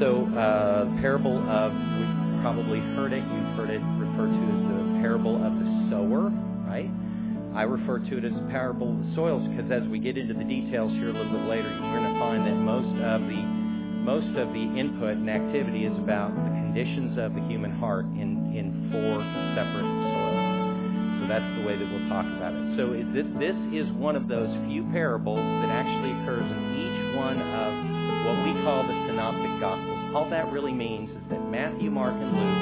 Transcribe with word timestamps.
So, 0.00 0.24
uh, 0.32 0.88
parable 1.04 1.36
of, 1.44 1.76
we've 1.76 2.40
probably 2.40 2.80
heard 2.96 3.12
it, 3.12 3.20
you've 3.20 3.52
heard 3.52 3.68
it 3.68 3.84
referred 4.00 4.32
to 4.32 4.42
as 4.48 4.62
the 4.72 4.80
parable 5.04 5.36
of 5.36 5.52
the 5.60 5.68
sower, 5.92 6.32
right? 6.64 6.88
I 7.52 7.68
refer 7.68 8.00
to 8.00 8.12
it 8.16 8.24
as 8.24 8.32
the 8.32 8.48
parable 8.48 8.96
of 8.96 8.98
the 9.04 9.12
soils 9.14 9.44
because 9.52 9.68
as 9.68 9.84
we 9.92 10.00
get 10.00 10.16
into 10.16 10.32
the 10.32 10.48
details 10.48 10.88
here 10.96 11.10
a 11.10 11.12
little 11.12 11.36
bit 11.36 11.44
later, 11.52 11.68
you're 11.68 12.00
going 12.00 12.08
to 12.08 12.16
find 12.16 12.48
that 12.48 12.56
most 12.56 12.88
of 13.04 13.28
the 13.28 13.42
most 14.00 14.32
of 14.40 14.48
the 14.56 14.64
input 14.80 15.20
and 15.20 15.28
activity 15.28 15.84
is 15.84 15.92
about 16.00 16.32
the 16.32 16.48
conditions 16.56 17.20
of 17.20 17.36
the 17.36 17.44
human 17.44 17.68
heart 17.76 18.08
in, 18.16 18.56
in 18.56 18.88
four 18.88 19.20
separate 19.52 19.84
soils. 19.84 21.20
So 21.20 21.28
that's 21.28 21.50
the 21.60 21.68
way 21.68 21.76
that 21.76 21.84
we'll 21.84 22.08
talk 22.08 22.24
about 22.24 22.56
it. 22.56 22.80
So 22.80 22.96
this, 23.12 23.28
this 23.36 23.58
is 23.76 23.84
one 24.00 24.16
of 24.16 24.32
those 24.32 24.48
few 24.64 24.88
parables 24.96 25.44
that 25.60 25.68
actually 25.68 26.16
occurs 26.24 26.48
in 26.48 26.60
each 26.80 27.00
one 27.12 27.44
of 27.44 27.89
what 28.26 28.36
we 28.44 28.52
call 28.62 28.82
the 28.84 28.96
synoptic 29.08 29.52
gospels. 29.60 29.98
All 30.14 30.28
that 30.30 30.50
really 30.52 30.74
means 30.74 31.10
is 31.10 31.24
that 31.30 31.42
Matthew, 31.48 31.90
Mark, 31.90 32.14
and 32.14 32.30
Luke 32.34 32.60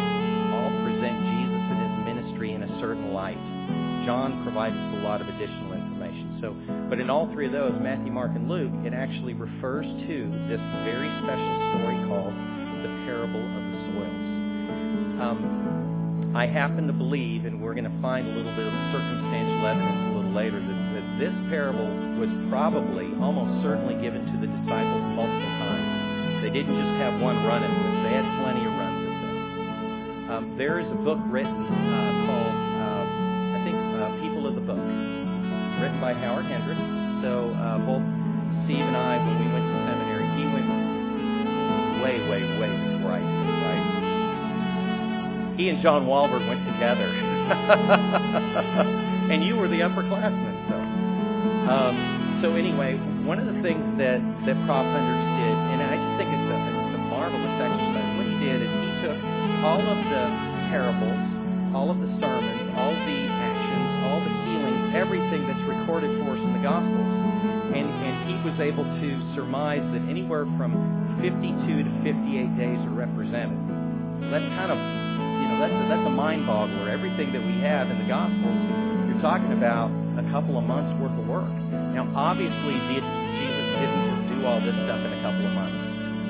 all 0.54 0.70
present 0.84 1.16
Jesus 1.36 1.62
and 1.68 1.78
his 1.80 1.94
ministry 2.08 2.52
in 2.52 2.62
a 2.62 2.70
certain 2.80 3.12
light. 3.12 3.38
John 4.06 4.42
provides 4.44 4.74
us 4.74 4.90
a 4.96 5.02
lot 5.04 5.20
of 5.20 5.28
additional 5.28 5.72
information. 5.76 6.38
So, 6.40 6.56
but 6.88 7.00
in 7.00 7.10
all 7.10 7.28
three 7.32 7.46
of 7.46 7.52
those, 7.52 7.74
Matthew, 7.82 8.12
Mark, 8.12 8.32
and 8.32 8.48
Luke, 8.48 8.72
it 8.86 8.94
actually 8.94 9.34
refers 9.34 9.84
to 9.84 10.16
this 10.48 10.62
very 10.88 11.10
special 11.20 11.52
story 11.76 11.98
called 12.08 12.32
the 12.80 12.90
parable 13.04 13.42
of 13.42 13.62
the 13.68 13.78
soils. 13.92 14.20
Um, 15.20 16.32
I 16.34 16.46
happen 16.46 16.86
to 16.86 16.92
believe, 16.92 17.44
and 17.44 17.60
we're 17.60 17.74
going 17.74 17.90
to 17.90 17.98
find 18.00 18.24
a 18.28 18.32
little 18.32 18.54
bit 18.54 18.64
of 18.64 18.74
circumstantial 18.94 19.66
evidence 19.66 20.00
a 20.08 20.14
little 20.16 20.32
later, 20.32 20.60
that, 20.62 20.80
that 20.94 21.06
this 21.18 21.34
parable 21.50 21.90
was 22.16 22.30
probably, 22.48 23.10
almost 23.20 23.64
certainly 23.66 23.98
given 24.00 24.24
to 24.24 24.36
the 24.40 24.46
disciples 24.46 24.97
multiple 25.18 25.50
times. 25.58 26.46
They 26.46 26.54
didn't 26.54 26.78
just 26.78 26.94
have 27.02 27.18
one 27.18 27.42
run 27.42 27.66
at 27.66 27.74
this. 27.74 27.94
They 28.06 28.14
had 28.14 28.22
plenty 28.38 28.62
of 28.62 28.70
runs 28.70 29.02
at 29.02 29.18
this. 29.18 30.30
Um, 30.30 30.54
there 30.54 30.78
is 30.78 30.86
a 30.94 31.00
book 31.02 31.18
written 31.26 31.50
uh, 31.50 32.22
called 32.30 32.54
uh, 32.54 33.02
I 33.58 33.66
think, 33.66 33.74
uh, 33.98 34.14
People 34.22 34.46
of 34.46 34.54
the 34.54 34.62
Book, 34.62 34.78
written 35.82 35.98
by 35.98 36.14
Howard 36.14 36.46
Hendricks. 36.46 36.86
So 37.26 37.50
uh, 37.58 37.82
both 37.82 38.06
Steve 38.70 38.86
and 38.86 38.94
I, 38.94 39.18
when 39.18 39.42
we 39.42 39.50
went 39.50 39.66
to 39.66 39.74
seminary, 39.90 40.30
he 40.38 40.46
went 40.46 40.70
way, 41.98 42.22
way, 42.30 42.46
way 42.62 42.70
before 42.70 43.18
I 43.18 43.20
did, 43.26 43.58
right? 43.66 45.58
He 45.58 45.74
and 45.74 45.82
John 45.82 46.06
Walberg 46.06 46.46
went 46.46 46.62
together. 46.62 47.10
and 49.34 49.42
you 49.42 49.56
were 49.56 49.66
the 49.66 49.80
upperclassman, 49.82 50.54
so. 50.70 50.78
Um, 51.74 52.38
so 52.40 52.54
anyway, 52.54 52.94
one 53.28 53.36
of 53.36 53.44
the 53.44 53.60
things 53.60 53.84
that, 54.00 54.24
that 54.48 54.56
Prof. 54.64 54.88
Hendricks 54.88 55.28
did, 55.36 55.56
and 55.76 55.84
I 55.84 56.00
just 56.00 56.14
think 56.16 56.32
it's 56.32 56.48
a, 56.48 56.58
it's 56.80 56.96
a 56.96 57.02
marvelous 57.12 57.56
exercise, 57.60 58.08
what 58.16 58.24
he 58.24 58.36
did 58.40 58.64
is 58.64 58.72
he 58.72 58.90
took 59.04 59.20
all 59.60 59.84
of 59.84 60.00
the 60.08 60.24
parables, 60.72 61.20
all 61.76 61.92
of 61.92 62.00
the 62.00 62.08
sermons, 62.24 62.72
all 62.72 62.96
the 62.96 63.20
actions, 63.28 63.88
all 64.08 64.24
the 64.24 64.32
healings, 64.48 64.96
everything 64.96 65.44
that's 65.44 65.60
recorded 65.68 66.08
for 66.24 66.40
us 66.40 66.42
in 66.42 66.56
the 66.56 66.64
Gospels. 66.64 67.12
And, 67.76 67.84
and 67.84 68.14
he 68.32 68.34
was 68.48 68.56
able 68.64 68.88
to 68.88 69.08
surmise 69.36 69.84
that 69.92 70.08
anywhere 70.08 70.48
from 70.56 70.72
52 71.20 71.84
to 71.84 71.92
58 72.00 72.56
days 72.56 72.80
are 72.80 72.96
represented. 72.96 73.60
That's 74.32 74.48
kind 74.56 74.72
of, 74.72 74.80
you 74.80 75.46
know, 75.52 75.60
that's 75.60 75.76
a, 75.76 75.84
that's 75.92 76.06
a 76.08 76.16
mind 76.16 76.48
boggler. 76.48 76.88
Everything 76.88 77.36
that 77.36 77.44
we 77.44 77.60
have 77.60 77.92
in 77.92 78.00
the 78.00 78.08
Gospels, 78.08 78.56
you're 79.04 79.20
talking 79.20 79.52
about 79.52 79.92
a 80.18 80.26
couple 80.30 80.58
of 80.58 80.64
months 80.64 80.90
worth 81.00 81.14
of 81.14 81.26
work. 81.26 81.50
Now, 81.94 82.10
obviously, 82.14 82.74
Jesus 82.90 83.14
didn't 83.78 84.02
just 84.06 84.22
do 84.34 84.38
all 84.46 84.60
this 84.60 84.74
stuff 84.86 85.00
in 85.02 85.10
a 85.14 85.20
couple 85.22 85.44
of 85.46 85.52
months. 85.54 85.78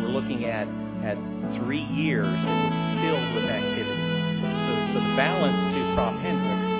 We're 0.00 0.14
looking 0.14 0.44
at, 0.44 0.68
at 1.04 1.16
three 1.60 1.84
years 1.96 2.28
that 2.28 2.56
was 2.64 2.76
filled 3.02 3.28
with 3.34 3.46
activity. 3.48 4.06
So, 4.44 4.72
the 5.00 5.04
balance 5.16 5.58
to 5.74 5.80
Prof. 5.96 6.14
Hendricks 6.20 6.78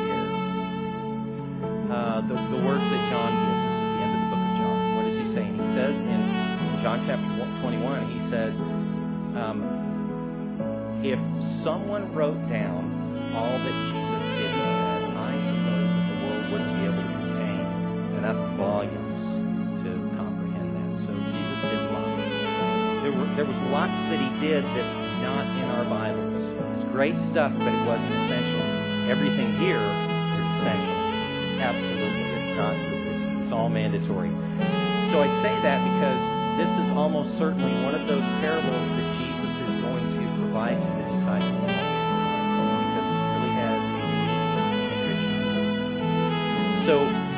uh, 1.89 2.21
the, 2.29 2.37
the 2.53 2.61
words 2.69 2.85
that 2.85 3.03
John 3.09 3.33
gives 3.33 3.65
us 3.65 3.81
at 3.81 3.89
the 3.97 4.01
end 4.05 4.13
of 4.13 4.21
the 4.21 4.29
book 4.29 4.45
of 4.45 4.53
John. 4.61 4.77
What 4.93 5.05
is 5.09 5.17
he 5.17 5.27
saying? 5.33 5.53
He 5.57 5.67
says 5.73 5.95
in 5.97 6.21
John 6.85 6.99
chapter 7.09 7.29
21, 7.65 8.13
he 8.13 8.21
says, 8.29 8.53
um, 9.41 9.59
if 11.01 11.19
someone 11.65 12.13
wrote 12.13 12.39
down 12.53 13.33
all 13.33 13.57
that 13.57 13.73
Jesus 13.73 13.98
volumes 18.79 19.83
to 19.83 19.91
comprehend 20.15 20.71
that. 20.71 20.91
So 21.03 21.11
Jesus 21.11 21.59
did 21.67 21.83
lots. 21.91 22.15
There, 23.03 23.11
were, 23.11 23.27
there 23.35 23.49
was 23.51 23.61
lots 23.75 23.91
that 24.07 24.23
he 24.23 24.31
did 24.39 24.63
that's 24.63 24.99
not 25.19 25.43
in 25.51 25.67
our 25.67 25.83
Bibles. 25.91 26.31
It's 26.79 26.87
great 26.95 27.19
stuff, 27.35 27.51
but 27.59 27.75
it 27.75 27.83
wasn't 27.83 28.15
essential. 28.15 28.63
Everything 29.11 29.59
here 29.59 29.83
is 29.83 30.47
essential. 30.63 30.95
Absolutely. 31.59 32.23
It's 32.23 32.55
not, 32.55 32.75
it's, 32.79 33.51
it's 33.51 33.53
all 33.53 33.67
mandatory. 33.67 34.31
So 35.11 35.27
I 35.27 35.29
say 35.43 35.55
that 35.59 35.83
because 35.83 36.21
this 36.63 36.71
is 36.71 36.89
almost 36.95 37.35
certainly 37.43 37.75
one 37.83 37.99
of 37.99 38.07
those 38.07 38.23
parables 38.39 38.87
that 38.95 39.09
Jesus 39.19 39.55
is 39.59 39.75
going 39.83 40.07
to 40.07 40.25
provide 40.39 40.79
to 40.79 40.87
the 40.87 41.05
disciples. 41.19 41.88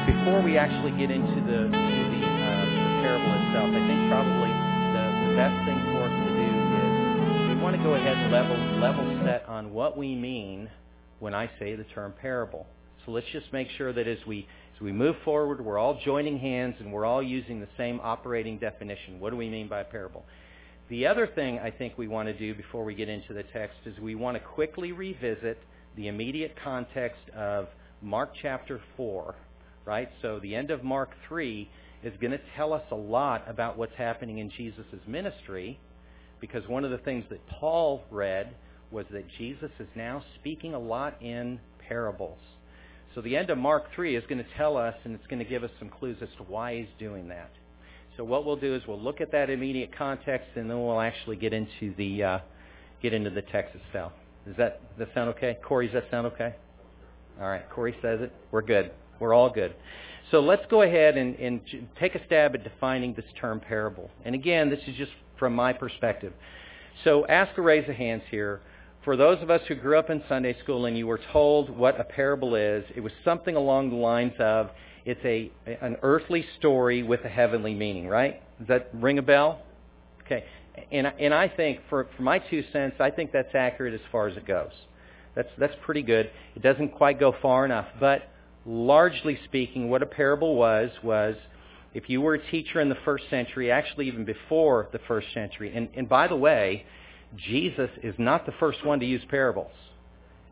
Before 0.06 0.40
we 0.40 0.56
actually 0.56 0.92
get 0.92 1.10
into 1.10 1.40
the, 1.44 1.68
to 1.68 2.02
the, 2.12 2.22
uh, 2.24 2.64
the 2.64 2.84
parable 3.04 3.32
itself, 3.32 3.68
I 3.68 3.82
think 3.84 4.00
probably 4.08 4.52
the, 4.94 5.04
the 5.28 5.32
best 5.36 5.56
thing 5.66 5.78
for 5.92 6.08
us 6.08 6.14
to 6.14 6.30
do 6.36 6.48
is 6.80 7.56
we 7.56 7.62
want 7.62 7.76
to 7.76 7.82
go 7.82 7.94
ahead 7.94 8.16
and 8.16 8.32
level, 8.32 8.56
level 8.80 9.04
set 9.24 9.44
on 9.48 9.72
what 9.72 9.96
we 9.96 10.14
mean 10.14 10.70
when 11.18 11.34
I 11.34 11.50
say 11.58 11.76
the 11.76 11.84
term 11.84 12.14
parable. 12.20 12.66
So 13.04 13.12
let's 13.12 13.26
just 13.32 13.52
make 13.52 13.68
sure 13.76 13.92
that 13.92 14.06
as 14.06 14.18
we 14.26 14.46
as 14.74 14.80
we 14.80 14.92
move 14.92 15.16
forward, 15.24 15.62
we're 15.62 15.78
all 15.78 16.00
joining 16.04 16.38
hands 16.38 16.76
and 16.80 16.92
we're 16.92 17.04
all 17.04 17.22
using 17.22 17.60
the 17.60 17.68
same 17.76 18.00
operating 18.02 18.58
definition. 18.58 19.20
What 19.20 19.30
do 19.30 19.36
we 19.36 19.50
mean 19.50 19.68
by 19.68 19.82
parable? 19.82 20.24
The 20.88 21.06
other 21.06 21.26
thing 21.26 21.58
I 21.58 21.70
think 21.70 21.98
we 21.98 22.08
want 22.08 22.28
to 22.28 22.32
do 22.32 22.54
before 22.54 22.84
we 22.84 22.94
get 22.94 23.08
into 23.08 23.34
the 23.34 23.42
text 23.42 23.76
is 23.84 23.98
we 23.98 24.14
want 24.14 24.36
to 24.36 24.40
quickly 24.40 24.92
revisit 24.92 25.58
the 25.96 26.08
immediate 26.08 26.56
context 26.64 27.20
of 27.36 27.68
Mark 28.02 28.32
chapter 28.40 28.80
4, 28.96 29.34
right? 29.84 30.08
So 30.22 30.38
the 30.40 30.54
end 30.54 30.70
of 30.70 30.84
Mark 30.84 31.10
3 31.28 31.68
is 32.02 32.12
going 32.20 32.32
to 32.32 32.40
tell 32.56 32.72
us 32.72 32.84
a 32.90 32.96
lot 32.96 33.44
about 33.48 33.76
what's 33.76 33.94
happening 33.96 34.38
in 34.38 34.50
Jesus' 34.50 34.84
ministry 35.06 35.78
because 36.40 36.66
one 36.68 36.84
of 36.84 36.90
the 36.90 36.98
things 36.98 37.24
that 37.30 37.46
Paul 37.46 38.02
read 38.10 38.54
was 38.90 39.06
that 39.12 39.24
Jesus 39.38 39.70
is 39.78 39.88
now 39.94 40.24
speaking 40.38 40.74
a 40.74 40.78
lot 40.78 41.20
in 41.22 41.60
parables. 41.86 42.38
So 43.14 43.20
the 43.20 43.36
end 43.36 43.50
of 43.50 43.58
Mark 43.58 43.86
3 43.94 44.16
is 44.16 44.24
going 44.28 44.38
to 44.38 44.50
tell 44.56 44.76
us, 44.76 44.94
and 45.04 45.14
it's 45.14 45.26
going 45.26 45.40
to 45.40 45.44
give 45.44 45.64
us 45.64 45.70
some 45.78 45.88
clues 45.88 46.16
as 46.22 46.28
to 46.38 46.44
why 46.44 46.78
he's 46.78 46.88
doing 46.98 47.28
that. 47.28 47.50
So 48.16 48.24
what 48.24 48.44
we'll 48.44 48.56
do 48.56 48.74
is 48.74 48.82
we'll 48.86 49.00
look 49.00 49.20
at 49.20 49.32
that 49.32 49.50
immediate 49.50 49.96
context, 49.96 50.48
and 50.54 50.70
then 50.70 50.80
we'll 50.80 51.00
actually 51.00 51.36
get 51.36 51.52
into 51.52 51.94
the 51.96 52.22
uh, 52.22 52.38
get 53.02 53.12
into 53.12 53.30
the 53.30 53.42
text 53.42 53.74
itself. 53.74 54.12
Does 54.46 54.56
that 54.56 54.80
does 54.96 55.08
that 55.08 55.14
sound 55.14 55.30
okay? 55.30 55.58
Corey, 55.62 55.86
does 55.86 55.94
that 55.94 56.10
sound 56.10 56.26
okay? 56.28 56.54
All 57.40 57.48
right, 57.48 57.68
Corey 57.70 57.96
says 58.02 58.20
it. 58.20 58.32
We're 58.50 58.62
good. 58.62 58.92
We're 59.20 59.34
all 59.34 59.50
good. 59.50 59.74
So 60.30 60.40
let's 60.40 60.64
go 60.70 60.82
ahead 60.82 61.16
and, 61.16 61.36
and 61.36 61.60
take 61.98 62.14
a 62.14 62.24
stab 62.26 62.54
at 62.54 62.64
defining 62.64 63.14
this 63.14 63.24
term 63.40 63.60
parable. 63.60 64.10
And 64.24 64.34
again, 64.34 64.70
this 64.70 64.80
is 64.86 64.96
just 64.96 65.12
from 65.38 65.54
my 65.54 65.72
perspective. 65.72 66.32
So 67.04 67.26
ask 67.26 67.56
a 67.58 67.62
raise 67.62 67.88
of 67.88 67.94
hands 67.94 68.22
here 68.30 68.60
for 69.04 69.16
those 69.16 69.42
of 69.42 69.50
us 69.50 69.62
who 69.66 69.74
grew 69.74 69.98
up 69.98 70.10
in 70.10 70.22
Sunday 70.28 70.56
school 70.62 70.86
and 70.86 70.96
you 70.96 71.06
were 71.06 71.20
told 71.32 71.70
what 71.70 71.98
a 71.98 72.04
parable 72.04 72.54
is, 72.54 72.84
it 72.94 73.00
was 73.00 73.12
something 73.24 73.56
along 73.56 73.90
the 73.90 73.96
lines 73.96 74.34
of 74.38 74.70
it's 75.06 75.24
a 75.24 75.50
an 75.80 75.96
earthly 76.02 76.44
story 76.58 77.02
with 77.02 77.24
a 77.24 77.28
heavenly 77.28 77.74
meaning, 77.74 78.06
right? 78.06 78.42
Does 78.58 78.68
that 78.68 78.90
ring 78.92 79.18
a 79.18 79.22
bell? 79.22 79.62
Okay. 80.24 80.44
And 80.92 81.06
and 81.18 81.32
I 81.32 81.48
think 81.48 81.80
for 81.88 82.08
for 82.16 82.22
my 82.22 82.38
two 82.38 82.62
cents, 82.72 82.96
I 83.00 83.10
think 83.10 83.32
that's 83.32 83.54
accurate 83.54 83.94
as 83.94 84.00
far 84.12 84.28
as 84.28 84.36
it 84.36 84.46
goes. 84.46 84.72
That's 85.34 85.48
that's 85.56 85.74
pretty 85.82 86.02
good. 86.02 86.30
It 86.54 86.62
doesn't 86.62 86.90
quite 86.90 87.18
go 87.18 87.34
far 87.40 87.64
enough, 87.64 87.86
but 87.98 88.28
largely 88.70 89.38
speaking, 89.44 89.90
what 89.90 90.02
a 90.02 90.06
parable 90.06 90.54
was 90.54 90.90
was 91.02 91.34
if 91.92 92.08
you 92.08 92.20
were 92.20 92.34
a 92.34 92.50
teacher 92.50 92.80
in 92.80 92.88
the 92.88 92.98
first 93.04 93.24
century, 93.28 93.70
actually 93.70 94.06
even 94.06 94.24
before 94.24 94.88
the 94.92 95.00
first 95.08 95.26
century, 95.34 95.72
and, 95.74 95.88
and 95.94 96.08
by 96.08 96.28
the 96.28 96.36
way, 96.36 96.86
Jesus 97.36 97.90
is 98.02 98.14
not 98.16 98.46
the 98.46 98.52
first 98.52 98.84
one 98.84 99.00
to 99.00 99.06
use 99.06 99.22
parables. 99.28 99.72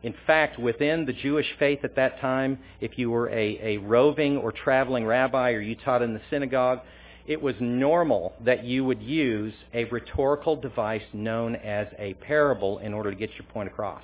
In 0.03 0.13
fact, 0.27 0.59
within 0.59 1.05
the 1.05 1.13
Jewish 1.13 1.47
faith 1.57 1.79
at 1.83 1.95
that 1.95 2.19
time, 2.19 2.59
if 2.81 2.97
you 2.97 3.09
were 3.09 3.29
a, 3.29 3.75
a 3.75 3.77
roving 3.77 4.37
or 4.37 4.51
traveling 4.51 5.05
rabbi 5.05 5.51
or 5.51 5.61
you 5.61 5.75
taught 5.75 6.01
in 6.01 6.13
the 6.13 6.21
synagogue, 6.29 6.81
it 7.25 7.41
was 7.41 7.55
normal 7.59 8.33
that 8.43 8.63
you 8.65 8.83
would 8.83 9.01
use 9.01 9.53
a 9.73 9.85
rhetorical 9.85 10.55
device 10.55 11.03
known 11.13 11.55
as 11.55 11.87
a 11.97 12.15
parable 12.15 12.79
in 12.79 12.93
order 12.93 13.11
to 13.11 13.15
get 13.15 13.29
your 13.33 13.43
point 13.53 13.69
across. 13.69 14.03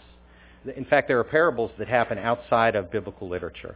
In 0.75 0.85
fact, 0.85 1.07
there 1.07 1.19
are 1.19 1.23
parables 1.23 1.71
that 1.77 1.88
happen 1.88 2.17
outside 2.17 2.75
of 2.75 2.91
biblical 2.91 3.29
literature. 3.29 3.75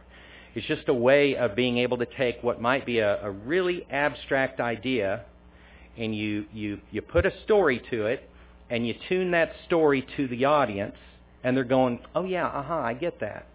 It's 0.54 0.66
just 0.66 0.88
a 0.88 0.94
way 0.94 1.36
of 1.36 1.54
being 1.54 1.78
able 1.78 1.98
to 1.98 2.06
take 2.06 2.42
what 2.42 2.60
might 2.60 2.84
be 2.84 2.98
a, 2.98 3.24
a 3.24 3.30
really 3.30 3.86
abstract 3.90 4.60
idea 4.60 5.24
and 5.96 6.14
you, 6.14 6.46
you, 6.52 6.80
you 6.90 7.02
put 7.02 7.26
a 7.26 7.32
story 7.44 7.82
to 7.90 8.06
it 8.06 8.28
and 8.70 8.86
you 8.86 8.94
tune 9.08 9.32
that 9.32 9.52
story 9.66 10.06
to 10.16 10.28
the 10.28 10.44
audience, 10.44 10.94
and 11.42 11.56
they're 11.56 11.64
going, 11.64 11.98
oh 12.14 12.24
yeah, 12.24 12.46
uh-huh, 12.46 12.74
I 12.74 12.94
get 12.94 13.18
that. 13.20 13.46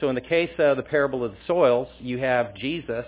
So 0.00 0.08
in 0.08 0.14
the 0.14 0.20
case 0.20 0.50
of 0.58 0.76
the 0.76 0.82
parable 0.82 1.24
of 1.24 1.30
the 1.30 1.38
soils, 1.46 1.88
you 2.00 2.18
have 2.18 2.54
Jesus 2.54 3.06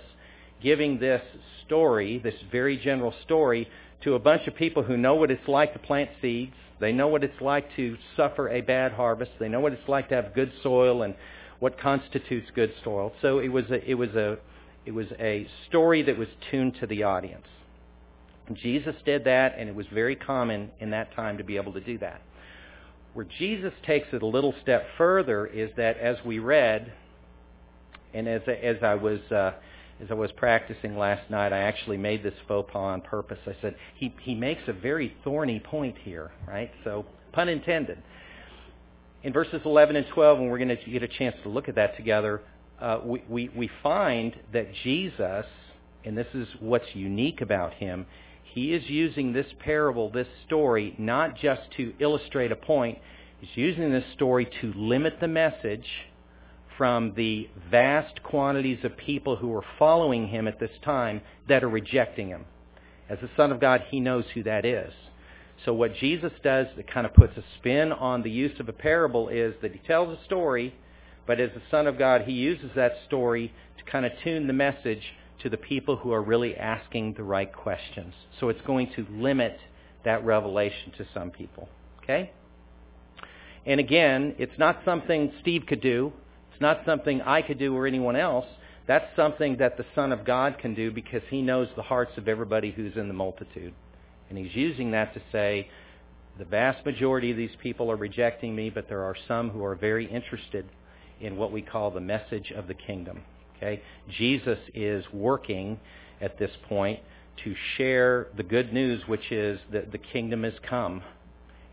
giving 0.63 0.99
this 0.99 1.21
story, 1.65 2.19
this 2.19 2.35
very 2.51 2.77
general 2.77 3.13
story, 3.25 3.67
to 4.03 4.15
a 4.15 4.19
bunch 4.19 4.47
of 4.47 4.55
people 4.55 4.83
who 4.83 4.95
know 4.97 5.15
what 5.15 5.29
it's 5.29 5.47
like 5.47 5.73
to 5.73 5.79
plant 5.79 6.09
seeds. 6.21 6.53
They 6.79 6.93
know 6.93 7.09
what 7.09 7.23
it's 7.23 7.41
like 7.41 7.75
to 7.75 7.97
suffer 8.15 8.49
a 8.49 8.61
bad 8.61 8.93
harvest. 8.93 9.31
They 9.39 9.49
know 9.49 9.59
what 9.59 9.73
it's 9.73 9.89
like 9.89 10.07
to 10.09 10.15
have 10.15 10.33
good 10.33 10.53
soil 10.63 11.03
and 11.03 11.13
what 11.59 11.79
constitutes 11.79 12.49
good 12.55 12.73
soil. 12.83 13.11
So 13.21 13.39
it 13.39 13.49
was 13.49 13.65
a, 13.69 13.89
it 13.89 13.95
was 13.95 14.09
a, 14.15 14.37
it 14.85 14.91
was 14.91 15.07
a 15.19 15.47
story 15.67 16.01
that 16.03 16.17
was 16.17 16.27
tuned 16.49 16.75
to 16.79 16.87
the 16.87 17.03
audience. 17.03 17.45
Jesus 18.53 18.95
did 19.05 19.25
that, 19.25 19.55
and 19.57 19.69
it 19.69 19.75
was 19.75 19.85
very 19.93 20.15
common 20.15 20.71
in 20.79 20.89
that 20.91 21.13
time 21.13 21.37
to 21.37 21.43
be 21.43 21.57
able 21.57 21.73
to 21.73 21.81
do 21.81 21.97
that. 21.99 22.21
Where 23.13 23.25
Jesus 23.37 23.73
takes 23.85 24.07
it 24.13 24.21
a 24.21 24.25
little 24.25 24.53
step 24.61 24.87
further 24.97 25.45
is 25.45 25.69
that 25.77 25.97
as 25.97 26.17
we 26.25 26.39
read, 26.39 26.91
and 28.13 28.27
as 28.27 28.41
as 28.47 28.77
I 28.81 28.95
was 28.95 29.19
uh, 29.31 29.53
as 30.01 30.09
I 30.09 30.13
was 30.13 30.31
practicing 30.31 30.97
last 30.97 31.29
night, 31.29 31.51
I 31.51 31.59
actually 31.59 31.97
made 31.97 32.23
this 32.23 32.33
faux 32.47 32.71
pas 32.71 32.79
on 32.79 33.01
purpose. 33.01 33.39
I 33.45 33.55
said 33.61 33.75
he 33.95 34.15
he 34.21 34.33
makes 34.33 34.61
a 34.67 34.73
very 34.73 35.15
thorny 35.23 35.59
point 35.59 35.97
here, 36.03 36.31
right? 36.47 36.71
So 36.83 37.05
pun 37.33 37.49
intended. 37.49 38.01
In 39.21 39.33
verses 39.33 39.61
11 39.65 39.97
and 39.97 40.07
12, 40.13 40.39
and 40.39 40.49
we're 40.49 40.57
going 40.57 40.69
to 40.69 40.89
get 40.89 41.03
a 41.03 41.07
chance 41.07 41.35
to 41.43 41.49
look 41.49 41.67
at 41.67 41.75
that 41.75 41.97
together, 41.97 42.41
uh, 42.79 42.99
we, 43.03 43.21
we 43.27 43.49
we 43.49 43.69
find 43.83 44.33
that 44.53 44.67
Jesus, 44.83 45.45
and 46.05 46.17
this 46.17 46.27
is 46.33 46.47
what's 46.61 46.85
unique 46.93 47.41
about 47.41 47.73
him, 47.73 48.05
he 48.43 48.73
is 48.73 48.89
using 48.89 49.33
this 49.33 49.47
parable, 49.59 50.09
this 50.09 50.27
story, 50.45 50.95
not 50.97 51.35
just 51.37 51.61
to 51.77 51.93
illustrate 51.99 52.53
a 52.53 52.55
point. 52.55 52.97
He's 53.41 53.55
using 53.55 53.91
this 53.91 54.05
story 54.15 54.49
to 54.61 54.73
limit 54.73 55.17
the 55.19 55.27
message 55.27 55.85
from 56.77 57.13
the 57.15 57.49
vast 57.69 58.23
quantities 58.23 58.85
of 58.85 58.95
people 58.95 59.35
who 59.35 59.53
are 59.53 59.65
following 59.77 60.29
him 60.29 60.47
at 60.47 60.59
this 60.59 60.71
time 60.83 61.21
that 61.49 61.63
are 61.63 61.69
rejecting 61.69 62.29
him. 62.29 62.45
As 63.09 63.19
the 63.19 63.29
Son 63.35 63.51
of 63.51 63.59
God, 63.59 63.83
he 63.89 63.99
knows 63.99 64.23
who 64.33 64.43
that 64.43 64.63
is. 64.63 64.93
So 65.65 65.73
what 65.73 65.95
Jesus 65.95 66.31
does 66.43 66.67
that 66.77 66.91
kind 66.91 67.05
of 67.05 67.13
puts 67.13 67.35
a 67.37 67.43
spin 67.57 67.91
on 67.91 68.23
the 68.23 68.31
use 68.31 68.59
of 68.59 68.69
a 68.69 68.73
parable 68.73 69.29
is 69.29 69.53
that 69.61 69.73
he 69.73 69.79
tells 69.79 70.17
a 70.17 70.23
story, 70.23 70.73
but 71.27 71.39
as 71.39 71.49
the 71.53 71.61
Son 71.69 71.85
of 71.85 71.97
God, 71.97 72.21
he 72.21 72.31
uses 72.31 72.71
that 72.75 72.93
story 73.07 73.53
to 73.77 73.91
kind 73.91 74.05
of 74.05 74.11
tune 74.23 74.47
the 74.47 74.53
message 74.53 75.03
to 75.41 75.49
the 75.49 75.57
people 75.57 75.97
who 75.97 76.11
are 76.11 76.21
really 76.21 76.55
asking 76.55 77.13
the 77.13 77.23
right 77.23 77.51
questions. 77.53 78.13
So 78.39 78.49
it's 78.49 78.61
going 78.61 78.91
to 78.95 79.05
limit 79.09 79.57
that 80.05 80.23
revelation 80.25 80.93
to 80.97 81.05
some 81.13 81.29
people. 81.29 81.67
Okay? 82.03 82.31
And 83.65 83.79
again, 83.79 84.35
it's 84.37 84.57
not 84.57 84.79
something 84.85 85.31
Steve 85.41 85.63
could 85.67 85.81
do. 85.81 86.13
It's 86.51 86.61
not 86.61 86.81
something 86.85 87.21
I 87.21 87.41
could 87.41 87.59
do 87.59 87.75
or 87.75 87.85
anyone 87.85 88.15
else. 88.15 88.45
That's 88.87 89.05
something 89.15 89.57
that 89.57 89.77
the 89.77 89.85
Son 89.93 90.11
of 90.11 90.25
God 90.25 90.57
can 90.57 90.73
do 90.73 90.91
because 90.91 91.21
he 91.29 91.41
knows 91.41 91.67
the 91.75 91.83
hearts 91.83 92.17
of 92.17 92.27
everybody 92.27 92.71
who's 92.71 92.95
in 92.95 93.07
the 93.07 93.13
multitude. 93.13 93.73
And 94.29 94.37
he's 94.37 94.55
using 94.55 94.91
that 94.91 95.13
to 95.13 95.21
say, 95.31 95.69
the 96.37 96.45
vast 96.45 96.85
majority 96.85 97.31
of 97.31 97.37
these 97.37 97.55
people 97.61 97.91
are 97.91 97.97
rejecting 97.97 98.55
me, 98.55 98.69
but 98.69 98.87
there 98.87 99.03
are 99.03 99.15
some 99.27 99.49
who 99.49 99.63
are 99.63 99.75
very 99.75 100.05
interested 100.05 100.65
in 101.19 101.35
what 101.35 101.51
we 101.51 101.61
call 101.61 101.91
the 101.91 101.99
message 101.99 102.51
of 102.51 102.67
the 102.67 102.73
kingdom. 102.73 103.21
Okay? 103.57 103.81
Jesus 104.17 104.59
is 104.73 105.03
working 105.11 105.79
at 106.21 106.39
this 106.39 106.51
point 106.67 106.99
to 107.43 107.55
share 107.77 108.27
the 108.37 108.43
good 108.43 108.71
news, 108.73 109.01
which 109.07 109.31
is 109.31 109.59
that 109.71 109.91
the 109.91 109.97
kingdom 109.97 110.43
has 110.43 110.53
come, 110.67 111.01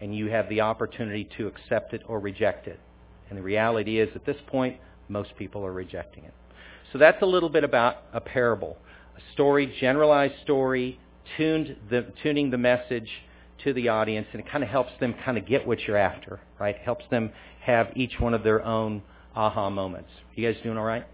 and 0.01 0.17
you 0.17 0.27
have 0.27 0.49
the 0.49 0.61
opportunity 0.61 1.29
to 1.37 1.47
accept 1.47 1.95
it 1.95 2.03
or 2.07 2.19
reject 2.19 2.67
it. 2.67 2.81
And 3.29 3.39
the 3.39 3.43
reality 3.43 3.99
is, 3.99 4.09
at 4.15 4.25
this 4.25 4.37
point, 4.47 4.79
most 5.09 5.31
people 5.37 5.65
are 5.65 5.73
rejecting 5.73 6.25
it. 6.25 6.35
So 6.93 6.99
that's 6.99 7.23
a 7.23 7.27
little 7.27 7.49
bit 7.49 7.65
about 7.65 7.99
a 8.13 8.21
parable. 8.21 8.77
A 9.17 9.33
story, 9.33 9.75
generalized 9.81 10.35
story, 10.43 11.01
tuned 11.37 11.77
the, 11.91 12.07
tuning 12.23 12.51
the 12.51 12.59
message 12.59 13.09
to 13.65 13.73
the 13.73 13.89
audience, 13.89 14.27
and 14.33 14.41
it 14.41 14.51
kind 14.51 14.63
of 14.63 14.71
helps 14.71 14.93
them 15.01 15.15
kind 15.25 15.39
of 15.39 15.47
get 15.47 15.67
what 15.67 15.81
you're 15.81 15.97
after, 15.97 16.41
right? 16.59 16.77
Helps 16.79 17.05
them 17.11 17.33
have 17.61 17.89
each 17.97 18.21
one 18.21 18.35
of 18.35 18.43
their 18.43 18.65
own 18.65 19.03
aha 19.35 19.71
moments. 19.71 20.11
You 20.35 20.51
guys 20.51 20.61
doing 20.63 20.77
all 20.77 20.85
right? 20.85 21.07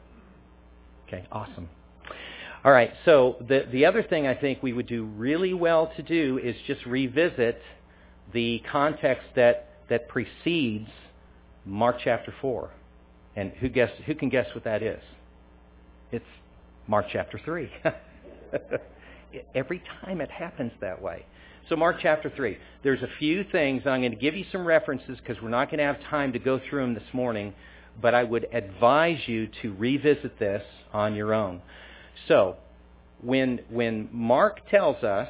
Okay, 1.06 1.26
awesome. 1.31 1.69
All 2.64 2.73
right, 2.73 2.93
so 3.05 3.37
the, 3.49 3.67
the 3.73 3.87
other 3.87 4.03
thing 4.03 4.26
I 4.26 4.35
think 4.35 4.62
we 4.62 4.73
would 4.73 4.87
do 4.87 5.05
really 5.05 5.53
well 5.53 5.93
to 5.97 6.03
do 6.03 6.38
is 6.43 6.55
just 6.67 6.85
revisit 6.87 7.61
the 8.32 8.62
context 8.70 9.26
that, 9.35 9.69
that 9.88 10.09
precedes 10.09 10.88
Mark 11.64 11.97
chapter 12.03 12.32
4. 12.41 12.70
And 13.35 13.53
who, 13.53 13.69
guess, 13.69 13.91
who 14.06 14.14
can 14.14 14.29
guess 14.29 14.47
what 14.55 14.64
that 14.64 14.82
is? 14.82 15.00
It's 16.12 16.25
Mark 16.87 17.06
chapter 17.11 17.41
3. 17.44 17.70
Every 19.55 19.82
time 20.02 20.20
it 20.20 20.31
happens 20.31 20.73
that 20.81 21.00
way. 21.00 21.25
So 21.69 21.76
Mark 21.76 21.96
chapter 22.02 22.31
3. 22.34 22.58
There's 22.82 23.02
a 23.02 23.08
few 23.19 23.44
things, 23.44 23.82
I'm 23.87 24.00
going 24.00 24.11
to 24.11 24.17
give 24.17 24.37
you 24.37 24.44
some 24.50 24.67
references 24.67 25.19
because 25.19 25.40
we're 25.43 25.49
not 25.49 25.70
going 25.70 25.79
to 25.79 25.84
have 25.84 26.00
time 26.11 26.32
to 26.32 26.38
go 26.38 26.61
through 26.69 26.82
them 26.82 26.94
this 26.94 27.14
morning 27.14 27.55
but 28.00 28.14
I 28.14 28.25
would 28.25 28.46
advise 28.52 29.19
you 29.26 29.49
to 29.62 29.75
revisit 29.75 30.38
this 30.38 30.62
on 30.93 31.14
your 31.14 31.34
own. 31.34 31.61
So, 32.29 32.56
when, 33.20 33.61
when 33.69 34.08
Mark 34.12 34.69
tells 34.70 35.02
us 35.05 35.29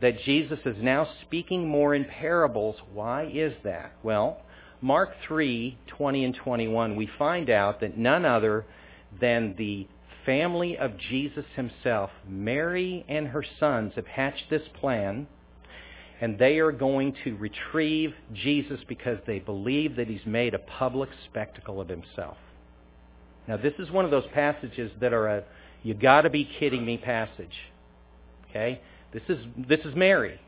that 0.00 0.20
Jesus 0.24 0.58
is 0.64 0.76
now 0.80 1.08
speaking 1.22 1.68
more 1.68 1.94
in 1.94 2.04
parables, 2.04 2.76
why 2.92 3.30
is 3.32 3.52
that? 3.64 3.92
Well, 4.02 4.40
Mark 4.80 5.10
3, 5.28 5.78
20 5.86 6.24
and 6.24 6.34
21, 6.34 6.96
we 6.96 7.08
find 7.18 7.48
out 7.50 7.80
that 7.80 7.96
none 7.96 8.24
other 8.24 8.64
than 9.20 9.54
the 9.56 9.86
family 10.24 10.76
of 10.76 10.96
Jesus 10.96 11.44
himself, 11.56 12.10
Mary 12.26 13.04
and 13.08 13.28
her 13.28 13.44
sons, 13.58 13.92
have 13.96 14.06
hatched 14.06 14.50
this 14.50 14.62
plan 14.80 15.26
and 16.22 16.38
they 16.38 16.60
are 16.60 16.70
going 16.70 17.16
to 17.24 17.36
retrieve 17.36 18.14
Jesus 18.32 18.78
because 18.86 19.18
they 19.26 19.40
believe 19.40 19.96
that 19.96 20.06
he's 20.06 20.24
made 20.24 20.54
a 20.54 20.58
public 20.60 21.10
spectacle 21.28 21.80
of 21.80 21.88
himself. 21.88 22.36
Now, 23.48 23.56
this 23.56 23.74
is 23.80 23.90
one 23.90 24.04
of 24.04 24.12
those 24.12 24.26
passages 24.32 24.92
that 25.00 25.12
are 25.12 25.26
a 25.26 25.44
you 25.82 25.94
got 25.94 26.20
to 26.20 26.30
be 26.30 26.44
kidding 26.44 26.86
me 26.86 26.96
passage. 26.96 27.56
Okay? 28.48 28.80
This 29.12 29.24
is 29.28 29.44
this 29.68 29.80
is 29.80 29.96
Mary. 29.96 30.40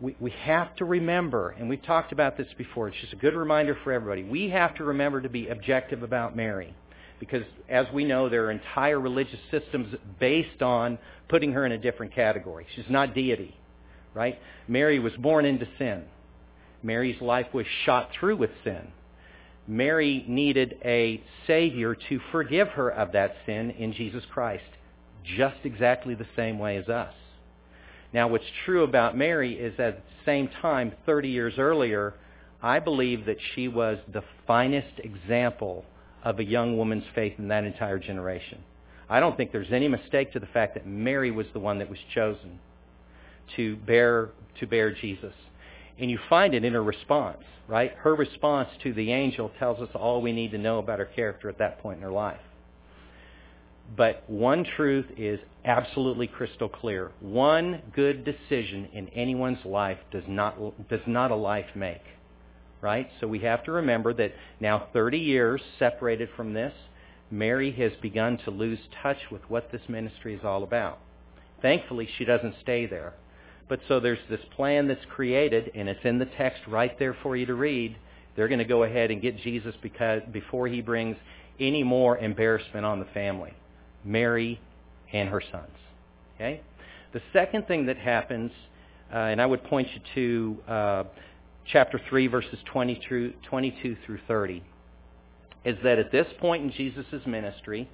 We 0.00 0.16
we 0.18 0.30
have 0.32 0.74
to 0.76 0.84
remember, 0.84 1.50
and 1.50 1.68
we've 1.68 1.82
talked 1.82 2.10
about 2.10 2.36
this 2.36 2.48
before. 2.58 2.88
It's 2.88 2.96
just 3.00 3.12
a 3.12 3.16
good 3.16 3.36
reminder 3.36 3.78
for 3.84 3.92
everybody. 3.92 4.24
We 4.24 4.48
have 4.48 4.74
to 4.76 4.84
remember 4.84 5.20
to 5.20 5.28
be 5.28 5.46
objective 5.46 6.02
about 6.02 6.34
Mary. 6.34 6.74
Because 7.20 7.42
as 7.68 7.86
we 7.92 8.04
know, 8.04 8.28
there 8.28 8.46
are 8.46 8.50
entire 8.50 9.00
religious 9.00 9.40
systems 9.50 9.94
based 10.20 10.62
on 10.62 10.98
putting 11.28 11.52
her 11.52 11.66
in 11.66 11.72
a 11.72 11.78
different 11.78 12.14
category. 12.14 12.66
She's 12.74 12.88
not 12.88 13.14
deity 13.14 13.58
right? 14.18 14.40
Mary 14.66 14.98
was 14.98 15.12
born 15.14 15.44
into 15.44 15.66
sin. 15.78 16.04
Mary's 16.82 17.20
life 17.20 17.46
was 17.52 17.66
shot 17.84 18.10
through 18.18 18.36
with 18.36 18.50
sin. 18.64 18.88
Mary 19.66 20.24
needed 20.26 20.76
a 20.84 21.22
Savior 21.46 21.94
to 22.08 22.20
forgive 22.32 22.68
her 22.68 22.90
of 22.90 23.12
that 23.12 23.36
sin 23.46 23.70
in 23.70 23.92
Jesus 23.92 24.24
Christ, 24.32 24.64
just 25.36 25.58
exactly 25.64 26.14
the 26.14 26.26
same 26.34 26.58
way 26.58 26.76
as 26.78 26.88
us. 26.88 27.14
Now, 28.12 28.26
what's 28.28 28.44
true 28.64 28.82
about 28.82 29.16
Mary 29.16 29.54
is 29.54 29.78
at 29.78 29.96
the 29.98 30.24
same 30.24 30.48
time, 30.62 30.92
30 31.04 31.28
years 31.28 31.54
earlier, 31.58 32.14
I 32.60 32.80
believe 32.80 33.26
that 33.26 33.36
she 33.54 33.68
was 33.68 33.98
the 34.12 34.24
finest 34.46 34.98
example 34.98 35.84
of 36.28 36.38
a 36.38 36.44
young 36.44 36.76
woman's 36.76 37.04
faith 37.14 37.32
in 37.38 37.48
that 37.48 37.64
entire 37.64 37.98
generation. 37.98 38.58
I 39.08 39.18
don't 39.18 39.34
think 39.34 39.50
there's 39.50 39.72
any 39.72 39.88
mistake 39.88 40.30
to 40.34 40.38
the 40.38 40.46
fact 40.46 40.74
that 40.74 40.86
Mary 40.86 41.30
was 41.30 41.46
the 41.54 41.58
one 41.58 41.78
that 41.78 41.88
was 41.88 41.98
chosen 42.14 42.58
to 43.56 43.76
bear 43.76 44.28
to 44.60 44.66
bear 44.66 44.92
Jesus. 44.92 45.32
And 45.98 46.10
you 46.10 46.18
find 46.28 46.52
it 46.52 46.66
in 46.66 46.74
her 46.74 46.82
response, 46.84 47.42
right? 47.66 47.94
Her 47.96 48.14
response 48.14 48.68
to 48.82 48.92
the 48.92 49.10
angel 49.10 49.50
tells 49.58 49.80
us 49.80 49.88
all 49.94 50.20
we 50.20 50.32
need 50.32 50.50
to 50.50 50.58
know 50.58 50.78
about 50.78 50.98
her 50.98 51.06
character 51.06 51.48
at 51.48 51.56
that 51.60 51.80
point 51.80 51.96
in 51.96 52.02
her 52.02 52.12
life. 52.12 52.40
But 53.96 54.22
one 54.26 54.66
truth 54.76 55.06
is 55.16 55.40
absolutely 55.64 56.26
crystal 56.26 56.68
clear. 56.68 57.10
One 57.20 57.80
good 57.94 58.26
decision 58.26 58.86
in 58.92 59.08
anyone's 59.08 59.64
life 59.64 59.98
does 60.10 60.24
not, 60.28 60.58
does 60.90 61.00
not 61.06 61.30
a 61.30 61.36
life 61.36 61.74
make. 61.74 62.02
Right? 62.80 63.08
So 63.20 63.26
we 63.26 63.40
have 63.40 63.64
to 63.64 63.72
remember 63.72 64.12
that 64.14 64.32
now 64.60 64.88
30 64.92 65.18
years 65.18 65.60
separated 65.78 66.28
from 66.36 66.54
this, 66.54 66.72
Mary 67.30 67.72
has 67.72 67.92
begun 68.00 68.38
to 68.44 68.50
lose 68.50 68.78
touch 69.02 69.18
with 69.30 69.42
what 69.48 69.70
this 69.72 69.82
ministry 69.88 70.34
is 70.34 70.44
all 70.44 70.62
about. 70.62 70.98
Thankfully, 71.60 72.08
she 72.16 72.24
doesn't 72.24 72.54
stay 72.62 72.86
there. 72.86 73.14
But 73.68 73.80
so 73.88 74.00
there's 74.00 74.18
this 74.30 74.40
plan 74.56 74.88
that's 74.88 75.04
created, 75.10 75.70
and 75.74 75.88
it's 75.88 76.04
in 76.04 76.18
the 76.18 76.26
text 76.26 76.62
right 76.66 76.98
there 76.98 77.14
for 77.22 77.36
you 77.36 77.46
to 77.46 77.54
read. 77.54 77.96
They're 78.34 78.48
going 78.48 78.60
to 78.60 78.64
go 78.64 78.84
ahead 78.84 79.10
and 79.10 79.20
get 79.20 79.36
Jesus 79.38 79.74
because 79.82 80.22
before 80.32 80.68
he 80.68 80.80
brings 80.80 81.16
any 81.60 81.82
more 81.82 82.16
embarrassment 82.16 82.86
on 82.86 83.00
the 83.00 83.04
family, 83.06 83.52
Mary 84.04 84.60
and 85.12 85.28
her 85.28 85.42
sons. 85.52 85.66
Okay. 86.36 86.60
The 87.12 87.20
second 87.32 87.66
thing 87.66 87.86
that 87.86 87.98
happens, 87.98 88.52
uh, 89.12 89.16
and 89.16 89.42
I 89.42 89.46
would 89.46 89.64
point 89.64 89.88
you 89.92 90.00
to 90.66 90.72
uh, 90.72 91.04
chapter 91.70 92.00
3, 92.08 92.26
verses 92.26 92.58
20 92.72 93.00
through, 93.06 93.32
22 93.48 93.96
through 94.04 94.18
30, 94.26 94.62
is 95.64 95.76
that 95.82 95.98
at 95.98 96.10
this 96.10 96.26
point 96.40 96.64
in 96.64 96.72
Jesus' 96.72 97.26
ministry, 97.26 97.88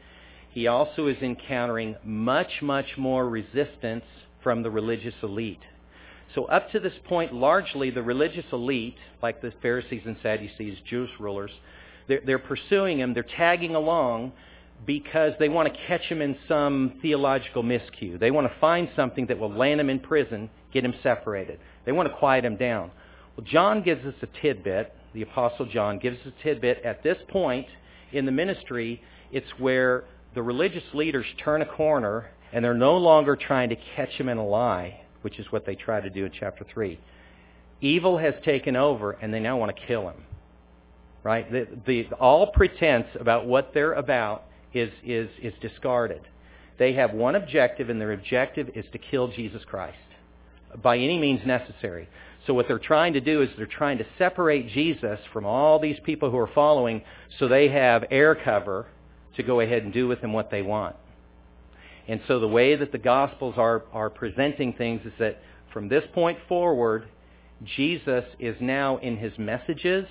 he 0.51 0.67
also 0.69 1.09
is 1.09 1.17
encountering 1.21 1.97
much, 2.05 2.63
much 2.63 2.97
more 2.97 3.29
resistance 3.29 4.05
from 4.43 4.63
the 4.63 4.71
religious 4.71 5.15
elite. 5.23 5.63
So 6.35 6.45
up 6.47 6.71
to 6.73 6.81
this 6.81 6.93
point, 7.05 7.33
largely 7.33 7.91
the 7.91 8.03
religious 8.03 8.45
elite, 8.53 8.97
like 9.23 9.43
the 9.43 9.53
Pharisees 9.63 10.03
and 10.05 10.17
Sadducees, 10.23 10.79
Jewish 10.89 11.11
rulers, 11.19 11.51
they're, 12.07 12.21
they're 12.25 12.39
pursuing 12.39 12.99
him, 13.01 13.15
they're 13.15 13.23
tagging 13.23 13.75
along 13.75 14.33
because 14.87 15.33
they 15.39 15.49
want 15.49 15.73
to 15.73 15.81
catch 15.87 16.03
him 16.03 16.21
in 16.21 16.37
some 16.47 16.95
theological 17.01 17.63
miscue. 17.63 18.19
They 18.19 18.31
want 18.31 18.47
to 18.47 18.59
find 18.61 18.89
something 18.95 19.27
that 19.27 19.39
will 19.39 19.53
land 19.53 19.81
him 19.81 19.89
in 19.89 20.01
prison, 20.01 20.51
get 20.73 20.85
him 20.85 20.95
separated. 21.03 21.59
They 21.85 21.93
want 21.93 22.09
to 22.09 22.15
quiet 22.15 22.45
him 22.45 22.57
down. 22.57 22.91
Well, 23.37 23.47
John 23.47 23.83
gives 23.83 24.05
us 24.07 24.15
a 24.23 24.27
tidbit, 24.41 24.93
the 25.13 25.23
Apostle 25.23 25.67
John 25.67 25.99
gives 25.99 26.21
us 26.21 26.33
a 26.39 26.43
tidbit. 26.43 26.83
At 26.85 27.03
this 27.03 27.19
point 27.29 27.67
in 28.13 28.27
the 28.27 28.33
ministry, 28.33 29.03
it's 29.33 29.49
where 29.59 30.05
the 30.35 30.43
religious 30.43 30.85
leaders 30.93 31.27
turn 31.43 31.63
a 31.63 31.67
corner 31.67 32.31
and 32.53 32.65
they're 32.65 32.75
no 32.75 32.97
longer 32.97 33.37
trying 33.37 33.69
to 33.71 33.77
catch 33.97 34.11
him 34.11 34.29
in 34.29 34.39
a 34.39 34.47
lie, 34.47 35.01
which 35.23 35.39
is 35.39 35.47
what 35.51 35.67
they 35.67 35.75
try 35.75 36.01
to 36.01 36.11
do 36.11 36.25
in 36.25 36.33
chapter 36.39 36.65
3. 36.73 36.99
Evil 37.81 38.19
has 38.19 38.35
taken 38.45 38.77
over 38.77 39.13
and 39.13 39.35
they 39.35 39.41
now 39.41 39.57
want 39.57 39.75
to 39.75 39.87
kill 39.87 40.09
him. 40.09 40.25
Right? 41.23 41.51
The, 41.51 41.67
the, 41.87 42.07
all 42.21 42.49
pretense 42.49 43.07
about 43.19 43.47
what 43.47 43.73
they're 43.73 43.95
about 43.95 44.45
is, 44.75 44.93
is, 45.05 45.29
is 45.43 45.55
discarded. 45.61 46.21
They 46.79 46.93
have 46.95 47.13
one 47.13 47.37
objective, 47.37 47.89
and 47.89 48.01
their 48.01 48.13
objective 48.13 48.71
is 48.75 48.85
to 48.93 48.99
kill 48.99 49.29
Jesus 49.29 49.63
Christ 49.65 49.97
by 50.83 50.97
any 50.97 51.19
means 51.19 51.41
necessary. 51.47 52.09
So 52.47 52.55
what 52.55 52.69
they're 52.69 52.79
trying 52.79 53.15
to 53.15 53.21
do 53.21 53.43
is 53.43 53.49
they're 53.57 53.67
trying 53.67 53.99
to 53.99 54.07
separate 54.19 54.69
Jesus 54.69 55.19
from 55.33 55.47
all 55.47 55.79
these 55.79 55.99
people 56.05 56.31
who 56.31 56.39
are 56.39 56.51
following 56.55 57.03
so 57.39 57.49
they 57.49 57.69
have 57.69 58.05
air 58.11 58.35
cover 58.35 58.87
to 59.37 59.43
go 59.43 59.61
ahead 59.61 59.83
and 59.83 59.93
do 59.93 60.07
with 60.07 60.21
him 60.21 60.33
what 60.33 60.51
they 60.51 60.63
want. 60.63 60.97
And 62.07 62.21
so 62.29 62.39
the 62.39 62.49
way 62.49 62.77
that 62.77 62.93
the 62.93 62.99
Gospels 62.99 63.55
are, 63.57 63.85
are 63.93 64.11
presenting 64.11 64.75
things 64.75 65.01
is 65.07 65.13
that 65.19 65.41
from 65.73 65.89
this 65.89 66.05
point 66.13 66.39
forward, 66.49 67.09
Jesus 67.77 68.25
is 68.39 68.57
now 68.61 68.99
in 68.99 69.17
his 69.17 69.33
messages, 69.39 70.07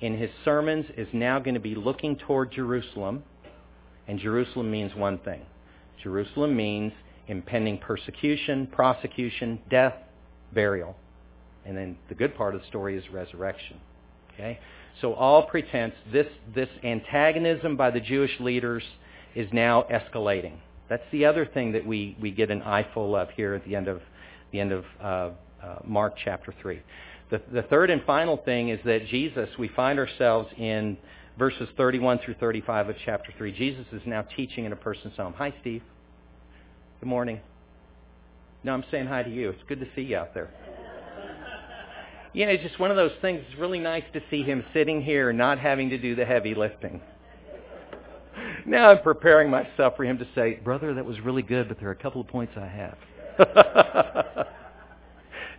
in 0.00 0.16
his 0.16 0.30
sermons, 0.44 0.86
is 0.96 1.08
now 1.12 1.40
going 1.40 1.54
to 1.54 1.60
be 1.60 1.74
looking 1.74 2.16
toward 2.16 2.52
Jerusalem 2.52 3.24
and 4.06 4.18
Jerusalem 4.18 4.70
means 4.70 4.94
one 4.94 5.18
thing. 5.18 5.40
Jerusalem 6.02 6.54
means 6.54 6.92
impending 7.28 7.78
persecution, 7.78 8.66
prosecution, 8.66 9.58
death, 9.70 9.94
burial. 10.52 10.96
And 11.66 11.76
then 11.76 11.96
the 12.08 12.14
good 12.14 12.36
part 12.36 12.54
of 12.54 12.60
the 12.60 12.66
story 12.66 12.96
is 12.96 13.04
resurrection. 13.10 13.78
Okay? 14.32 14.58
So 15.00 15.14
all 15.14 15.44
pretense, 15.44 15.94
this, 16.12 16.26
this 16.54 16.68
antagonism 16.82 17.76
by 17.76 17.90
the 17.90 18.00
Jewish 18.00 18.38
leaders 18.40 18.82
is 19.34 19.48
now 19.52 19.86
escalating. 19.90 20.54
That's 20.88 21.04
the 21.10 21.24
other 21.24 21.46
thing 21.46 21.72
that 21.72 21.86
we, 21.86 22.16
we 22.20 22.30
get 22.30 22.50
an 22.50 22.62
eyeful 22.62 23.16
of 23.16 23.30
here 23.30 23.54
at 23.54 23.64
the 23.64 23.74
end 23.74 23.88
of, 23.88 24.00
the 24.52 24.60
end 24.60 24.72
of 24.72 24.84
uh, 25.00 25.04
uh, 25.04 25.30
Mark 25.84 26.14
chapter 26.22 26.54
3. 26.60 26.80
The, 27.30 27.40
the 27.52 27.62
third 27.62 27.90
and 27.90 28.02
final 28.04 28.36
thing 28.36 28.68
is 28.68 28.78
that 28.84 29.06
Jesus, 29.06 29.48
we 29.58 29.68
find 29.68 29.98
ourselves 29.98 30.50
in 30.58 30.96
verses 31.38 31.68
31 31.76 32.20
through 32.24 32.34
35 32.34 32.90
of 32.90 32.96
chapter 33.04 33.32
3. 33.36 33.52
Jesus 33.52 33.86
is 33.92 34.02
now 34.06 34.22
teaching 34.22 34.66
in 34.66 34.72
a 34.72 34.76
person's 34.76 35.16
home. 35.16 35.34
Hi, 35.38 35.52
Steve. 35.60 35.82
Good 37.00 37.08
morning. 37.08 37.40
No, 38.62 38.72
I'm 38.72 38.84
saying 38.90 39.06
hi 39.06 39.22
to 39.22 39.30
you. 39.30 39.50
It's 39.50 39.62
good 39.68 39.80
to 39.80 39.86
see 39.96 40.02
you 40.02 40.16
out 40.16 40.34
there. 40.34 40.50
You 42.34 42.46
know, 42.46 42.52
it's 42.52 42.64
just 42.64 42.80
one 42.80 42.90
of 42.90 42.96
those 42.96 43.12
things. 43.22 43.42
It's 43.48 43.58
really 43.58 43.78
nice 43.78 44.02
to 44.12 44.20
see 44.28 44.42
him 44.42 44.64
sitting 44.74 45.00
here 45.00 45.32
not 45.32 45.60
having 45.60 45.88
to 45.90 45.98
do 45.98 46.16
the 46.16 46.24
heavy 46.26 46.54
lifting. 46.54 47.00
Now 48.66 48.90
I'm 48.90 49.02
preparing 49.02 49.50
myself 49.50 49.94
for 49.94 50.04
him 50.04 50.16
to 50.18 50.26
say, 50.34 50.54
Brother, 50.54 50.94
that 50.94 51.04
was 51.04 51.20
really 51.20 51.42
good, 51.42 51.68
but 51.68 51.78
there 51.78 51.88
are 51.88 51.92
a 51.92 51.96
couple 51.96 52.22
of 52.22 52.28
points 52.28 52.54
I 52.56 52.66
have. 52.66 52.96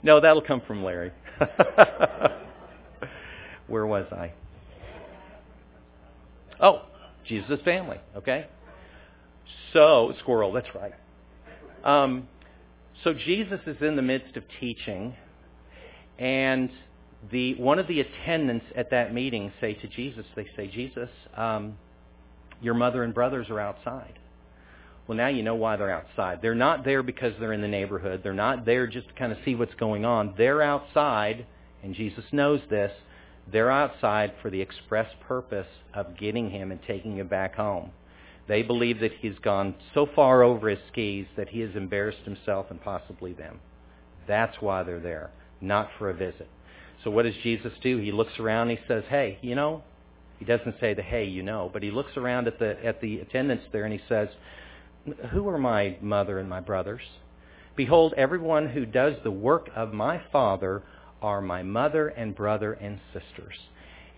no, 0.03 0.19
that'll 0.19 0.41
come 0.41 0.61
from 0.65 0.83
Larry. 0.83 1.11
Where 3.67 3.85
was 3.85 4.07
I? 4.11 4.33
Oh, 6.59 6.81
Jesus' 7.27 7.59
family, 7.63 7.97
okay? 8.17 8.47
So, 9.71 10.13
squirrel, 10.19 10.51
that's 10.51 10.73
right. 10.73 10.93
Um, 11.83 12.27
so 13.03 13.13
Jesus 13.13 13.59
is 13.67 13.77
in 13.81 13.95
the 13.95 14.01
midst 14.01 14.35
of 14.35 14.43
teaching, 14.59 15.15
and 16.19 16.69
the 17.31 17.55
one 17.55 17.79
of 17.79 17.87
the 17.87 18.01
attendants 18.01 18.65
at 18.75 18.91
that 18.91 19.13
meeting 19.13 19.51
say 19.59 19.73
to 19.73 19.87
Jesus, 19.87 20.25
they 20.35 20.47
say, 20.55 20.67
Jesus, 20.67 21.09
um, 21.35 21.77
your 22.61 22.73
mother 22.73 23.03
and 23.03 23.13
brothers 23.13 23.47
are 23.49 23.59
outside. 23.59 24.19
Well, 25.07 25.17
now 25.17 25.27
you 25.27 25.43
know 25.43 25.55
why 25.55 25.75
they're 25.75 25.91
outside. 25.91 26.41
They're 26.41 26.55
not 26.55 26.83
there 26.83 27.03
because 27.03 27.33
they're 27.39 27.53
in 27.53 27.61
the 27.61 27.67
neighborhood. 27.67 28.21
They're 28.23 28.33
not 28.33 28.65
there 28.65 28.87
just 28.87 29.07
to 29.09 29.13
kind 29.13 29.31
of 29.31 29.37
see 29.45 29.53
what's 29.53 29.75
going 29.75 30.03
on. 30.03 30.33
They're 30.37 30.61
outside, 30.61 31.45
and 31.83 31.93
Jesus 31.93 32.25
knows 32.31 32.61
this, 32.69 32.91
they're 33.51 33.69
outside 33.69 34.33
for 34.41 34.49
the 34.49 34.61
express 34.61 35.07
purpose 35.27 35.67
of 35.93 36.17
getting 36.17 36.49
him 36.49 36.71
and 36.71 36.79
taking 36.87 37.17
him 37.17 37.27
back 37.27 37.55
home. 37.55 37.91
They 38.47 38.63
believe 38.63 38.99
that 38.99 39.11
he's 39.19 39.37
gone 39.39 39.75
so 39.93 40.07
far 40.15 40.41
over 40.41 40.69
his 40.69 40.79
skis 40.91 41.27
that 41.37 41.49
he 41.49 41.59
has 41.61 41.75
embarrassed 41.75 42.25
himself 42.25 42.67
and 42.71 42.81
possibly 42.81 43.33
them. 43.33 43.59
That's 44.27 44.59
why 44.59 44.81
they're 44.83 44.99
there, 44.99 45.29
not 45.65 45.89
for 45.97 46.09
a 46.09 46.13
visit. 46.13 46.47
So 47.03 47.11
what 47.11 47.23
does 47.23 47.35
Jesus 47.43 47.73
do? 47.81 47.97
He 47.97 48.11
looks 48.11 48.39
around 48.39 48.69
and 48.69 48.79
he 48.79 48.85
says, 48.87 49.03
hey, 49.09 49.37
you 49.41 49.55
know, 49.55 49.83
he 50.39 50.45
doesn't 50.45 50.75
say 50.79 50.93
the 50.93 51.01
hey, 51.01 51.25
you 51.25 51.43
know, 51.43 51.69
but 51.71 51.83
he 51.83 51.91
looks 51.91 52.17
around 52.17 52.47
at 52.47 52.59
the, 52.59 52.83
at 52.85 53.01
the 53.01 53.19
attendants 53.19 53.65
there 53.71 53.85
and 53.85 53.93
he 53.93 54.01
says, 54.09 54.29
who 55.31 55.47
are 55.47 55.57
my 55.57 55.97
mother 56.01 56.39
and 56.39 56.49
my 56.49 56.59
brothers? 56.59 57.03
Behold, 57.75 58.13
everyone 58.17 58.69
who 58.69 58.85
does 58.85 59.15
the 59.23 59.31
work 59.31 59.69
of 59.75 59.93
my 59.93 60.21
Father 60.31 60.81
are 61.21 61.41
my 61.41 61.61
mother 61.61 62.07
and 62.07 62.35
brother 62.35 62.73
and 62.73 62.99
sisters. 63.13 63.55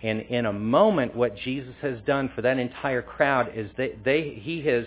And 0.02 0.22
in 0.22 0.46
a 0.46 0.54
moment, 0.54 1.16
what 1.16 1.36
Jesus 1.36 1.74
has 1.82 2.00
done 2.06 2.32
for 2.36 2.42
that 2.44 2.60
entire 2.60 3.02
crowd 3.02 3.52
is 3.56 3.70
that 3.78 4.04
they, 4.04 4.40
he, 4.42 4.62
has, 4.68 4.86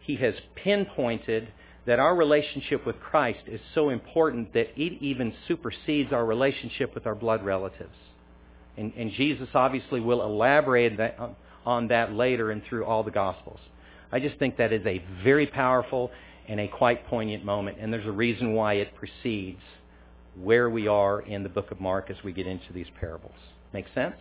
he 0.00 0.16
has 0.16 0.34
pinpointed 0.54 1.48
that 1.86 1.98
our 1.98 2.14
relationship 2.14 2.86
with 2.86 3.00
Christ 3.00 3.40
is 3.46 3.60
so 3.74 3.88
important 3.88 4.52
that 4.52 4.68
it 4.80 5.02
even 5.02 5.34
supersedes 5.48 6.12
our 6.12 6.24
relationship 6.24 6.94
with 6.94 7.06
our 7.06 7.14
blood 7.14 7.44
relatives. 7.44 7.94
And, 8.76 8.92
and 8.96 9.10
Jesus 9.12 9.48
obviously 9.54 10.00
will 10.00 10.22
elaborate 10.22 10.96
that, 10.98 11.18
on 11.64 11.88
that 11.88 12.12
later 12.12 12.50
and 12.50 12.62
through 12.68 12.84
all 12.84 13.02
the 13.02 13.10
Gospels. 13.10 13.58
I 14.12 14.20
just 14.20 14.38
think 14.38 14.56
that 14.56 14.72
is 14.72 14.84
a 14.86 15.02
very 15.22 15.46
powerful 15.46 16.10
and 16.48 16.60
a 16.60 16.68
quite 16.68 17.06
poignant 17.06 17.44
moment, 17.44 17.78
and 17.80 17.92
there's 17.92 18.06
a 18.06 18.12
reason 18.12 18.54
why 18.54 18.74
it 18.74 18.94
precedes 18.96 19.60
where 20.36 20.68
we 20.70 20.88
are 20.88 21.20
in 21.20 21.42
the 21.42 21.48
book 21.48 21.70
of 21.70 21.80
Mark 21.80 22.10
as 22.10 22.16
we 22.24 22.32
get 22.32 22.46
into 22.46 22.72
these 22.72 22.86
parables. 22.98 23.34
Make 23.72 23.86
sense? 23.94 24.16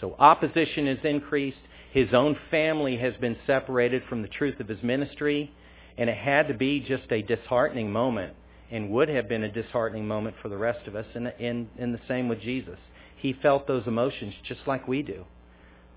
So 0.00 0.16
opposition 0.18 0.88
is 0.88 0.98
increased. 1.04 1.58
His 1.92 2.12
own 2.12 2.36
family 2.50 2.96
has 2.96 3.14
been 3.20 3.36
separated 3.46 4.02
from 4.08 4.22
the 4.22 4.28
truth 4.28 4.58
of 4.58 4.66
his 4.66 4.82
ministry, 4.82 5.52
and 5.98 6.08
it 6.08 6.16
had 6.16 6.48
to 6.48 6.54
be 6.54 6.80
just 6.80 7.10
a 7.10 7.22
disheartening 7.22 7.92
moment 7.92 8.34
and 8.70 8.90
would 8.90 9.08
have 9.08 9.28
been 9.28 9.44
a 9.44 9.52
disheartening 9.52 10.08
moment 10.08 10.34
for 10.40 10.48
the 10.48 10.56
rest 10.56 10.86
of 10.86 10.96
us, 10.96 11.06
and 11.14 11.32
in, 11.38 11.68
in 11.76 11.92
the 11.92 12.00
same 12.08 12.28
with 12.28 12.40
Jesus. 12.40 12.78
He 13.16 13.34
felt 13.34 13.66
those 13.66 13.86
emotions 13.86 14.34
just 14.42 14.60
like 14.66 14.88
we 14.88 15.02
do. 15.02 15.24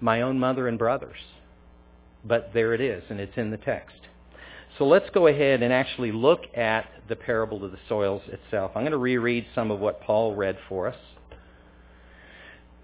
My 0.02 0.22
own 0.22 0.38
mother 0.38 0.68
and 0.68 0.78
brothers. 0.78 1.18
But 2.24 2.52
there 2.54 2.74
it 2.74 2.82
is, 2.82 3.04
and 3.10 3.20
it's 3.20 3.38
in 3.38 3.50
the 3.50 3.58
text. 3.58 3.96
So 4.78 4.86
let's 4.86 5.10
go 5.12 5.28
ahead 5.28 5.64
and 5.64 5.72
actually 5.72 6.12
look 6.12 6.42
at 6.56 6.86
the 7.08 7.16
parable 7.16 7.64
of 7.64 7.72
the 7.72 7.78
soils 7.88 8.22
itself. 8.28 8.72
I'm 8.76 8.82
going 8.82 8.92
to 8.92 8.98
reread 8.98 9.46
some 9.56 9.72
of 9.72 9.80
what 9.80 10.02
Paul 10.02 10.36
read 10.36 10.58
for 10.68 10.88
us. 10.88 10.98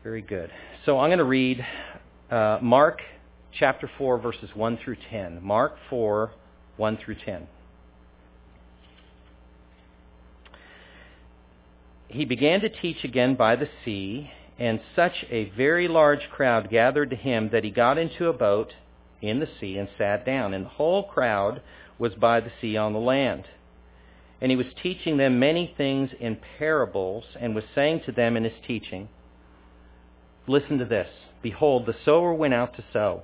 Very 0.03 0.22
good. 0.22 0.50
So 0.86 1.00
I'm 1.00 1.10
going 1.10 1.20
to 1.20 1.25
read 1.25 1.65
uh, 2.32 2.60
Mark 2.62 3.01
chapter 3.60 3.91
4, 3.98 4.20
verses 4.20 4.50
1 4.53 4.80
through 4.84 4.98
10. 5.10 5.44
Mark 5.44 5.75
4, 5.89 6.32
1 6.81 6.97
through 6.97 7.15
10. 7.23 7.47
He 12.07 12.25
began 12.25 12.59
to 12.61 12.69
teach 12.69 13.03
again 13.03 13.35
by 13.35 13.55
the 13.55 13.69
sea, 13.85 14.31
and 14.57 14.79
such 14.95 15.23
a 15.29 15.51
very 15.55 15.88
large 15.88 16.27
crowd 16.31 16.71
gathered 16.71 17.11
to 17.11 17.15
him 17.15 17.50
that 17.51 17.63
he 17.63 17.69
got 17.69 18.00
into 18.00 18.27
a 18.27 18.33
boat 18.33 18.73
in 19.21 19.39
the 19.39 19.47
sea 19.59 19.77
and 19.77 19.89
sat 19.95 20.25
down. 20.25 20.55
And 20.55 20.65
the 20.65 20.69
whole 20.69 21.03
crowd 21.03 21.61
was 22.00 22.15
by 22.15 22.39
the 22.39 22.51
sea 22.59 22.75
on 22.77 22.93
the 22.93 23.00
land. 23.00 23.43
And 24.41 24.50
he 24.50 24.57
was 24.57 24.73
teaching 24.81 25.17
them 25.17 25.38
many 25.38 25.75
things 25.77 26.09
in 26.19 26.39
parables, 26.57 27.25
and 27.39 27.53
was 27.53 27.63
saying 27.75 28.01
to 28.07 28.11
them 28.11 28.35
in 28.35 28.43
his 28.43 28.59
teaching, 28.65 29.07
Listen 30.47 30.79
to 30.79 30.85
this. 30.85 31.09
Behold, 31.43 31.85
the 31.85 31.95
sower 32.03 32.33
went 32.33 32.55
out 32.55 32.75
to 32.75 32.83
sow. 32.91 33.21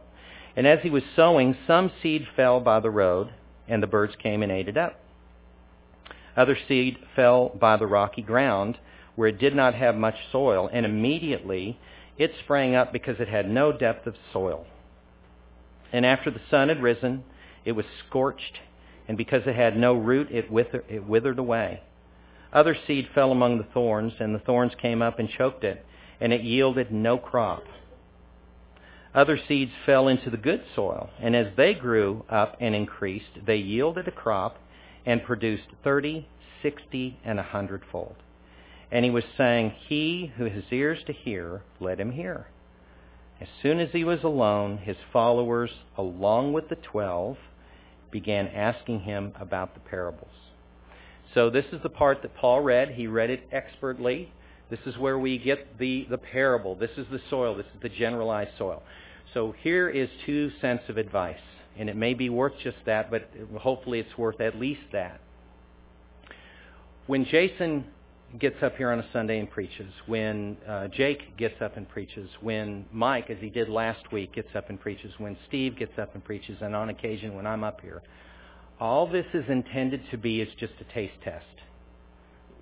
And 0.56 0.68
as 0.68 0.82
he 0.84 0.92
was 0.92 1.04
sowing, 1.16 1.58
some 1.66 1.92
seed 2.04 2.28
fell 2.36 2.60
by 2.60 2.80
the 2.80 2.92
road, 2.92 3.32
and 3.68 3.82
the 3.82 3.88
birds 3.88 4.16
came 4.22 4.44
and 4.44 4.52
ate 4.52 4.68
it 4.68 4.78
up. 4.78 5.00
Other 6.36 6.58
seed 6.68 6.98
fell 7.16 7.50
by 7.50 7.78
the 7.78 7.88
rocky 7.88 8.22
ground, 8.22 8.78
where 9.16 9.30
it 9.30 9.40
did 9.40 9.56
not 9.56 9.74
have 9.74 9.96
much 9.96 10.16
soil, 10.32 10.70
and 10.72 10.86
immediately 10.86 11.80
it 12.18 12.32
sprang 12.44 12.76
up 12.76 12.94
because 12.94 13.20
it 13.20 13.28
had 13.28 13.50
no 13.50 13.72
depth 13.72 14.06
of 14.06 14.16
soil. 14.32 14.66
And 15.92 16.06
after 16.06 16.30
the 16.30 16.42
sun 16.52 16.70
had 16.70 16.82
risen, 16.82 17.24
it 17.66 17.72
was 17.72 17.86
scorched, 18.08 18.60
and 19.08 19.18
because 19.18 19.44
it 19.48 19.56
had 19.56 19.78
no 19.78 19.94
root, 19.96 20.30
it 20.32 20.52
withered, 20.52 20.86
it 20.90 21.06
withered 21.06 21.40
away. 21.40 21.82
Other 22.54 22.76
seed 22.88 23.10
fell 23.14 23.32
among 23.32 23.58
the 23.58 23.68
thorns, 23.74 24.14
and 24.20 24.34
the 24.34 24.40
thorns 24.40 24.74
came 24.82 25.02
up 25.02 25.20
and 25.20 25.30
choked 25.30 25.64
it, 25.64 25.86
and 26.20 26.32
it 26.32 26.42
yielded 26.42 26.92
no 26.92 27.18
crop. 27.18 27.64
Other 29.18 29.40
seeds 29.48 29.72
fell 29.84 30.08
into 30.08 30.30
the 30.30 30.38
good 30.38 30.62
soil, 30.76 31.10
and 31.20 31.36
as 31.36 31.48
they 31.58 31.74
grew 31.74 32.24
up 32.30 32.56
and 32.60 32.76
increased, 32.76 33.40
they 33.48 33.56
yielded 33.56 34.08
a 34.08 34.12
crop 34.12 34.60
and 35.08 35.24
produced 35.24 35.64
thirty, 35.84 36.28
sixty, 36.62 37.18
and 37.26 37.40
a 37.40 37.44
hundredfold. 37.44 38.16
And 38.92 39.04
he 39.04 39.10
was 39.10 39.24
saying, 39.36 39.74
He 39.88 40.32
who 40.38 40.46
has 40.46 40.66
ears 40.70 41.00
to 41.08 41.14
hear, 41.14 41.64
let 41.80 42.00
him 42.00 42.12
hear. 42.12 42.46
As 43.42 43.48
soon 43.64 43.80
as 43.80 43.90
he 43.92 44.04
was 44.04 44.24
alone, 44.24 44.78
his 44.78 44.98
followers, 45.12 45.72
along 45.98 46.54
with 46.54 46.70
the 46.70 46.76
twelve, 46.76 47.38
began 48.12 48.48
asking 48.50 49.00
him 49.00 49.34
about 49.40 49.74
the 49.74 49.80
parables. 49.80 50.30
So 51.34 51.50
this 51.50 51.66
is 51.72 51.82
the 51.82 51.90
part 51.90 52.22
that 52.22 52.36
Paul 52.36 52.62
read. 52.62 52.92
He 52.92 53.08
read 53.08 53.32
it 53.32 53.48
expertly. 53.52 54.32
This 54.70 54.80
is 54.86 54.96
where 55.00 55.18
we 55.18 55.40
get 55.40 55.80
the, 55.80 56.06
the 56.08 56.20
parable. 56.20 56.76
This 56.76 56.92
is 56.98 57.08
the 57.10 57.22
soil. 57.32 57.56
This 57.56 57.66
is 57.66 57.82
the 57.82 57.90
generalized 57.90 58.52
soil. 58.60 58.84
So 59.34 59.54
here 59.62 59.90
is 59.90 60.10
two 60.26 60.52
cents 60.62 60.84
of 60.90 60.98
advice. 60.98 61.40
And 61.78 61.90
it 61.90 61.96
may 61.96 62.16
be 62.16 62.30
worth 62.30 62.54
just 62.64 62.78
that, 62.86 63.12
but 63.12 63.30
hopefully 63.60 64.00
it's 64.00 64.18
worth 64.18 64.42
at 64.42 64.60
least 64.60 64.82
that. 64.94 65.22
When 67.06 67.24
Jason 67.26 67.86
gets 68.40 68.62
up 68.64 68.76
here 68.76 68.92
on 68.92 69.00
a 69.00 69.06
Sunday 69.14 69.40
and 69.40 69.50
preaches, 69.50 69.94
when 70.08 70.58
uh, 70.68 70.88
Jake 70.88 71.38
gets 71.38 71.62
up 71.62 71.78
and 71.78 71.88
preaches, 71.88 72.30
when 72.42 72.86
Mike, 72.92 73.30
as 73.30 73.38
he 73.40 73.50
did 73.50 73.70
last 73.70 74.12
week, 74.12 74.34
gets 74.34 74.50
up 74.56 74.70
and 74.70 74.80
preaches, 74.80 75.14
when 75.20 75.38
Steve 75.48 75.78
gets 75.78 75.98
up 76.00 76.16
and 76.16 76.24
preaches, 76.24 76.58
and 76.62 76.76
on 76.76 76.90
occasion 76.90 77.36
when 77.36 77.46
I'm 77.46 77.64
up 77.64 77.80
here, 77.82 78.02
all 78.80 79.08
this 79.08 79.26
is 79.34 79.46
intended 79.48 80.02
to 80.12 80.18
be 80.18 80.42
is 80.42 80.50
just 80.60 80.74
a 80.82 80.94
taste 80.94 81.14
test. 81.24 81.46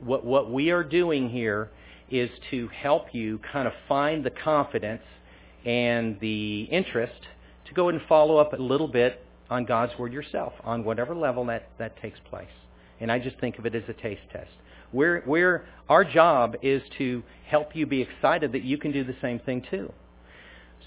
What, 0.02 0.26
what 0.26 0.52
we 0.52 0.72
are 0.72 0.84
doing 0.84 1.30
here 1.30 1.70
is 2.10 2.30
to 2.52 2.68
help 2.68 3.14
you 3.14 3.40
kind 3.52 3.68
of 3.68 3.74
find 3.88 4.24
the 4.24 4.30
confidence 4.30 5.02
and 5.66 6.20
the 6.20 6.64
interest 6.72 7.22
to 7.68 7.74
go 7.74 7.90
and 7.90 8.00
follow 8.08 8.38
up 8.38 8.54
a 8.54 8.62
little 8.62 8.88
bit 8.88 9.24
on 9.50 9.66
God's 9.66 9.98
Word 9.98 10.14
yourself, 10.14 10.54
on 10.64 10.84
whatever 10.84 11.16
level 11.16 11.46
that, 11.46 11.70
that 11.78 12.00
takes 12.02 12.20
place. 12.30 12.48
And 13.00 13.12
I 13.12 13.20
just 13.20 13.38
think 13.40 13.60
of 13.60 13.66
it 13.66 13.76
as 13.76 13.84
a 13.88 13.94
taste 13.94 14.22
test. 14.32 14.52
We're, 14.94 15.24
we're, 15.26 15.66
our 15.90 16.04
job 16.06 16.56
is 16.62 16.82
to 16.98 17.24
help 17.48 17.76
you 17.76 17.86
be 17.86 18.02
excited 18.02 18.52
that 18.54 18.64
you 18.64 18.78
can 18.78 18.92
do 18.92 19.04
the 19.04 19.16
same 19.22 19.40
thing 19.40 19.66
too. 19.70 19.92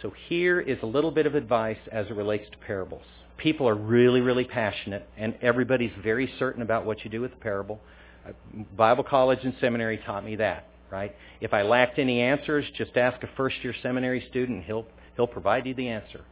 So 0.00 0.12
here 0.28 0.60
is 0.60 0.78
a 0.82 0.86
little 0.86 1.10
bit 1.10 1.26
of 1.26 1.34
advice 1.34 1.78
as 1.90 2.06
it 2.06 2.14
relates 2.14 2.48
to 2.50 2.58
parables. 2.58 3.02
People 3.36 3.68
are 3.68 3.74
really, 3.74 4.20
really 4.20 4.44
passionate, 4.44 5.08
and 5.16 5.36
everybody's 5.42 5.92
very 6.02 6.32
certain 6.38 6.62
about 6.62 6.86
what 6.86 7.04
you 7.04 7.10
do 7.10 7.20
with 7.20 7.32
the 7.32 7.36
parable. 7.36 7.80
Uh, 8.26 8.32
Bible 8.76 9.04
college 9.04 9.40
and 9.42 9.54
seminary 9.60 9.98
taught 9.98 10.24
me 10.24 10.36
that, 10.36 10.68
right? 10.90 11.14
If 11.40 11.52
I 11.52 11.62
lacked 11.62 11.98
any 11.98 12.20
answers, 12.20 12.64
just 12.76 12.96
ask 12.96 13.22
a 13.22 13.28
first-year 13.36 13.74
seminary 13.82 14.26
student. 14.28 14.64
He'll, 14.64 14.86
he'll 15.16 15.26
provide 15.26 15.66
you 15.66 15.74
the 15.74 15.88
answer. 15.88 16.22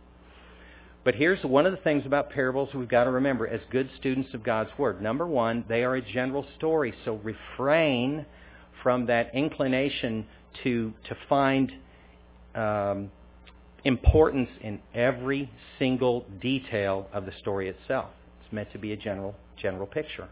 But 1.04 1.14
here's 1.14 1.42
one 1.44 1.66
of 1.66 1.72
the 1.72 1.78
things 1.78 2.04
about 2.04 2.30
parables 2.30 2.70
we've 2.74 2.88
got 2.88 3.04
to 3.04 3.10
remember 3.10 3.46
as 3.46 3.60
good 3.70 3.88
students 3.96 4.34
of 4.34 4.42
God's 4.42 4.70
Word. 4.76 5.00
Number 5.00 5.26
one, 5.26 5.64
they 5.68 5.84
are 5.84 5.94
a 5.94 6.02
general 6.02 6.44
story, 6.56 6.92
so 7.04 7.20
refrain 7.22 8.26
from 8.82 9.06
that 9.06 9.32
inclination 9.34 10.26
to, 10.64 10.92
to 11.08 11.16
find 11.28 11.72
um, 12.56 13.10
importance 13.84 14.48
in 14.62 14.80
every 14.94 15.48
single 15.78 16.26
detail 16.40 17.08
of 17.12 17.24
the 17.24 17.32
story 17.40 17.68
itself. 17.68 18.10
It's 18.42 18.52
meant 18.52 18.72
to 18.72 18.78
be 18.78 18.92
a 18.92 18.96
general, 18.96 19.36
general 19.56 19.86
picture. 19.86 20.28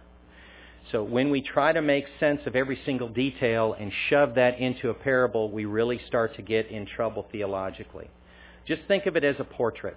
So 0.93 1.03
when 1.03 1.31
we 1.31 1.41
try 1.41 1.73
to 1.73 1.83
make 1.83 2.05
sense 2.21 2.41
of 2.47 2.55
every 2.55 2.79
single 2.85 3.09
detail 3.09 3.75
and 3.79 3.91
shove 4.09 4.35
that 4.35 4.59
into 4.59 4.91
a 4.91 4.95
parable, 4.95 5.51
we 5.51 5.65
really 5.65 6.01
start 6.07 6.37
to 6.37 6.43
get 6.43 6.69
in 6.69 6.87
trouble 6.87 7.27
theologically. 7.33 8.11
Just 8.67 8.83
think 8.89 9.07
of 9.07 9.17
it 9.17 9.25
as 9.25 9.37
a 9.39 9.45
portrait 9.45 9.97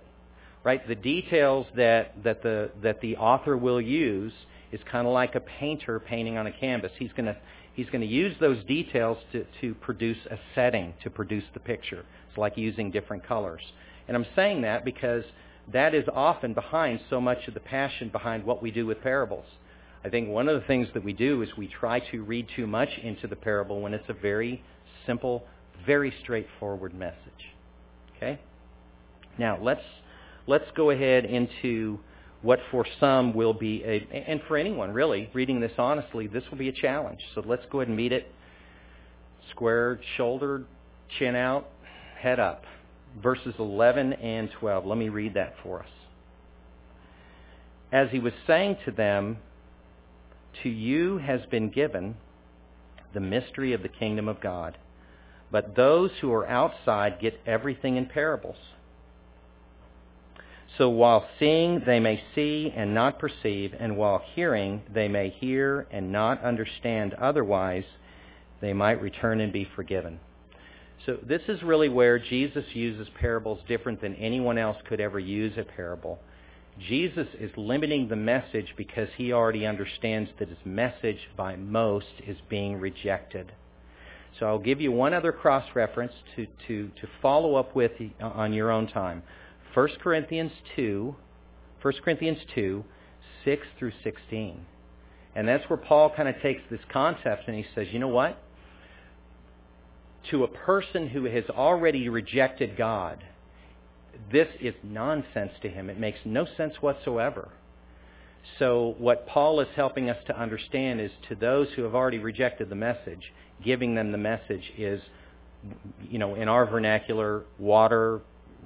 right? 0.67 0.85
The 0.85 0.95
details 0.95 1.65
that, 1.77 2.13
that, 2.25 2.43
the, 2.43 2.69
that 2.83 2.99
the 2.99 3.15
author 3.15 3.55
will 3.55 3.79
use 3.79 4.33
is 4.73 4.81
kind 4.91 5.07
of 5.07 5.13
like 5.13 5.33
a 5.35 5.39
painter 5.39 5.97
painting 5.97 6.37
on 6.37 6.45
a 6.45 6.51
canvas. 6.51 6.91
He's 6.99 7.13
going 7.13 7.27
to 7.27 7.37
he's 7.73 7.87
going 7.89 8.01
to 8.01 8.07
use 8.07 8.35
those 8.41 8.61
details 8.65 9.17
to, 9.31 9.45
to 9.61 9.75
produce 9.75 10.17
a 10.29 10.37
setting, 10.55 10.93
to 11.03 11.09
produce 11.09 11.45
the 11.53 11.61
picture. 11.61 12.03
It's 12.27 12.37
like 12.37 12.57
using 12.57 12.91
different 12.91 13.25
colors. 13.25 13.61
And 14.09 14.17
I'm 14.17 14.25
saying 14.35 14.63
that 14.63 14.83
because 14.83 15.23
that 15.71 15.95
is 15.95 16.03
often 16.13 16.53
behind 16.53 16.99
so 17.09 17.21
much 17.21 17.47
of 17.47 17.53
the 17.53 17.61
passion 17.61 18.09
behind 18.09 18.43
what 18.43 18.61
we 18.61 18.71
do 18.71 18.85
with 18.85 19.01
parables. 19.01 19.45
I 20.07 20.09
think 20.09 20.29
one 20.29 20.47
of 20.47 20.57
the 20.57 20.65
things 20.65 20.87
that 20.93 21.03
we 21.03 21.11
do 21.11 21.41
is 21.41 21.49
we 21.57 21.67
try 21.67 21.99
to 22.11 22.23
read 22.23 22.47
too 22.55 22.65
much 22.65 22.87
into 23.03 23.27
the 23.27 23.35
parable 23.35 23.81
when 23.81 23.93
it's 23.93 24.07
a 24.07 24.13
very 24.13 24.63
simple, 25.05 25.43
very 25.85 26.13
straightforward 26.23 26.93
message. 26.93 27.17
Okay? 28.15 28.39
Now, 29.37 29.59
let's 29.61 29.83
let's 30.47 30.63
go 30.77 30.91
ahead 30.91 31.25
into 31.25 31.99
what 32.41 32.59
for 32.71 32.85
some 33.01 33.33
will 33.33 33.53
be 33.53 33.83
a, 33.83 34.07
and 34.13 34.39
for 34.47 34.55
anyone 34.55 34.91
really, 34.91 35.29
reading 35.33 35.59
this 35.59 35.73
honestly, 35.77 36.27
this 36.27 36.43
will 36.49 36.57
be 36.57 36.69
a 36.69 36.73
challenge. 36.73 37.19
So 37.35 37.43
let's 37.45 37.63
go 37.69 37.81
ahead 37.81 37.89
and 37.89 37.97
meet 37.97 38.13
it 38.13 38.31
square 39.51 39.99
shouldered, 40.15 40.65
chin 41.19 41.35
out, 41.35 41.67
head 42.17 42.39
up. 42.39 42.63
Verses 43.21 43.55
11 43.59 44.13
and 44.13 44.49
12. 44.61 44.85
Let 44.85 44.97
me 44.97 45.09
read 45.09 45.33
that 45.33 45.55
for 45.63 45.81
us. 45.81 45.89
As 47.91 48.07
he 48.11 48.19
was 48.19 48.33
saying 48.45 48.77
to 48.85 48.91
them, 48.91 49.39
To 50.63 50.69
you 50.69 51.17
has 51.19 51.41
been 51.45 51.69
given 51.69 52.15
the 53.13 53.19
mystery 53.19 53.73
of 53.73 53.81
the 53.81 53.89
kingdom 53.89 54.27
of 54.27 54.41
God. 54.41 54.77
But 55.51 55.75
those 55.75 56.11
who 56.19 56.31
are 56.33 56.47
outside 56.47 57.19
get 57.21 57.39
everything 57.45 57.95
in 57.95 58.07
parables 58.07 58.57
so 60.77 60.89
while 60.89 61.27
seeing, 61.39 61.81
they 61.85 61.99
may 61.99 62.21
see 62.35 62.71
and 62.75 62.93
not 62.93 63.17
perceive, 63.17 63.73
and 63.79 63.97
while 63.97 64.21
hearing, 64.35 64.83
they 64.93 65.07
may 65.07 65.29
hear 65.29 65.87
and 65.89 66.11
not 66.11 66.43
understand. 66.43 67.15
Otherwise, 67.15 67.85
they 68.61 68.73
might 68.73 69.01
return 69.01 69.39
and 69.41 69.51
be 69.51 69.67
forgiven. 69.75 70.19
So 71.05 71.17
this 71.23 71.41
is 71.47 71.63
really 71.63 71.89
where 71.89 72.19
Jesus 72.19 72.65
uses 72.73 73.07
parables 73.19 73.59
different 73.67 74.01
than 74.01 74.15
anyone 74.15 74.57
else 74.57 74.77
could 74.87 74.99
ever 74.99 75.19
use 75.19 75.57
a 75.57 75.63
parable. 75.63 76.19
Jesus 76.79 77.27
is 77.39 77.51
limiting 77.57 78.07
the 78.07 78.15
message 78.15 78.73
because 78.77 79.09
he 79.17 79.33
already 79.33 79.65
understands 79.65 80.29
that 80.37 80.49
his 80.49 80.57
message 80.63 81.29
by 81.35 81.55
most 81.55 82.21
is 82.25 82.37
being 82.49 82.79
rejected. 82.79 83.51
So 84.39 84.45
I'll 84.45 84.59
give 84.59 84.79
you 84.79 84.91
one 84.91 85.13
other 85.13 85.31
cross-reference 85.31 86.13
to, 86.35 86.45
to, 86.67 86.91
to 87.01 87.07
follow 87.21 87.55
up 87.55 87.75
with 87.75 87.93
uh, 88.21 88.25
on 88.25 88.53
your 88.53 88.71
own 88.71 88.87
time. 88.87 89.23
1 89.73 89.89
Corinthians 90.01 90.51
2, 90.75 91.15
1 91.81 91.93
Corinthians 92.03 92.39
2, 92.53 92.83
6 93.45 93.67
through 93.79 93.93
16. 94.03 94.59
And 95.35 95.47
that's 95.47 95.67
where 95.69 95.77
Paul 95.77 96.11
kind 96.15 96.29
of 96.29 96.39
takes 96.41 96.61
this 96.69 96.79
concept 96.91 97.47
and 97.47 97.55
he 97.55 97.65
says, 97.73 97.87
you 97.91 97.99
know 97.99 98.07
what? 98.07 98.41
To 100.31 100.43
a 100.43 100.47
person 100.47 101.07
who 101.07 101.25
has 101.25 101.45
already 101.49 102.09
rejected 102.09 102.77
God, 102.77 103.23
this 104.31 104.47
is 104.59 104.73
nonsense 104.83 105.51
to 105.61 105.69
him. 105.69 105.89
It 105.89 105.99
makes 105.99 106.19
no 106.25 106.45
sense 106.57 106.75
whatsoever. 106.81 107.49
So 108.59 108.95
what 108.97 109.27
Paul 109.27 109.59
is 109.59 109.67
helping 109.75 110.09
us 110.09 110.17
to 110.27 110.39
understand 110.39 111.01
is 111.01 111.11
to 111.29 111.35
those 111.35 111.67
who 111.75 111.83
have 111.83 111.95
already 111.95 112.19
rejected 112.19 112.69
the 112.69 112.75
message, 112.75 113.33
giving 113.63 113.95
them 113.95 114.11
the 114.11 114.17
message 114.17 114.71
is, 114.77 115.01
you 116.09 116.17
know, 116.17 116.35
in 116.35 116.47
our 116.47 116.65
vernacular, 116.65 117.43
water 117.59 118.21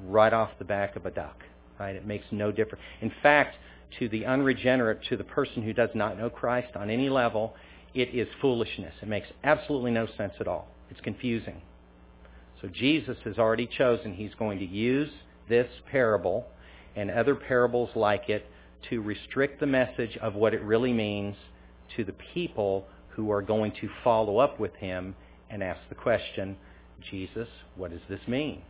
right 0.05 0.33
off 0.33 0.51
the 0.59 0.65
back 0.65 0.95
of 0.95 1.05
a 1.05 1.11
duck. 1.11 1.43
Right? 1.79 1.95
It 1.95 2.05
makes 2.05 2.25
no 2.31 2.51
difference. 2.51 2.83
In 3.01 3.11
fact, 3.23 3.55
to 3.99 4.07
the 4.07 4.25
unregenerate, 4.25 5.03
to 5.09 5.17
the 5.17 5.23
person 5.23 5.63
who 5.63 5.73
does 5.73 5.89
not 5.95 6.17
know 6.17 6.29
Christ 6.29 6.75
on 6.75 6.89
any 6.89 7.09
level, 7.09 7.55
it 7.93 8.13
is 8.13 8.27
foolishness. 8.39 8.93
It 9.01 9.07
makes 9.07 9.27
absolutely 9.43 9.91
no 9.91 10.07
sense 10.17 10.33
at 10.39 10.47
all. 10.47 10.67
It's 10.89 11.01
confusing. 11.01 11.61
So 12.61 12.67
Jesus 12.67 13.17
has 13.25 13.37
already 13.37 13.67
chosen 13.67 14.13
he's 14.13 14.35
going 14.35 14.59
to 14.59 14.65
use 14.65 15.09
this 15.49 15.67
parable 15.91 16.47
and 16.95 17.09
other 17.09 17.35
parables 17.35 17.89
like 17.95 18.29
it 18.29 18.45
to 18.89 19.01
restrict 19.01 19.59
the 19.59 19.67
message 19.67 20.17
of 20.17 20.35
what 20.35 20.53
it 20.53 20.61
really 20.61 20.93
means 20.93 21.35
to 21.95 22.03
the 22.03 22.13
people 22.33 22.85
who 23.09 23.31
are 23.31 23.41
going 23.41 23.71
to 23.81 23.89
follow 24.03 24.37
up 24.37 24.59
with 24.59 24.73
him 24.75 25.15
and 25.49 25.61
ask 25.61 25.79
the 25.89 25.95
question, 25.95 26.55
Jesus, 27.09 27.47
what 27.75 27.91
does 27.91 28.01
this 28.09 28.21
mean? 28.27 28.61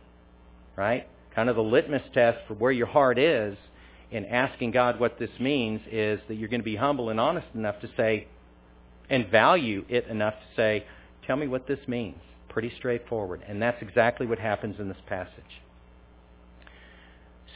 Right? 0.76 1.06
kind 1.34 1.48
of 1.48 1.56
the 1.56 1.62
litmus 1.62 2.02
test 2.12 2.38
for 2.46 2.54
where 2.54 2.72
your 2.72 2.86
heart 2.86 3.18
is 3.18 3.56
in 4.10 4.24
asking 4.26 4.70
God 4.70 5.00
what 5.00 5.18
this 5.18 5.30
means 5.40 5.80
is 5.90 6.20
that 6.28 6.34
you're 6.34 6.48
going 6.48 6.60
to 6.60 6.64
be 6.64 6.76
humble 6.76 7.08
and 7.08 7.18
honest 7.18 7.46
enough 7.54 7.80
to 7.80 7.88
say, 7.96 8.26
and 9.08 9.28
value 9.28 9.84
it 9.88 10.06
enough 10.08 10.34
to 10.34 10.56
say, 10.56 10.86
Tell 11.26 11.36
me 11.36 11.46
what 11.46 11.68
this 11.68 11.78
means. 11.86 12.18
Pretty 12.48 12.72
straightforward. 12.76 13.42
And 13.46 13.62
that's 13.62 13.80
exactly 13.80 14.26
what 14.26 14.40
happens 14.40 14.80
in 14.80 14.88
this 14.88 14.98
passage. 15.06 15.62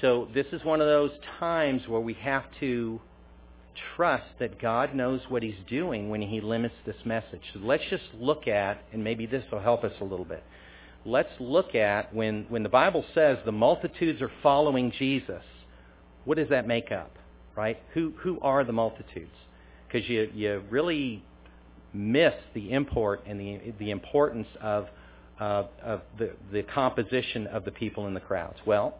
So 0.00 0.28
this 0.35 0.46
is 0.52 0.62
one 0.64 0.80
of 0.80 0.87
those 0.87 1.12
times 1.40 1.82
where 1.88 2.00
we 2.00 2.14
have 2.14 2.44
to 2.61 3.00
trust 3.94 4.26
that 4.38 4.61
God 4.61 4.94
knows 4.94 5.20
what 5.28 5.42
he's 5.42 5.54
doing 5.68 6.11
when 6.11 6.20
he 6.20 6.40
limits 6.40 6.74
this 6.85 6.96
message. 7.04 7.40
So 7.54 7.61
let's 7.61 7.82
just 7.88 8.04
look 8.18 8.46
at, 8.46 8.82
and 8.92 9.02
maybe 9.02 9.26
this 9.26 9.44
will 9.50 9.61
help 9.61 9.85
us 9.85 9.92
a 10.00 10.04
little 10.04 10.24
bit. 10.24 10.42
Let's 11.04 11.32
look 11.38 11.74
at 11.74 12.14
when, 12.14 12.46
when 12.48 12.62
the 12.62 12.68
Bible 12.68 13.04
says 13.14 13.38
the 13.44 13.52
multitudes 13.52 14.20
are 14.20 14.30
following 14.42 14.92
Jesus, 14.98 15.42
what 16.24 16.37
does 16.37 16.48
that 16.48 16.66
make 16.66 16.90
up, 16.90 17.16
right? 17.54 17.80
Who, 17.94 18.12
who 18.18 18.40
are 18.40 18.64
the 18.64 18.72
multitudes? 18.72 19.30
Because 19.87 20.09
you, 20.09 20.30
you 20.35 20.62
really 20.68 21.22
miss 21.94 22.35
the 22.54 22.72
import 22.72 23.22
and 23.26 23.40
the, 23.40 23.72
the 23.78 23.90
importance 23.90 24.48
of, 24.61 24.88
uh, 25.40 25.64
of 25.82 26.02
the, 26.18 26.32
the 26.52 26.64
composition 26.64 27.46
of 27.46 27.64
the 27.64 27.70
people 27.70 28.06
in 28.09 28.14
the 28.14 28.20
crowds. 28.20 28.59
Well, 28.66 28.98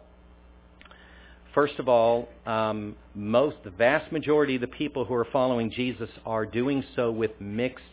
First 1.57 1.79
of 1.79 1.89
all, 1.89 2.29
um, 2.45 2.95
most, 3.15 3.55
the 3.63 3.71
vast 3.71 4.11
majority 4.11 4.53
of 4.53 4.61
the 4.61 4.67
people 4.67 5.05
who 5.05 5.15
are 5.15 5.25
following 5.25 5.71
Jesus 5.71 6.07
are 6.23 6.45
doing 6.45 6.83
so 6.95 7.09
with 7.09 7.31
mixed, 7.39 7.83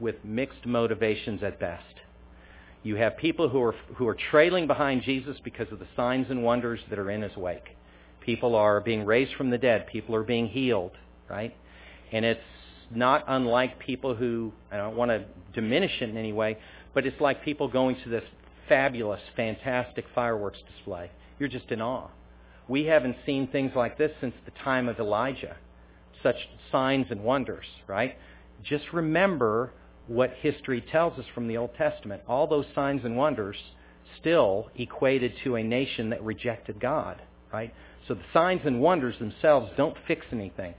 with 0.00 0.16
mixed 0.22 0.66
motivations 0.66 1.42
at 1.42 1.58
best. 1.58 1.94
You 2.82 2.96
have 2.96 3.16
people 3.16 3.48
who 3.48 3.62
are, 3.62 3.74
who 3.96 4.06
are 4.06 4.18
trailing 4.30 4.66
behind 4.66 5.00
Jesus 5.00 5.38
because 5.42 5.72
of 5.72 5.78
the 5.78 5.86
signs 5.96 6.26
and 6.28 6.44
wonders 6.44 6.78
that 6.90 6.98
are 6.98 7.10
in 7.10 7.22
his 7.22 7.34
wake. 7.38 7.74
People 8.20 8.54
are 8.54 8.82
being 8.82 9.06
raised 9.06 9.32
from 9.34 9.48
the 9.48 9.56
dead. 9.56 9.86
People 9.86 10.14
are 10.14 10.22
being 10.22 10.48
healed, 10.48 10.92
right? 11.30 11.56
And 12.12 12.22
it's 12.22 12.40
not 12.94 13.24
unlike 13.28 13.78
people 13.78 14.14
who, 14.14 14.52
I 14.70 14.76
don't 14.76 14.94
want 14.94 15.10
to 15.10 15.24
diminish 15.54 16.02
it 16.02 16.10
in 16.10 16.18
any 16.18 16.34
way, 16.34 16.58
but 16.92 17.06
it's 17.06 17.18
like 17.18 17.42
people 17.46 17.66
going 17.66 17.96
to 18.04 18.10
this 18.10 18.24
fabulous, 18.68 19.22
fantastic 19.36 20.04
fireworks 20.14 20.58
display. 20.76 21.10
You're 21.38 21.48
just 21.48 21.70
in 21.70 21.80
awe. 21.80 22.10
We 22.70 22.84
haven't 22.84 23.16
seen 23.26 23.48
things 23.48 23.72
like 23.74 23.98
this 23.98 24.12
since 24.20 24.34
the 24.44 24.52
time 24.62 24.88
of 24.88 25.00
Elijah, 25.00 25.56
such 26.22 26.36
signs 26.70 27.06
and 27.10 27.24
wonders, 27.24 27.66
right? 27.88 28.16
Just 28.62 28.84
remember 28.92 29.72
what 30.06 30.34
history 30.38 30.80
tells 30.80 31.18
us 31.18 31.24
from 31.34 31.48
the 31.48 31.56
Old 31.56 31.74
Testament. 31.74 32.22
All 32.28 32.46
those 32.46 32.66
signs 32.72 33.04
and 33.04 33.16
wonders 33.16 33.56
still 34.20 34.68
equated 34.76 35.32
to 35.42 35.56
a 35.56 35.64
nation 35.64 36.10
that 36.10 36.22
rejected 36.22 36.78
God, 36.78 37.20
right? 37.52 37.74
So 38.06 38.14
the 38.14 38.22
signs 38.32 38.60
and 38.64 38.80
wonders 38.80 39.18
themselves 39.18 39.72
don't 39.76 39.96
fix 40.06 40.24
anything. 40.30 40.74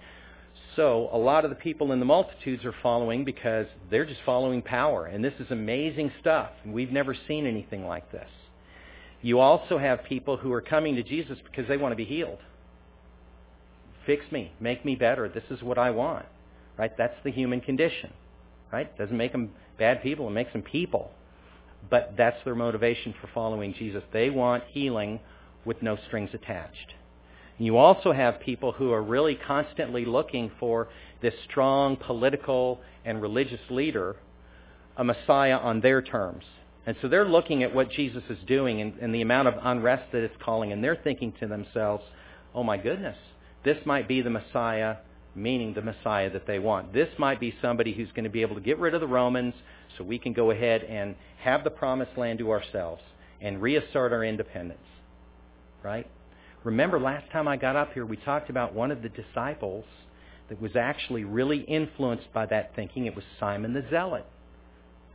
So 0.77 1.09
a 1.11 1.17
lot 1.17 1.43
of 1.43 1.49
the 1.49 1.57
people 1.57 1.91
in 1.91 1.99
the 1.99 2.05
multitudes 2.05 2.63
are 2.63 2.75
following 2.81 3.25
because 3.25 3.65
they're 3.89 4.05
just 4.05 4.21
following 4.25 4.61
power. 4.61 5.07
And 5.07 5.21
this 5.21 5.33
is 5.41 5.47
amazing 5.51 6.13
stuff. 6.21 6.51
We've 6.65 6.89
never 6.89 7.13
seen 7.27 7.45
anything 7.45 7.85
like 7.85 8.09
this. 8.13 8.29
You 9.21 9.39
also 9.39 9.77
have 9.77 10.03
people 10.03 10.37
who 10.37 10.51
are 10.51 10.61
coming 10.61 10.95
to 10.95 11.03
Jesus 11.03 11.37
because 11.43 11.67
they 11.67 11.77
want 11.77 11.91
to 11.91 11.95
be 11.95 12.05
healed. 12.05 12.39
Fix 14.05 14.25
me. 14.31 14.51
Make 14.59 14.83
me 14.83 14.95
better. 14.95 15.29
This 15.29 15.43
is 15.49 15.61
what 15.61 15.77
I 15.77 15.91
want. 15.91 16.25
Right? 16.77 16.95
That's 16.97 17.17
the 17.23 17.31
human 17.31 17.61
condition. 17.61 18.11
Right? 18.71 18.95
Doesn't 18.97 19.15
make 19.15 19.31
them 19.31 19.51
bad 19.77 20.01
people. 20.01 20.27
It 20.27 20.31
makes 20.31 20.53
them 20.53 20.63
people. 20.63 21.11
But 21.89 22.13
that's 22.17 22.37
their 22.45 22.55
motivation 22.55 23.13
for 23.19 23.29
following 23.33 23.73
Jesus. 23.73 24.03
They 24.11 24.29
want 24.29 24.63
healing 24.69 25.19
with 25.65 25.81
no 25.81 25.97
strings 26.07 26.29
attached. 26.33 26.93
And 27.57 27.65
you 27.65 27.77
also 27.77 28.11
have 28.11 28.39
people 28.39 28.71
who 28.71 28.91
are 28.91 29.03
really 29.03 29.35
constantly 29.35 30.05
looking 30.05 30.51
for 30.59 30.87
this 31.21 31.33
strong 31.49 31.95
political 31.95 32.79
and 33.05 33.21
religious 33.21 33.59
leader, 33.69 34.15
a 34.97 35.03
Messiah 35.03 35.57
on 35.57 35.81
their 35.81 36.01
terms. 36.01 36.43
And 36.85 36.95
so 37.01 37.07
they're 37.07 37.27
looking 37.27 37.63
at 37.63 37.73
what 37.73 37.91
Jesus 37.91 38.23
is 38.29 38.39
doing 38.47 38.81
and, 38.81 38.97
and, 38.99 39.13
the 39.13 39.21
amount 39.21 39.47
of 39.47 39.53
unrest 39.61 40.11
that 40.11 40.23
it's 40.23 40.35
calling, 40.43 40.71
and 40.71 40.83
they're 40.83 40.99
thinking 41.03 41.31
to 41.39 41.47
themselves, 41.47 42.03
oh 42.55 42.63
my 42.63 42.77
goodness, 42.77 43.17
this 43.63 43.77
might 43.85 44.07
be 44.07 44.21
the 44.21 44.31
Messiah, 44.31 44.97
meaning 45.35 45.73
the 45.73 45.81
Messiah 45.81 46.31
that 46.31 46.47
they 46.47 46.57
want. 46.57 46.91
This 46.91 47.09
might 47.19 47.39
be 47.39 47.53
somebody 47.61 47.93
who's 47.93 48.09
going 48.13 48.23
to 48.23 48.31
be 48.31 48.41
able 48.41 48.55
to 48.55 48.61
get 48.61 48.79
rid 48.79 48.95
of 48.95 49.01
the 49.01 49.07
Romans 49.07 49.53
so 49.97 50.03
we 50.03 50.17
can 50.17 50.33
go 50.33 50.49
ahead 50.49 50.83
and 50.83 51.15
have 51.39 51.63
the 51.63 51.69
promised 51.69 52.17
land 52.17 52.39
to 52.39 52.49
ourselves 52.49 53.03
and 53.39 53.61
reassert 53.61 54.11
our 54.11 54.23
independence. 54.23 54.79
Right? 55.83 56.07
Remember 56.63 56.99
last 56.99 57.29
time 57.31 57.47
I 57.47 57.57
got 57.57 57.75
up 57.75 57.93
here, 57.93 58.05
we 58.05 58.17
talked 58.17 58.49
about 58.49 58.73
one 58.73 58.91
of 58.91 59.03
the 59.03 59.09
disciples 59.09 59.85
that 60.49 60.61
was 60.61 60.75
actually 60.75 61.23
really 61.23 61.61
influenced 61.61 62.31
by 62.33 62.45
that 62.47 62.75
thinking. 62.75 63.05
It 63.05 63.15
was 63.15 63.25
Simon 63.39 63.73
the 63.73 63.85
Zealot. 63.89 64.25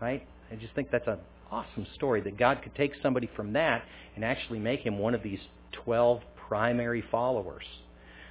Right? 0.01 0.27
I 0.51 0.55
just 0.57 0.75
think 0.75 0.91
that's 0.91 1.07
a 1.07 1.19
awesome 1.51 1.87
story 1.95 2.21
that 2.23 2.39
God 2.39 2.63
could 2.63 2.75
take 2.75 2.93
somebody 3.03 3.31
from 3.37 3.53
that 3.53 3.85
and 4.15 4.25
actually 4.25 4.59
make 4.59 4.81
him 4.81 4.99
one 4.99 5.15
of 5.15 5.23
these 5.23 5.41
12 5.85 6.21
primary 6.49 7.03
followers. 7.11 7.65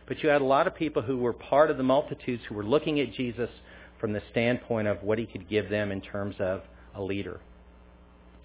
But 0.08 0.22
you 0.22 0.30
had 0.30 0.42
a 0.42 0.46
lot 0.46 0.68
of 0.68 0.76
people 0.76 1.02
who 1.02 1.18
were 1.18 1.34
part 1.34 1.72
of 1.72 1.78
the 1.78 1.84
multitudes 1.84 2.44
who 2.48 2.56
were 2.56 2.66
looking 2.66 3.00
at 3.00 3.14
Jesus 3.14 3.50
from 4.00 4.14
the 4.14 4.22
standpoint 4.32 4.88
of 4.88 5.02
what 5.04 5.18
he 5.18 5.26
could 5.26 5.50
give 5.50 5.70
them 5.70 5.92
in 5.92 6.02
terms 6.02 6.36
of 6.40 6.62
a 6.94 7.02
leader. 7.02 7.40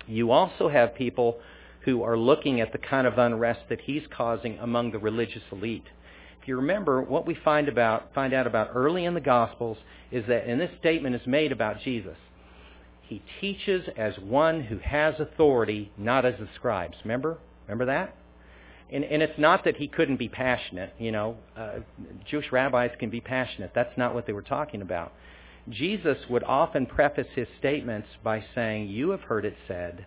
You 0.07 0.31
also 0.31 0.69
have 0.69 0.95
people 0.95 1.39
who 1.83 2.03
are 2.03 2.17
looking 2.17 2.61
at 2.61 2.73
the 2.73 2.79
kind 2.79 3.07
of 3.07 3.19
unrest 3.19 3.61
that 3.69 3.81
he's 3.83 4.03
causing 4.15 4.59
among 4.59 4.91
the 4.91 4.99
religious 4.99 5.43
elite. 5.53 5.87
If 6.41 6.49
you 6.49 6.57
remember, 6.57 7.03
what 7.03 7.27
we 7.27 7.35
find 7.35 7.69
about 7.69 8.15
find 8.15 8.33
out 8.33 8.47
about 8.47 8.71
early 8.75 9.05
in 9.05 9.15
the 9.15 9.21
Gospels 9.21 9.79
is 10.11 10.27
that, 10.27 10.47
and 10.47 10.61
this 10.61 10.71
statement 10.79 11.15
is 11.15 11.27
made 11.27 11.53
about 11.53 11.81
Jesus, 11.81 12.17
he 13.11 13.21
teaches 13.41 13.89
as 13.97 14.17
one 14.21 14.63
who 14.63 14.79
has 14.79 15.19
authority, 15.19 15.91
not 15.99 16.25
as 16.25 16.39
the 16.39 16.47
scribes. 16.55 16.97
Remember? 17.03 17.39
Remember 17.67 17.87
that? 17.87 18.15
And, 18.89 19.03
and 19.03 19.21
it's 19.21 19.37
not 19.37 19.65
that 19.65 19.77
he 19.79 19.89
couldn't 19.89 20.17
be 20.17 20.29
passionate. 20.29 20.95
You 20.97 21.11
know, 21.11 21.37
uh, 21.57 21.81
Jewish 22.31 22.53
rabbis 22.53 22.93
can 23.01 23.11
be 23.11 23.21
passionate. 23.21 23.73
That's 23.75 23.99
not 23.99 24.15
what 24.15 24.29
they 24.29 24.33
were 24.33 24.43
talking 24.43 24.81
about. 24.81 25.13
Jesus 25.69 26.19
would 26.31 26.45
often 26.45 26.87
preface 26.87 27.27
his 27.35 27.49
statements 27.59 28.07
by 28.23 28.45
saying, 28.55 28.89
you 28.89 29.11
have 29.11 29.23
heard 29.23 29.45
it 29.45 29.57
said, 29.67 30.07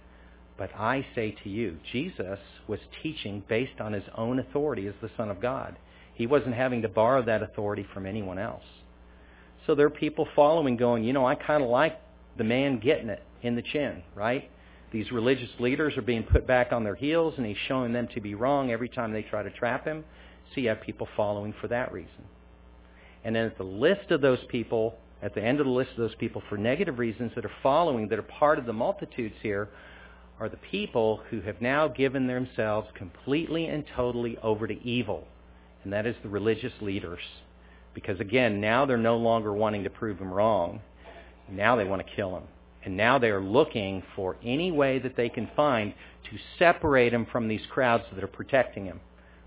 but 0.58 0.74
I 0.74 1.06
say 1.14 1.36
to 1.44 1.50
you. 1.50 1.80
Jesus 1.92 2.40
was 2.70 2.80
teaching 3.02 3.44
based 3.50 3.82
on 3.82 3.92
his 3.92 4.06
own 4.16 4.40
authority 4.40 4.88
as 4.88 4.96
the 5.02 5.12
Son 5.18 5.30
of 5.30 5.42
God. 5.42 5.76
He 6.14 6.26
wasn't 6.26 6.56
having 6.56 6.82
to 6.84 6.88
borrow 6.88 7.22
that 7.24 7.44
authority 7.44 7.86
from 7.94 8.06
anyone 8.06 8.40
else. 8.40 8.64
So 9.68 9.76
there 9.76 9.88
are 9.88 9.90
people 9.90 10.26
following 10.38 10.78
going, 10.78 11.04
you 11.04 11.12
know, 11.12 11.26
I 11.26 11.36
kind 11.36 11.64
of 11.64 11.70
like 11.70 12.00
the 12.38 12.44
man 12.44 12.80
getting 12.80 13.10
it 13.10 13.24
in 13.42 13.56
the 13.56 13.62
chin, 13.62 14.04
right? 14.16 14.50
These 14.92 15.12
religious 15.12 15.50
leaders 15.60 15.98
are 15.98 16.04
being 16.04 16.24
put 16.24 16.46
back 16.46 16.72
on 16.72 16.84
their 16.84 16.96
heels, 16.96 17.34
and 17.38 17.46
he's 17.46 17.58
showing 17.68 17.94
them 17.94 18.08
to 18.14 18.22
be 18.22 18.36
wrong 18.36 18.72
every 18.72 18.90
time 18.90 19.12
they 19.12 19.24
try 19.24 19.44
to 19.44 19.50
trap 19.50 19.86
him. 19.86 20.04
So 20.54 20.62
you 20.62 20.70
have 20.70 20.82
people 20.82 21.08
following 21.18 21.54
for 21.60 21.68
that 21.70 21.92
reason. 21.92 22.26
And 23.24 23.36
then 23.36 23.46
at 23.46 23.58
the 23.58 23.64
list 23.64 24.12
of 24.12 24.22
those 24.22 24.44
people, 24.50 24.96
at 25.22 25.34
the 25.34 25.42
end 25.42 25.60
of 25.60 25.66
the 25.66 25.72
list 25.72 25.92
of 25.92 25.98
those 25.98 26.16
people 26.16 26.44
for 26.50 26.58
negative 26.58 27.00
reasons 27.00 27.32
that 27.36 27.46
are 27.46 27.52
following, 27.64 28.10
that 28.10 28.20
are 28.20 28.24
part 28.24 28.60
of 28.60 28.66
the 28.66 28.74
multitudes 28.74 29.36
here, 29.42 29.70
are 30.40 30.50
the 30.50 30.58
people 30.58 31.22
who 31.30 31.42
have 31.42 31.62
now 31.62 31.88
given 31.88 32.28
themselves 32.28 32.88
completely 32.94 33.68
and 33.68 33.86
totally 33.96 34.38
over 34.44 34.68
to 34.68 34.84
evil. 34.86 35.28
And 35.84 35.94
that 35.94 36.06
is 36.06 36.16
the 36.22 36.30
religious 36.30 36.74
leaders. 36.82 37.22
Because 37.94 38.20
again, 38.20 38.60
now 38.60 38.86
they're 38.86 38.98
no 38.98 39.18
longer 39.18 39.54
wanting 39.54 39.84
to 39.86 39.90
prove 39.90 40.20
him 40.20 40.34
wrong. 40.34 40.82
Now 41.50 41.76
they 41.76 41.86
want 41.86 42.06
to 42.06 42.16
kill 42.16 42.36
him. 42.36 42.44
And 42.86 42.98
now 42.98 43.18
they 43.18 43.30
are 43.30 43.42
looking 43.42 44.04
for 44.16 44.36
any 44.44 44.72
way 44.72 45.00
that 45.00 45.16
they 45.16 45.30
can 45.30 45.50
find 45.56 45.94
to 46.30 46.38
separate 46.60 47.14
him 47.14 47.26
from 47.32 47.48
these 47.48 47.66
crowds 47.70 48.04
that 48.14 48.24
are 48.24 48.28
protecting 48.28 48.86
him. 48.86 49.00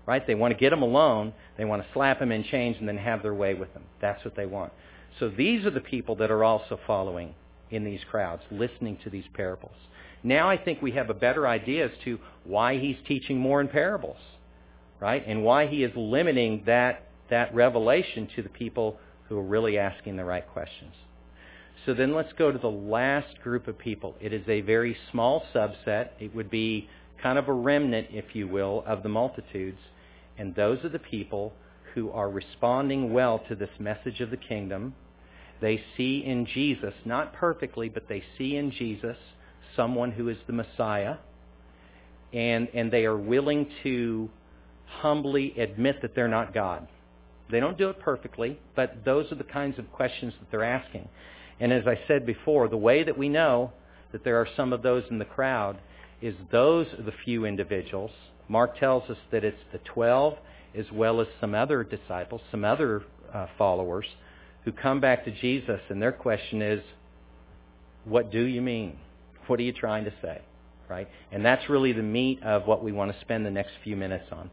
Right? 0.05 0.25
They 0.25 0.35
want 0.35 0.53
to 0.53 0.59
get 0.59 0.73
him 0.73 0.81
alone. 0.81 1.33
They 1.57 1.65
want 1.65 1.83
to 1.83 1.87
slap 1.93 2.21
him 2.21 2.31
in 2.31 2.43
chains 2.45 2.77
and 2.79 2.87
then 2.87 2.97
have 2.97 3.21
their 3.21 3.33
way 3.33 3.53
with 3.53 3.71
him. 3.73 3.83
That's 4.01 4.23
what 4.23 4.35
they 4.35 4.45
want. 4.45 4.71
So 5.19 5.29
these 5.29 5.65
are 5.65 5.71
the 5.71 5.81
people 5.81 6.15
that 6.15 6.31
are 6.31 6.43
also 6.43 6.79
following 6.87 7.35
in 7.69 7.83
these 7.83 7.99
crowds, 8.09 8.41
listening 8.49 8.97
to 9.03 9.09
these 9.09 9.25
parables. 9.33 9.75
Now 10.23 10.49
I 10.49 10.57
think 10.57 10.81
we 10.81 10.91
have 10.91 11.09
a 11.09 11.13
better 11.13 11.47
idea 11.47 11.85
as 11.85 11.91
to 12.05 12.19
why 12.43 12.77
he's 12.79 12.97
teaching 13.07 13.37
more 13.37 13.61
in 13.61 13.67
parables, 13.67 14.17
right? 14.99 15.23
And 15.27 15.43
why 15.43 15.67
he 15.67 15.83
is 15.83 15.91
limiting 15.95 16.63
that, 16.65 17.09
that 17.29 17.53
revelation 17.53 18.27
to 18.35 18.41
the 18.41 18.49
people 18.49 18.99
who 19.27 19.37
are 19.37 19.43
really 19.43 19.77
asking 19.77 20.15
the 20.15 20.25
right 20.25 20.47
questions. 20.47 20.93
So 21.87 21.93
then 21.93 22.13
let's 22.13 22.33
go 22.33 22.51
to 22.51 22.57
the 22.59 22.69
last 22.69 23.39
group 23.41 23.69
of 23.69 23.79
people. 23.79 24.13
It 24.19 24.33
is 24.33 24.43
a 24.49 24.59
very 24.59 24.97
small 25.09 25.45
subset. 25.55 26.09
It 26.19 26.35
would 26.35 26.51
be 26.51 26.89
kind 27.23 27.39
of 27.39 27.47
a 27.47 27.53
remnant, 27.53 28.07
if 28.11 28.35
you 28.35 28.45
will, 28.45 28.83
of 28.85 29.03
the 29.03 29.09
multitudes. 29.09 29.77
And 30.37 30.53
those 30.53 30.83
are 30.83 30.89
the 30.89 30.99
people 30.99 31.53
who 31.93 32.11
are 32.11 32.29
responding 32.29 33.13
well 33.13 33.39
to 33.47 33.55
this 33.55 33.69
message 33.79 34.19
of 34.19 34.31
the 34.31 34.37
kingdom. 34.37 34.95
They 35.61 35.81
see 35.95 36.25
in 36.25 36.45
Jesus, 36.45 36.93
not 37.05 37.33
perfectly, 37.33 37.87
but 37.87 38.09
they 38.09 38.21
see 38.37 38.57
in 38.57 38.69
Jesus 38.71 39.15
someone 39.77 40.11
who 40.11 40.27
is 40.27 40.37
the 40.45 40.53
Messiah. 40.53 41.15
And, 42.33 42.67
and 42.73 42.91
they 42.91 43.05
are 43.05 43.17
willing 43.17 43.65
to 43.83 44.29
humbly 44.87 45.57
admit 45.57 46.01
that 46.01 46.15
they're 46.15 46.27
not 46.27 46.53
God. 46.53 46.85
They 47.49 47.61
don't 47.61 47.77
do 47.77 47.89
it 47.89 48.01
perfectly, 48.01 48.59
but 48.75 49.05
those 49.05 49.31
are 49.31 49.35
the 49.35 49.45
kinds 49.45 49.79
of 49.79 49.89
questions 49.93 50.33
that 50.41 50.51
they're 50.51 50.65
asking. 50.65 51.07
And 51.59 51.73
as 51.73 51.87
I 51.87 51.99
said 52.07 52.25
before, 52.25 52.67
the 52.67 52.77
way 52.77 53.03
that 53.03 53.17
we 53.17 53.29
know 53.29 53.71
that 54.11 54.23
there 54.23 54.37
are 54.37 54.47
some 54.55 54.73
of 54.73 54.81
those 54.81 55.03
in 55.09 55.19
the 55.19 55.25
crowd 55.25 55.77
is 56.21 56.35
those 56.51 56.87
are 56.97 57.03
the 57.03 57.13
few 57.25 57.45
individuals. 57.45 58.11
Mark 58.47 58.79
tells 58.79 59.09
us 59.09 59.17
that 59.31 59.43
it's 59.43 59.61
the 59.71 59.79
12 59.79 60.35
as 60.75 60.85
well 60.91 61.21
as 61.21 61.27
some 61.41 61.55
other 61.55 61.83
disciples, 61.83 62.41
some 62.51 62.63
other 62.63 63.03
uh, 63.33 63.47
followers 63.57 64.05
who 64.63 64.71
come 64.71 64.99
back 64.99 65.25
to 65.25 65.31
Jesus 65.31 65.79
and 65.89 66.01
their 66.01 66.11
question 66.11 66.61
is, 66.61 66.81
what 68.05 68.31
do 68.31 68.43
you 68.43 68.61
mean? 68.61 68.97
What 69.47 69.59
are 69.59 69.63
you 69.63 69.73
trying 69.73 70.05
to 70.05 70.13
say? 70.21 70.41
Right? 70.89 71.07
And 71.31 71.43
that's 71.43 71.69
really 71.69 71.93
the 71.93 72.03
meat 72.03 72.41
of 72.43 72.67
what 72.67 72.83
we 72.83 72.91
want 72.91 73.13
to 73.13 73.19
spend 73.21 73.45
the 73.45 73.51
next 73.51 73.71
few 73.83 73.95
minutes 73.95 74.25
on. 74.31 74.49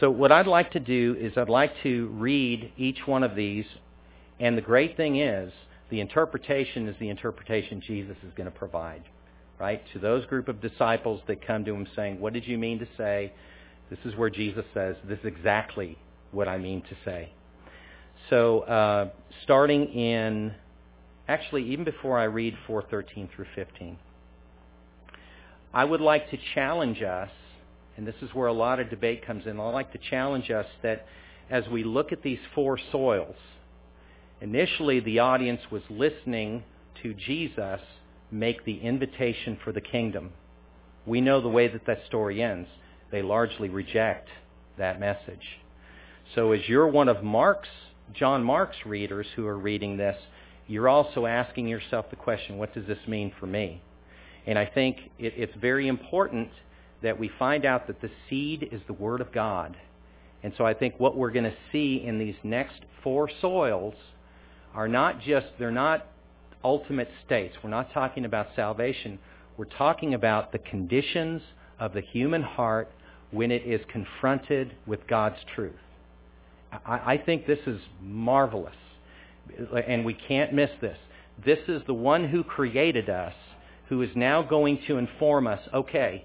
So 0.00 0.10
what 0.10 0.32
I'd 0.32 0.46
like 0.46 0.72
to 0.72 0.80
do 0.80 1.16
is 1.18 1.32
I'd 1.36 1.48
like 1.48 1.72
to 1.82 2.08
read 2.14 2.72
each 2.76 3.06
one 3.06 3.22
of 3.22 3.36
these. 3.36 3.64
And 4.40 4.56
the 4.56 4.62
great 4.62 4.96
thing 4.96 5.20
is 5.20 5.52
the 5.90 6.00
interpretation 6.00 6.88
is 6.88 6.96
the 6.98 7.08
interpretation 7.08 7.80
Jesus 7.80 8.16
is 8.26 8.32
going 8.34 8.50
to 8.50 8.56
provide. 8.56 9.02
Right? 9.58 9.82
To 9.92 9.98
those 9.98 10.26
group 10.26 10.48
of 10.48 10.60
disciples 10.60 11.20
that 11.28 11.46
come 11.46 11.64
to 11.66 11.74
him 11.74 11.86
saying, 11.94 12.18
what 12.18 12.32
did 12.32 12.46
you 12.46 12.58
mean 12.58 12.80
to 12.80 12.88
say? 12.96 13.32
This 13.90 13.98
is 14.04 14.16
where 14.16 14.30
Jesus 14.30 14.64
says, 14.74 14.96
this 15.04 15.18
is 15.20 15.26
exactly 15.26 15.98
what 16.32 16.48
I 16.48 16.58
mean 16.58 16.82
to 16.82 16.96
say. 17.04 17.30
So 18.30 18.60
uh, 18.60 19.10
starting 19.44 19.92
in, 19.92 20.54
actually 21.28 21.64
even 21.70 21.84
before 21.84 22.18
I 22.18 22.24
read 22.24 22.56
4.13 22.66 23.28
through 23.34 23.46
15, 23.54 23.98
I 25.74 25.84
would 25.84 26.00
like 26.00 26.30
to 26.30 26.38
challenge 26.54 27.02
us, 27.02 27.30
and 27.96 28.06
this 28.06 28.14
is 28.22 28.30
where 28.34 28.48
a 28.48 28.52
lot 28.52 28.80
of 28.80 28.90
debate 28.90 29.26
comes 29.26 29.46
in, 29.46 29.58
I'd 29.60 29.70
like 29.70 29.92
to 29.92 29.98
challenge 30.10 30.50
us 30.50 30.66
that 30.82 31.06
as 31.50 31.68
we 31.68 31.84
look 31.84 32.12
at 32.12 32.22
these 32.22 32.38
four 32.54 32.78
soils, 32.90 33.36
initially 34.42 34.98
the 34.98 35.20
audience 35.20 35.60
was 35.70 35.82
listening 35.88 36.64
to 37.02 37.14
Jesus 37.14 37.80
make 38.32 38.64
the 38.64 38.80
invitation 38.80 39.56
for 39.62 39.72
the 39.72 39.80
kingdom. 39.80 40.32
We 41.06 41.20
know 41.20 41.40
the 41.40 41.48
way 41.48 41.68
that 41.68 41.86
that 41.86 42.00
story 42.06 42.42
ends. 42.42 42.68
They 43.12 43.22
largely 43.22 43.68
reject 43.68 44.28
that 44.78 44.98
message. 44.98 45.60
So 46.34 46.52
as 46.52 46.60
you're 46.66 46.88
one 46.88 47.08
of 47.08 47.22
Mark's, 47.22 47.68
John 48.14 48.42
Mark's 48.42 48.84
readers 48.84 49.26
who 49.36 49.46
are 49.46 49.58
reading 49.58 49.96
this, 49.96 50.16
you're 50.66 50.88
also 50.88 51.26
asking 51.26 51.68
yourself 51.68 52.06
the 52.10 52.16
question, 52.16 52.58
what 52.58 52.74
does 52.74 52.86
this 52.86 52.98
mean 53.06 53.32
for 53.38 53.46
me? 53.46 53.80
And 54.46 54.58
I 54.58 54.66
think 54.66 54.96
it, 55.18 55.34
it's 55.36 55.54
very 55.60 55.86
important 55.86 56.48
that 57.02 57.18
we 57.18 57.30
find 57.38 57.64
out 57.64 57.86
that 57.86 58.00
the 58.00 58.10
seed 58.28 58.68
is 58.72 58.80
the 58.86 58.92
Word 58.92 59.20
of 59.20 59.32
God. 59.32 59.76
And 60.42 60.52
so 60.58 60.64
I 60.64 60.74
think 60.74 60.98
what 60.98 61.16
we're 61.16 61.30
going 61.30 61.44
to 61.44 61.56
see 61.70 62.02
in 62.04 62.18
these 62.18 62.34
next 62.42 62.80
four 63.04 63.30
soils 63.40 63.94
are 64.74 64.88
not 64.88 65.20
just, 65.20 65.46
they're 65.58 65.70
not 65.70 66.06
ultimate 66.64 67.10
states. 67.26 67.56
We're 67.62 67.70
not 67.70 67.92
talking 67.92 68.24
about 68.24 68.48
salvation. 68.56 69.18
We're 69.56 69.64
talking 69.66 70.14
about 70.14 70.52
the 70.52 70.58
conditions 70.58 71.42
of 71.78 71.92
the 71.92 72.00
human 72.00 72.42
heart 72.42 72.90
when 73.30 73.50
it 73.50 73.62
is 73.66 73.80
confronted 73.90 74.72
with 74.86 75.06
God's 75.06 75.38
truth. 75.54 75.74
I, 76.86 77.14
I 77.14 77.22
think 77.24 77.46
this 77.46 77.58
is 77.66 77.80
marvelous. 78.00 78.74
And 79.86 80.04
we 80.04 80.14
can't 80.14 80.52
miss 80.52 80.70
this. 80.80 80.96
This 81.44 81.58
is 81.66 81.82
the 81.86 81.94
one 81.94 82.28
who 82.28 82.44
created 82.44 83.10
us 83.10 83.34
who 83.88 84.00
is 84.02 84.10
now 84.14 84.40
going 84.40 84.80
to 84.86 84.96
inform 84.96 85.46
us, 85.46 85.60
okay, 85.74 86.24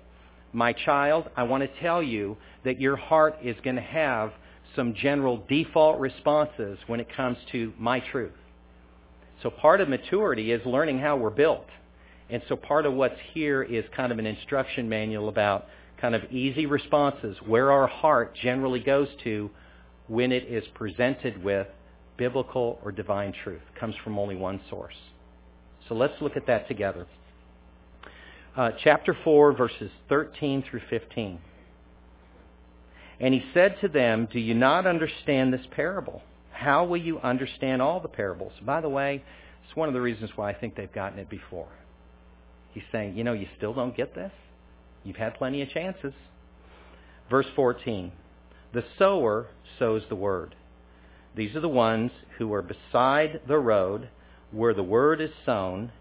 my 0.53 0.71
child, 0.71 1.29
I 1.35 1.43
want 1.43 1.63
to 1.63 1.81
tell 1.81 2.01
you 2.01 2.37
that 2.63 2.79
your 2.79 2.95
heart 2.95 3.37
is 3.43 3.57
going 3.63 3.75
to 3.75 3.81
have 3.81 4.31
some 4.75 4.93
general 4.93 5.43
default 5.49 5.99
responses 5.99 6.77
when 6.87 6.99
it 6.99 7.07
comes 7.15 7.37
to 7.51 7.73
my 7.77 7.99
truth. 7.99 8.31
So 9.43 9.49
part 9.49 9.81
of 9.81 9.89
maturity 9.89 10.51
is 10.51 10.65
learning 10.65 10.99
how 10.99 11.15
we're 11.17 11.29
built. 11.29 11.67
And 12.29 12.41
so 12.49 12.55
part 12.55 12.85
of 12.85 12.93
what's 12.93 13.19
here 13.33 13.63
is 13.63 13.85
kind 13.95 14.11
of 14.11 14.19
an 14.19 14.25
instruction 14.25 14.89
manual 14.89 15.29
about 15.29 15.67
kind 15.99 16.13
of 16.13 16.23
easy 16.31 16.65
responses, 16.65 17.37
where 17.45 17.71
our 17.71 17.87
heart 17.87 18.35
generally 18.35 18.79
goes 18.79 19.07
to 19.23 19.49
when 20.07 20.31
it 20.31 20.43
is 20.43 20.63
presented 20.73 21.43
with 21.43 21.67
biblical 22.17 22.79
or 22.83 22.91
divine 22.91 23.33
truth. 23.43 23.61
It 23.73 23.79
comes 23.79 23.95
from 24.03 24.19
only 24.19 24.35
one 24.35 24.59
source. 24.69 24.95
So 25.87 25.95
let's 25.95 26.19
look 26.21 26.35
at 26.35 26.45
that 26.47 26.67
together 26.67 27.07
uh, 28.57 28.71
chapter 28.83 29.15
4, 29.23 29.53
verses 29.53 29.91
13 30.09 30.63
through 30.69 30.81
15. 30.89 31.39
And 33.19 33.33
he 33.33 33.43
said 33.53 33.77
to 33.81 33.87
them, 33.87 34.27
Do 34.31 34.39
you 34.39 34.53
not 34.53 34.85
understand 34.85 35.53
this 35.53 35.65
parable? 35.71 36.21
How 36.51 36.85
will 36.85 36.97
you 36.97 37.19
understand 37.19 37.81
all 37.81 37.99
the 37.99 38.07
parables? 38.07 38.53
By 38.65 38.81
the 38.81 38.89
way, 38.89 39.23
it's 39.65 39.75
one 39.75 39.87
of 39.87 39.93
the 39.93 40.01
reasons 40.01 40.31
why 40.35 40.49
I 40.49 40.53
think 40.53 40.75
they've 40.75 40.91
gotten 40.91 41.19
it 41.19 41.29
before. 41.29 41.69
He's 42.73 42.83
saying, 42.91 43.17
you 43.17 43.23
know, 43.23 43.33
you 43.33 43.47
still 43.57 43.73
don't 43.73 43.95
get 43.95 44.13
this? 44.13 44.31
You've 45.03 45.17
had 45.17 45.35
plenty 45.35 45.61
of 45.61 45.69
chances. 45.69 46.13
Verse 47.29 47.47
14. 47.55 48.11
The 48.73 48.83
sower 48.99 49.47
sows 49.79 50.03
the 50.09 50.15
word. 50.15 50.55
These 51.35 51.55
are 51.55 51.61
the 51.61 51.69
ones 51.69 52.11
who 52.37 52.53
are 52.53 52.61
beside 52.61 53.41
the 53.47 53.57
road 53.57 54.09
where 54.51 54.73
the 54.73 54.83
word 54.83 55.21
is 55.21 55.29
sown, 55.45 55.91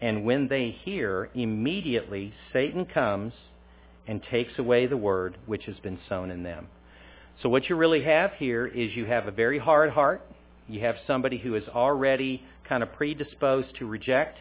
and 0.00 0.24
when 0.24 0.48
they 0.48 0.70
hear, 0.70 1.30
immediately 1.34 2.34
Satan 2.52 2.84
comes 2.84 3.32
and 4.06 4.22
takes 4.30 4.58
away 4.58 4.86
the 4.86 4.96
word 4.96 5.36
which 5.46 5.64
has 5.64 5.76
been 5.76 5.98
sown 6.08 6.30
in 6.30 6.42
them. 6.42 6.68
So 7.42 7.48
what 7.48 7.68
you 7.68 7.76
really 7.76 8.02
have 8.04 8.32
here 8.34 8.66
is 8.66 8.94
you 8.94 9.06
have 9.06 9.26
a 9.26 9.30
very 9.30 9.58
hard 9.58 9.90
heart. 9.90 10.22
You 10.68 10.80
have 10.80 10.96
somebody 11.06 11.38
who 11.38 11.54
is 11.54 11.64
already 11.68 12.42
kind 12.68 12.82
of 12.82 12.92
predisposed 12.92 13.76
to 13.78 13.86
reject, 13.86 14.38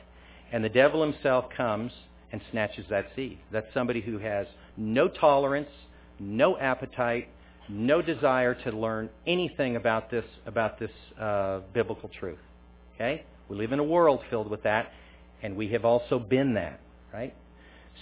and 0.51 0.63
the 0.63 0.69
devil 0.69 1.03
himself 1.03 1.45
comes 1.55 1.91
and 2.31 2.41
snatches 2.51 2.85
that 2.89 3.07
seed. 3.15 3.39
That's 3.51 3.67
somebody 3.73 4.01
who 4.01 4.19
has 4.19 4.47
no 4.77 5.07
tolerance, 5.07 5.69
no 6.19 6.57
appetite, 6.57 7.29
no 7.69 8.01
desire 8.01 8.53
to 8.53 8.71
learn 8.71 9.09
anything 9.25 9.75
about 9.75 10.11
this 10.11 10.25
about 10.45 10.79
this 10.79 10.91
uh, 11.19 11.61
biblical 11.73 12.09
truth. 12.19 12.39
Okay, 12.95 13.23
we 13.49 13.55
live 13.55 13.71
in 13.71 13.79
a 13.79 13.83
world 13.83 14.21
filled 14.29 14.49
with 14.49 14.63
that, 14.63 14.91
and 15.41 15.55
we 15.55 15.69
have 15.69 15.85
also 15.85 16.19
been 16.19 16.53
that, 16.55 16.79
right? 17.13 17.33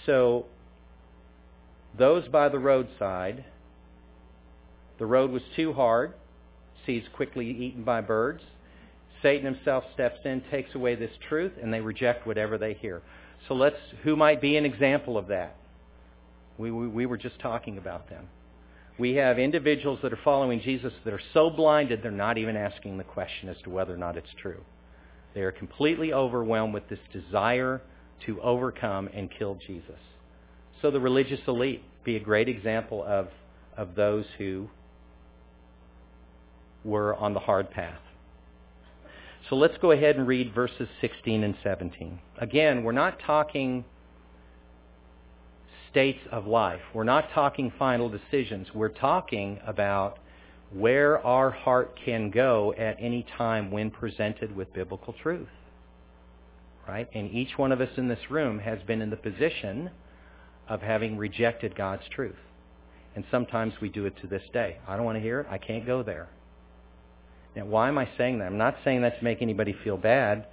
So 0.06 0.46
those 1.98 2.26
by 2.28 2.48
the 2.48 2.58
roadside, 2.58 3.44
the 4.98 5.06
road 5.06 5.30
was 5.30 5.42
too 5.56 5.72
hard, 5.72 6.14
seeds 6.86 7.06
quickly 7.14 7.50
eaten 7.50 7.84
by 7.84 8.00
birds. 8.00 8.42
Satan 9.22 9.54
himself 9.54 9.84
steps 9.94 10.18
in, 10.24 10.42
takes 10.50 10.74
away 10.74 10.94
this 10.94 11.10
truth, 11.28 11.52
and 11.60 11.72
they 11.72 11.80
reject 11.80 12.26
whatever 12.26 12.56
they 12.58 12.74
hear. 12.74 13.02
So 13.48 13.54
let's, 13.54 13.76
who 14.02 14.16
might 14.16 14.40
be 14.40 14.56
an 14.56 14.64
example 14.64 15.18
of 15.18 15.28
that? 15.28 15.56
We, 16.58 16.70
we, 16.70 16.88
we 16.88 17.06
were 17.06 17.16
just 17.16 17.38
talking 17.40 17.78
about 17.78 18.08
them. 18.08 18.28
We 18.98 19.14
have 19.14 19.38
individuals 19.38 20.00
that 20.02 20.12
are 20.12 20.18
following 20.22 20.60
Jesus 20.60 20.92
that 21.04 21.14
are 21.14 21.20
so 21.32 21.48
blinded 21.48 22.02
they're 22.02 22.10
not 22.10 22.36
even 22.36 22.56
asking 22.56 22.98
the 22.98 23.04
question 23.04 23.48
as 23.48 23.56
to 23.64 23.70
whether 23.70 23.94
or 23.94 23.98
not 23.98 24.16
it's 24.16 24.34
true. 24.40 24.60
They 25.34 25.40
are 25.40 25.52
completely 25.52 26.12
overwhelmed 26.12 26.74
with 26.74 26.88
this 26.88 26.98
desire 27.12 27.80
to 28.26 28.40
overcome 28.42 29.08
and 29.14 29.30
kill 29.30 29.58
Jesus. 29.66 29.98
So 30.82 30.90
the 30.90 31.00
religious 31.00 31.40
elite 31.46 31.82
be 32.04 32.16
a 32.16 32.20
great 32.20 32.48
example 32.48 33.04
of, 33.04 33.28
of 33.76 33.94
those 33.94 34.24
who 34.38 34.68
were 36.84 37.14
on 37.16 37.34
the 37.34 37.40
hard 37.40 37.70
path. 37.70 38.00
So 39.48 39.56
let's 39.56 39.76
go 39.78 39.90
ahead 39.90 40.16
and 40.16 40.26
read 40.26 40.54
verses 40.54 40.88
16 41.00 41.44
and 41.44 41.56
17. 41.62 42.18
Again, 42.38 42.84
we're 42.84 42.92
not 42.92 43.18
talking 43.26 43.84
states 45.90 46.20
of 46.30 46.46
life. 46.46 46.80
We're 46.94 47.04
not 47.04 47.30
talking 47.34 47.72
final 47.78 48.08
decisions. 48.08 48.68
We're 48.74 48.88
talking 48.88 49.58
about 49.66 50.18
where 50.72 51.18
our 51.26 51.50
heart 51.50 51.98
can 52.04 52.30
go 52.30 52.72
at 52.78 52.96
any 53.00 53.26
time 53.36 53.70
when 53.70 53.90
presented 53.90 54.54
with 54.54 54.72
biblical 54.72 55.14
truth. 55.20 55.48
Right? 56.88 57.08
And 57.12 57.30
each 57.32 57.58
one 57.58 57.72
of 57.72 57.80
us 57.80 57.90
in 57.96 58.08
this 58.08 58.30
room 58.30 58.60
has 58.60 58.80
been 58.82 59.02
in 59.02 59.10
the 59.10 59.16
position 59.16 59.90
of 60.70 60.80
having 60.80 61.18
rejected 61.18 61.74
God's 61.74 62.04
truth. 62.14 62.36
And 63.14 63.24
sometimes 63.30 63.74
we 63.82 63.88
do 63.88 64.06
it 64.06 64.16
to 64.22 64.28
this 64.28 64.44
day. 64.52 64.78
I 64.88 64.96
don't 64.96 65.04
want 65.04 65.16
to 65.16 65.22
hear 65.22 65.40
it. 65.40 65.48
I 65.50 65.58
can't 65.58 65.84
go 65.84 66.02
there. 66.02 66.28
Now, 67.56 67.66
why 67.66 67.88
am 67.88 67.98
I 67.98 68.08
saying 68.16 68.38
that? 68.38 68.46
I'm 68.46 68.56
not 68.56 68.76
saying 68.84 69.02
that 69.02 69.18
to 69.18 69.24
make 69.24 69.42
anybody 69.42 69.74
feel 69.84 69.96
bad. 69.96 70.46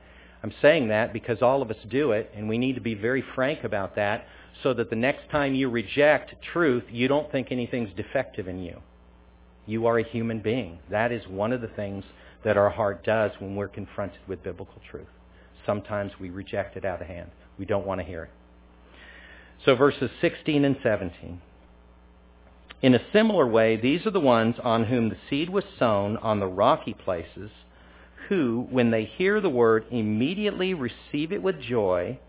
I'm 0.43 0.53
saying 0.61 0.87
that 0.87 1.13
because 1.13 1.43
all 1.43 1.61
of 1.61 1.69
us 1.69 1.77
do 1.89 2.11
it, 2.11 2.31
and 2.35 2.49
we 2.49 2.57
need 2.57 2.73
to 2.73 2.81
be 2.81 2.95
very 2.95 3.23
frank 3.35 3.63
about 3.63 3.95
that 3.95 4.25
so 4.63 4.73
that 4.73 4.89
the 4.89 4.95
next 4.95 5.29
time 5.29 5.53
you 5.53 5.69
reject 5.69 6.33
truth, 6.51 6.83
you 6.89 7.07
don't 7.07 7.31
think 7.31 7.51
anything's 7.51 7.93
defective 7.95 8.47
in 8.47 8.59
you. 8.59 8.81
You 9.67 9.85
are 9.85 9.99
a 9.99 10.03
human 10.03 10.39
being. 10.39 10.79
That 10.89 11.11
is 11.11 11.27
one 11.27 11.53
of 11.53 11.61
the 11.61 11.67
things 11.67 12.03
that 12.43 12.57
our 12.57 12.71
heart 12.71 13.03
does 13.03 13.31
when 13.37 13.55
we're 13.55 13.67
confronted 13.67 14.19
with 14.27 14.41
biblical 14.41 14.81
truth. 14.89 15.07
Sometimes 15.65 16.13
we 16.19 16.31
reject 16.31 16.75
it 16.75 16.85
out 16.85 17.01
of 17.01 17.07
hand. 17.07 17.29
We 17.59 17.65
don't 17.65 17.85
want 17.85 18.01
to 18.01 18.07
hear 18.07 18.23
it. 18.23 18.31
So 19.65 19.75
verses 19.75 20.09
16 20.21 20.63
and 20.63 20.77
17. 20.81 21.41
In 22.81 22.93
a 22.93 23.11
similar 23.11 23.47
way, 23.47 23.75
these 23.75 24.05
are 24.05 24.11
the 24.11 24.19
ones 24.19 24.55
on 24.63 24.85
whom 24.85 25.09
the 25.09 25.17
seed 25.29 25.49
was 25.49 25.63
sown 25.79 26.15
on 26.17 26.39
the 26.39 26.47
rocky 26.47 26.93
places, 26.93 27.49
who, 28.29 28.67
when 28.69 28.91
they 28.91 29.05
hear 29.05 29.41
the 29.41 29.49
word, 29.49 29.85
immediately 29.89 30.73
receive 30.73 31.31
it 31.31 31.41
with 31.41 31.59
joy, 31.59 32.19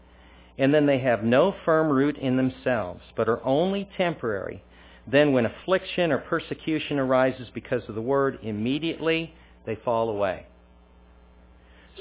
and 0.57 0.73
then 0.73 0.87
they 0.87 1.01
have 1.01 1.23
no 1.23 1.55
firm 1.65 1.89
root 1.91 2.17
in 2.17 2.37
themselves, 2.37 3.03
but 3.15 3.29
are 3.29 3.45
only 3.45 3.89
temporary. 3.97 4.63
Then 5.07 5.33
when 5.33 5.47
affliction 5.47 6.13
or 6.13 6.19
persecution 6.19 6.99
arises 6.99 7.49
because 7.53 7.83
of 7.89 7.95
the 7.95 8.03
word, 8.03 8.39
immediately 8.43 9.35
they 9.67 9.77
fall 9.77 10.09
away. 10.09 10.47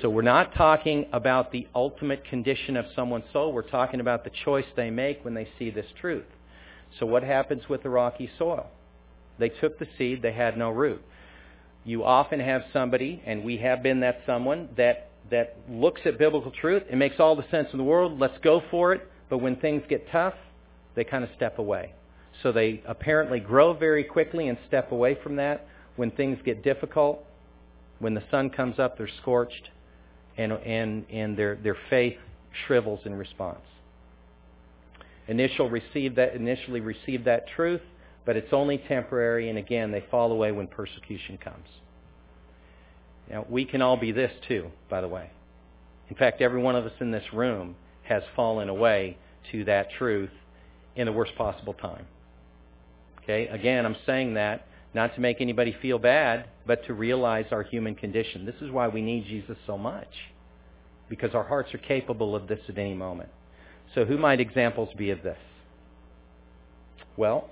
So 0.01 0.09
we're 0.09 0.21
not 0.21 0.53
talking 0.53 1.07
about 1.11 1.51
the 1.51 1.67
ultimate 1.73 2.23
condition 2.25 2.77
of 2.77 2.85
someone's 2.95 3.25
soul. 3.33 3.51
We're 3.51 3.63
talking 3.63 3.99
about 3.99 4.23
the 4.23 4.29
choice 4.45 4.65
they 4.75 4.91
make 4.91 5.25
when 5.25 5.33
they 5.33 5.47
see 5.57 5.71
this 5.71 5.87
truth. 5.99 6.25
So 6.99 7.07
what 7.07 7.23
happens 7.23 7.67
with 7.67 7.81
the 7.81 7.89
rocky 7.89 8.29
soil? 8.37 8.67
They 9.39 9.49
took 9.49 9.79
the 9.79 9.87
seed, 9.97 10.21
they 10.21 10.33
had 10.33 10.55
no 10.55 10.69
root. 10.69 11.01
You 11.83 12.03
often 12.03 12.39
have 12.39 12.63
somebody, 12.71 13.23
and 13.25 13.43
we 13.43 13.57
have 13.57 13.81
been 13.81 14.01
that 14.01 14.21
someone, 14.25 14.69
that, 14.77 15.09
that 15.31 15.57
looks 15.67 16.01
at 16.05 16.19
biblical 16.19 16.51
truth. 16.51 16.83
It 16.89 16.95
makes 16.95 17.19
all 17.19 17.35
the 17.35 17.45
sense 17.49 17.69
in 17.71 17.77
the 17.77 17.83
world. 17.83 18.19
Let's 18.19 18.37
go 18.43 18.61
for 18.69 18.93
it. 18.93 19.07
But 19.29 19.39
when 19.39 19.55
things 19.55 19.83
get 19.89 20.11
tough, 20.11 20.35
they 20.95 21.05
kind 21.05 21.23
of 21.23 21.29
step 21.35 21.57
away. 21.57 21.93
So 22.43 22.51
they 22.51 22.83
apparently 22.85 23.39
grow 23.39 23.73
very 23.73 24.03
quickly 24.03 24.47
and 24.47 24.57
step 24.67 24.91
away 24.91 25.17
from 25.23 25.37
that. 25.37 25.65
When 25.95 26.11
things 26.11 26.37
get 26.45 26.63
difficult, 26.63 27.23
when 27.99 28.13
the 28.13 28.23
sun 28.29 28.51
comes 28.51 28.77
up, 28.77 28.97
they're 28.97 29.09
scorched, 29.21 29.69
and, 30.37 30.51
and, 30.53 31.05
and 31.09 31.37
their, 31.37 31.55
their 31.55 31.77
faith 31.89 32.17
shrivels 32.65 33.01
in 33.05 33.15
response. 33.15 33.59
Initial 35.27 35.69
receive 35.69 36.15
that, 36.15 36.35
initially 36.35 36.79
receive 36.79 37.25
that 37.25 37.47
truth, 37.55 37.81
but 38.25 38.35
it's 38.35 38.53
only 38.53 38.77
temporary, 38.77 39.49
and 39.49 39.57
again, 39.57 39.91
they 39.91 40.03
fall 40.09 40.31
away 40.31 40.51
when 40.51 40.67
persecution 40.67 41.37
comes. 41.37 41.67
Now, 43.29 43.45
we 43.49 43.65
can 43.65 43.81
all 43.81 43.97
be 43.97 44.11
this 44.11 44.31
too, 44.47 44.71
by 44.89 45.01
the 45.01 45.07
way. 45.07 45.29
In 46.09 46.15
fact, 46.15 46.41
every 46.41 46.61
one 46.61 46.75
of 46.75 46.85
us 46.85 46.93
in 47.01 47.11
this 47.11 47.33
room 47.33 47.75
has 48.03 48.23
fallen 48.35 48.69
away 48.69 49.17
to 49.51 49.65
that 49.65 49.91
truth 49.97 50.31
in 50.95 51.05
the 51.05 51.11
worst 51.11 51.35
possible 51.35 51.73
time. 51.73 52.05
Okay? 53.21 53.47
Again, 53.47 53.85
I'm 53.85 53.97
saying 54.05 54.35
that 54.35 54.67
not 54.97 55.13
to 55.13 55.21
make 55.21 55.39
anybody 55.41 55.75
feel 55.79 55.99
bad, 55.99 56.45
but 56.65 56.83
to 56.87 56.93
realize 56.95 57.45
our 57.51 57.61
human 57.61 57.93
condition. 57.93 58.45
This 58.45 58.55
is 58.61 58.71
why 58.71 58.87
we 58.87 58.99
need 58.99 59.25
Jesus 59.25 59.55
so 59.67 59.77
much, 59.77 60.09
because 61.07 61.35
our 61.35 61.43
hearts 61.43 61.71
are 61.75 61.77
capable 61.77 62.35
of 62.35 62.47
this 62.47 62.59
at 62.67 62.79
any 62.79 62.95
moment. 62.95 63.29
So 63.93 64.05
who 64.05 64.17
might 64.17 64.39
examples 64.39 64.89
be 64.97 65.11
of 65.11 65.21
this? 65.21 65.37
Well, 67.15 67.51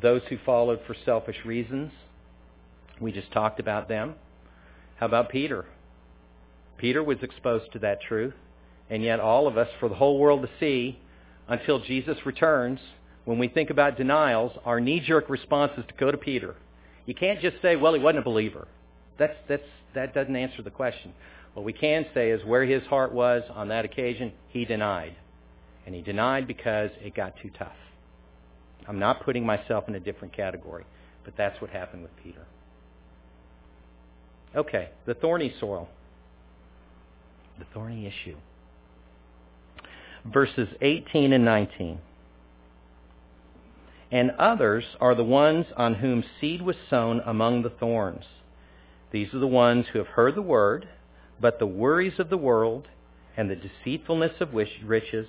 those 0.00 0.22
who 0.30 0.38
followed 0.46 0.80
for 0.86 0.96
selfish 1.04 1.36
reasons. 1.44 1.92
We 3.02 3.12
just 3.12 3.30
talked 3.32 3.60
about 3.60 3.86
them. 3.88 4.14
How 4.96 5.04
about 5.06 5.28
Peter? 5.28 5.66
Peter 6.78 7.02
was 7.02 7.18
exposed 7.20 7.70
to 7.72 7.78
that 7.80 8.00
truth, 8.00 8.34
and 8.88 9.02
yet 9.02 9.20
all 9.20 9.46
of 9.46 9.58
us, 9.58 9.68
for 9.78 9.90
the 9.90 9.94
whole 9.94 10.18
world 10.18 10.40
to 10.40 10.48
see, 10.58 10.98
until 11.48 11.80
Jesus 11.80 12.16
returns, 12.24 12.80
when 13.26 13.38
we 13.38 13.48
think 13.48 13.70
about 13.70 13.98
denials, 13.98 14.52
our 14.64 14.80
knee-jerk 14.80 15.28
response 15.28 15.72
is 15.76 15.84
to 15.88 15.94
go 15.94 16.10
to 16.10 16.16
Peter. 16.16 16.54
You 17.06 17.14
can't 17.14 17.40
just 17.40 17.60
say, 17.60 17.76
well, 17.76 17.92
he 17.92 18.00
wasn't 18.00 18.20
a 18.20 18.22
believer. 18.22 18.68
That's, 19.18 19.34
that's, 19.48 19.64
that 19.94 20.14
doesn't 20.14 20.34
answer 20.34 20.62
the 20.62 20.70
question. 20.70 21.12
What 21.52 21.64
we 21.64 21.72
can 21.72 22.06
say 22.14 22.30
is 22.30 22.44
where 22.44 22.64
his 22.64 22.84
heart 22.84 23.12
was 23.12 23.42
on 23.52 23.68
that 23.68 23.84
occasion, 23.84 24.32
he 24.48 24.64
denied. 24.64 25.16
And 25.84 25.94
he 25.94 26.02
denied 26.02 26.46
because 26.46 26.90
it 27.00 27.14
got 27.14 27.34
too 27.42 27.50
tough. 27.58 27.76
I'm 28.88 29.00
not 29.00 29.24
putting 29.24 29.44
myself 29.44 29.88
in 29.88 29.96
a 29.96 30.00
different 30.00 30.32
category, 30.34 30.84
but 31.24 31.34
that's 31.36 31.60
what 31.60 31.70
happened 31.70 32.02
with 32.02 32.12
Peter. 32.22 32.46
Okay, 34.54 34.90
the 35.04 35.14
thorny 35.14 35.52
soil. 35.58 35.88
The 37.58 37.66
thorny 37.74 38.06
issue. 38.06 38.36
Verses 40.32 40.68
18 40.80 41.32
and 41.32 41.44
19. 41.44 41.98
And 44.10 44.30
others 44.38 44.84
are 45.00 45.14
the 45.14 45.24
ones 45.24 45.66
on 45.76 45.94
whom 45.94 46.24
seed 46.40 46.62
was 46.62 46.76
sown 46.88 47.20
among 47.24 47.62
the 47.62 47.70
thorns. 47.70 48.24
These 49.10 49.34
are 49.34 49.38
the 49.38 49.46
ones 49.46 49.86
who 49.92 49.98
have 49.98 50.08
heard 50.08 50.34
the 50.34 50.42
word, 50.42 50.88
but 51.40 51.58
the 51.58 51.66
worries 51.66 52.18
of 52.18 52.30
the 52.30 52.36
world 52.36 52.88
and 53.36 53.50
the 53.50 53.56
deceitfulness 53.56 54.40
of 54.40 54.54
riches 54.54 55.26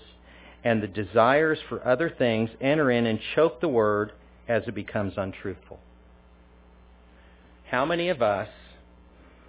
and 0.64 0.82
the 0.82 0.88
desires 0.88 1.60
for 1.68 1.86
other 1.86 2.10
things 2.10 2.50
enter 2.62 2.92
in 2.92 3.06
and 3.06 3.20
choke 3.36 3.62
the 3.62 3.68
word 3.68 4.12
as 4.48 4.64
it 4.68 4.76
becomes 4.76 5.14
untruthful. 5.18 5.80
How 7.70 7.86
many 7.86 8.10
of 8.10 8.22
us 8.22 8.50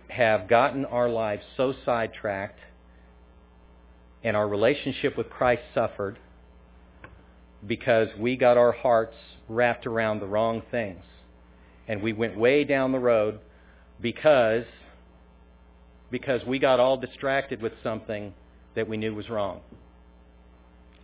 have 0.09 0.49
gotten 0.49 0.85
our 0.85 1.09
lives 1.09 1.43
so 1.57 1.75
sidetracked 1.85 2.59
and 4.25 4.37
our 4.37 4.49
relationship 4.49 5.17
with 5.17 5.31
Christ 5.31 5.63
suffered 5.75 6.19
because 7.67 8.09
we 8.19 8.37
got 8.37 8.57
our 8.57 8.73
hearts 8.73 9.17
wrapped 9.49 9.87
around 9.87 10.21
the 10.21 10.27
wrong 10.27 10.63
things. 10.71 11.03
And 11.87 12.03
we 12.03 12.13
went 12.13 12.37
way 12.37 12.65
down 12.65 12.93
the 12.93 12.99
road 12.99 13.41
because 14.01 14.65
because 16.11 16.43
we 16.47 16.59
got 16.59 16.81
all 16.81 16.97
distracted 16.97 17.61
with 17.61 17.73
something 17.83 18.33
that 18.75 18.89
we 18.89 18.97
knew 18.97 19.15
was 19.15 19.29
wrong. 19.29 19.61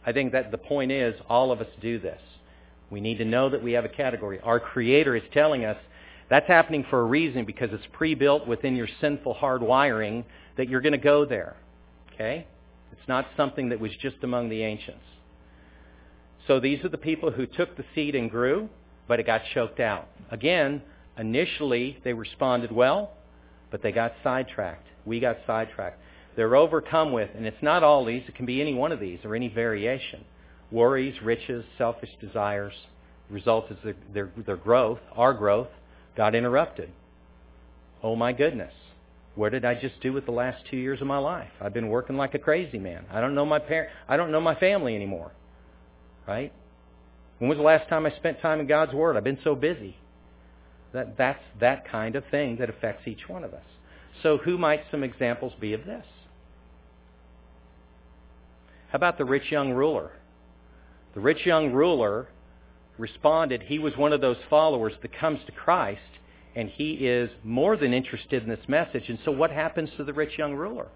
I 0.06 0.12
think 0.12 0.32
that 0.32 0.50
the 0.50 0.58
point 0.58 0.92
is 0.92 1.14
all 1.28 1.52
of 1.52 1.60
us 1.60 1.66
do 1.80 1.98
this. 1.98 2.20
We 2.90 3.00
need 3.00 3.18
to 3.18 3.24
know 3.24 3.50
that 3.50 3.62
we 3.62 3.72
have 3.72 3.84
a 3.84 3.88
category. 3.88 4.40
Our 4.40 4.60
Creator 4.60 5.16
is 5.16 5.22
telling 5.32 5.64
us 5.64 5.76
that's 6.30 6.46
happening 6.46 6.86
for 6.88 7.00
a 7.00 7.04
reason 7.04 7.44
because 7.44 7.70
it's 7.72 7.86
pre-built 7.92 8.46
within 8.46 8.76
your 8.76 8.88
sinful 9.00 9.34
hard 9.34 9.62
wiring 9.62 10.24
that 10.56 10.68
you're 10.68 10.80
going 10.80 10.92
to 10.92 10.98
go 10.98 11.24
there. 11.24 11.56
Okay? 12.14 12.46
It's 12.92 13.08
not 13.08 13.26
something 13.36 13.70
that 13.70 13.80
was 13.80 13.90
just 14.00 14.16
among 14.22 14.48
the 14.48 14.62
ancients. 14.62 15.04
So 16.46 16.60
these 16.60 16.84
are 16.84 16.88
the 16.88 16.98
people 16.98 17.30
who 17.30 17.46
took 17.46 17.76
the 17.76 17.84
seed 17.94 18.14
and 18.14 18.30
grew, 18.30 18.68
but 19.08 19.20
it 19.20 19.26
got 19.26 19.42
choked 19.54 19.80
out. 19.80 20.08
Again, 20.30 20.82
initially 21.18 21.98
they 22.04 22.12
responded 22.12 22.70
well, 22.70 23.12
but 23.70 23.82
they 23.82 23.92
got 23.92 24.12
sidetracked. 24.22 24.86
We 25.04 25.20
got 25.20 25.38
sidetracked. 25.46 26.00
They're 26.36 26.56
overcome 26.56 27.12
with, 27.12 27.30
and 27.34 27.46
it's 27.46 27.62
not 27.62 27.82
all 27.82 28.04
these, 28.04 28.22
it 28.26 28.34
can 28.34 28.46
be 28.46 28.60
any 28.60 28.74
one 28.74 28.92
of 28.92 29.00
these 29.00 29.20
or 29.24 29.34
any 29.34 29.48
variation. 29.48 30.24
Worries, 30.70 31.14
riches, 31.22 31.64
selfish 31.78 32.10
desires, 32.20 32.72
result 33.30 33.70
is 33.70 33.78
their, 33.84 33.94
their, 34.12 34.30
their 34.44 34.56
growth, 34.56 34.98
our 35.12 35.32
growth, 35.32 35.68
got 36.16 36.34
interrupted. 36.34 36.90
Oh 38.02 38.16
my 38.16 38.32
goodness. 38.32 38.72
What 39.34 39.52
did 39.52 39.64
I 39.64 39.74
just 39.74 40.00
do 40.00 40.12
with 40.12 40.26
the 40.26 40.32
last 40.32 40.64
two 40.70 40.76
years 40.76 41.00
of 41.00 41.06
my 41.06 41.18
life? 41.18 41.50
I've 41.60 41.74
been 41.74 41.88
working 41.88 42.16
like 42.16 42.34
a 42.34 42.38
crazy 42.38 42.78
man. 42.78 43.04
I 43.10 43.20
don't 43.20 43.34
know 43.34 43.46
my 43.46 43.58
par- 43.58 43.88
I 44.08 44.16
don't 44.16 44.30
know 44.30 44.40
my 44.40 44.54
family 44.54 44.94
anymore. 44.94 45.32
Right? 46.26 46.52
When 47.38 47.48
was 47.48 47.58
the 47.58 47.64
last 47.64 47.88
time 47.88 48.06
I 48.06 48.10
spent 48.10 48.40
time 48.40 48.60
in 48.60 48.66
God's 48.66 48.92
Word? 48.92 49.16
I've 49.16 49.24
been 49.24 49.38
so 49.44 49.54
busy. 49.54 49.96
That, 50.92 51.18
that's 51.18 51.42
that 51.60 51.88
kind 51.90 52.14
of 52.16 52.24
thing 52.30 52.56
that 52.56 52.70
affects 52.70 53.06
each 53.06 53.28
one 53.28 53.44
of 53.44 53.52
us. 53.52 53.64
So 54.22 54.38
who 54.38 54.56
might 54.56 54.84
some 54.90 55.02
examples 55.02 55.52
be 55.60 55.72
of 55.72 55.84
this? 55.84 56.04
How 58.90 58.96
about 58.96 59.18
the 59.18 59.24
rich 59.24 59.50
young 59.50 59.72
ruler? 59.72 60.12
The 61.14 61.20
rich 61.20 61.44
young 61.44 61.72
ruler 61.72 62.28
responded, 62.96 63.62
he 63.62 63.80
was 63.80 63.96
one 63.96 64.12
of 64.12 64.20
those 64.20 64.36
followers 64.48 64.92
that 65.02 65.12
comes 65.18 65.40
to 65.46 65.52
Christ, 65.52 66.00
and 66.54 66.68
he 66.68 66.92
is 66.92 67.28
more 67.42 67.76
than 67.76 67.92
interested 67.92 68.44
in 68.44 68.48
this 68.48 68.68
message. 68.68 69.08
And 69.08 69.18
so 69.24 69.32
what 69.32 69.50
happens 69.50 69.90
to 69.96 70.04
the 70.04 70.12
rich 70.12 70.38
young 70.38 70.54
ruler? 70.54 70.86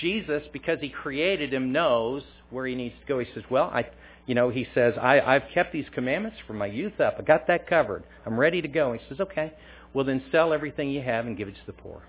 Jesus, 0.00 0.44
because 0.52 0.78
he 0.80 0.88
created 0.88 1.52
him, 1.52 1.72
knows 1.72 2.22
where 2.50 2.66
he 2.66 2.76
needs 2.76 2.94
to 3.00 3.06
go. 3.06 3.18
He 3.18 3.26
says, 3.34 3.42
well, 3.50 3.70
I, 3.74 3.86
you 4.26 4.34
know, 4.34 4.50
he 4.50 4.66
says, 4.74 4.94
I, 5.00 5.20
I've 5.20 5.44
kept 5.54 5.72
these 5.72 5.86
commandments 5.94 6.38
from 6.46 6.58
my 6.58 6.66
youth 6.66 7.00
up. 7.00 7.16
I 7.18 7.22
got 7.22 7.46
that 7.46 7.68
covered. 7.68 8.02
I'm 8.24 8.38
ready 8.38 8.60
to 8.60 8.68
go. 8.68 8.92
He 8.92 9.00
says, 9.08 9.20
okay, 9.20 9.52
well 9.94 10.04
then 10.04 10.22
sell 10.32 10.52
everything 10.52 10.90
you 10.90 11.00
have 11.02 11.26
and 11.26 11.36
give 11.36 11.48
it 11.48 11.54
to 11.54 11.66
the 11.66 11.72
poor. 11.72 12.02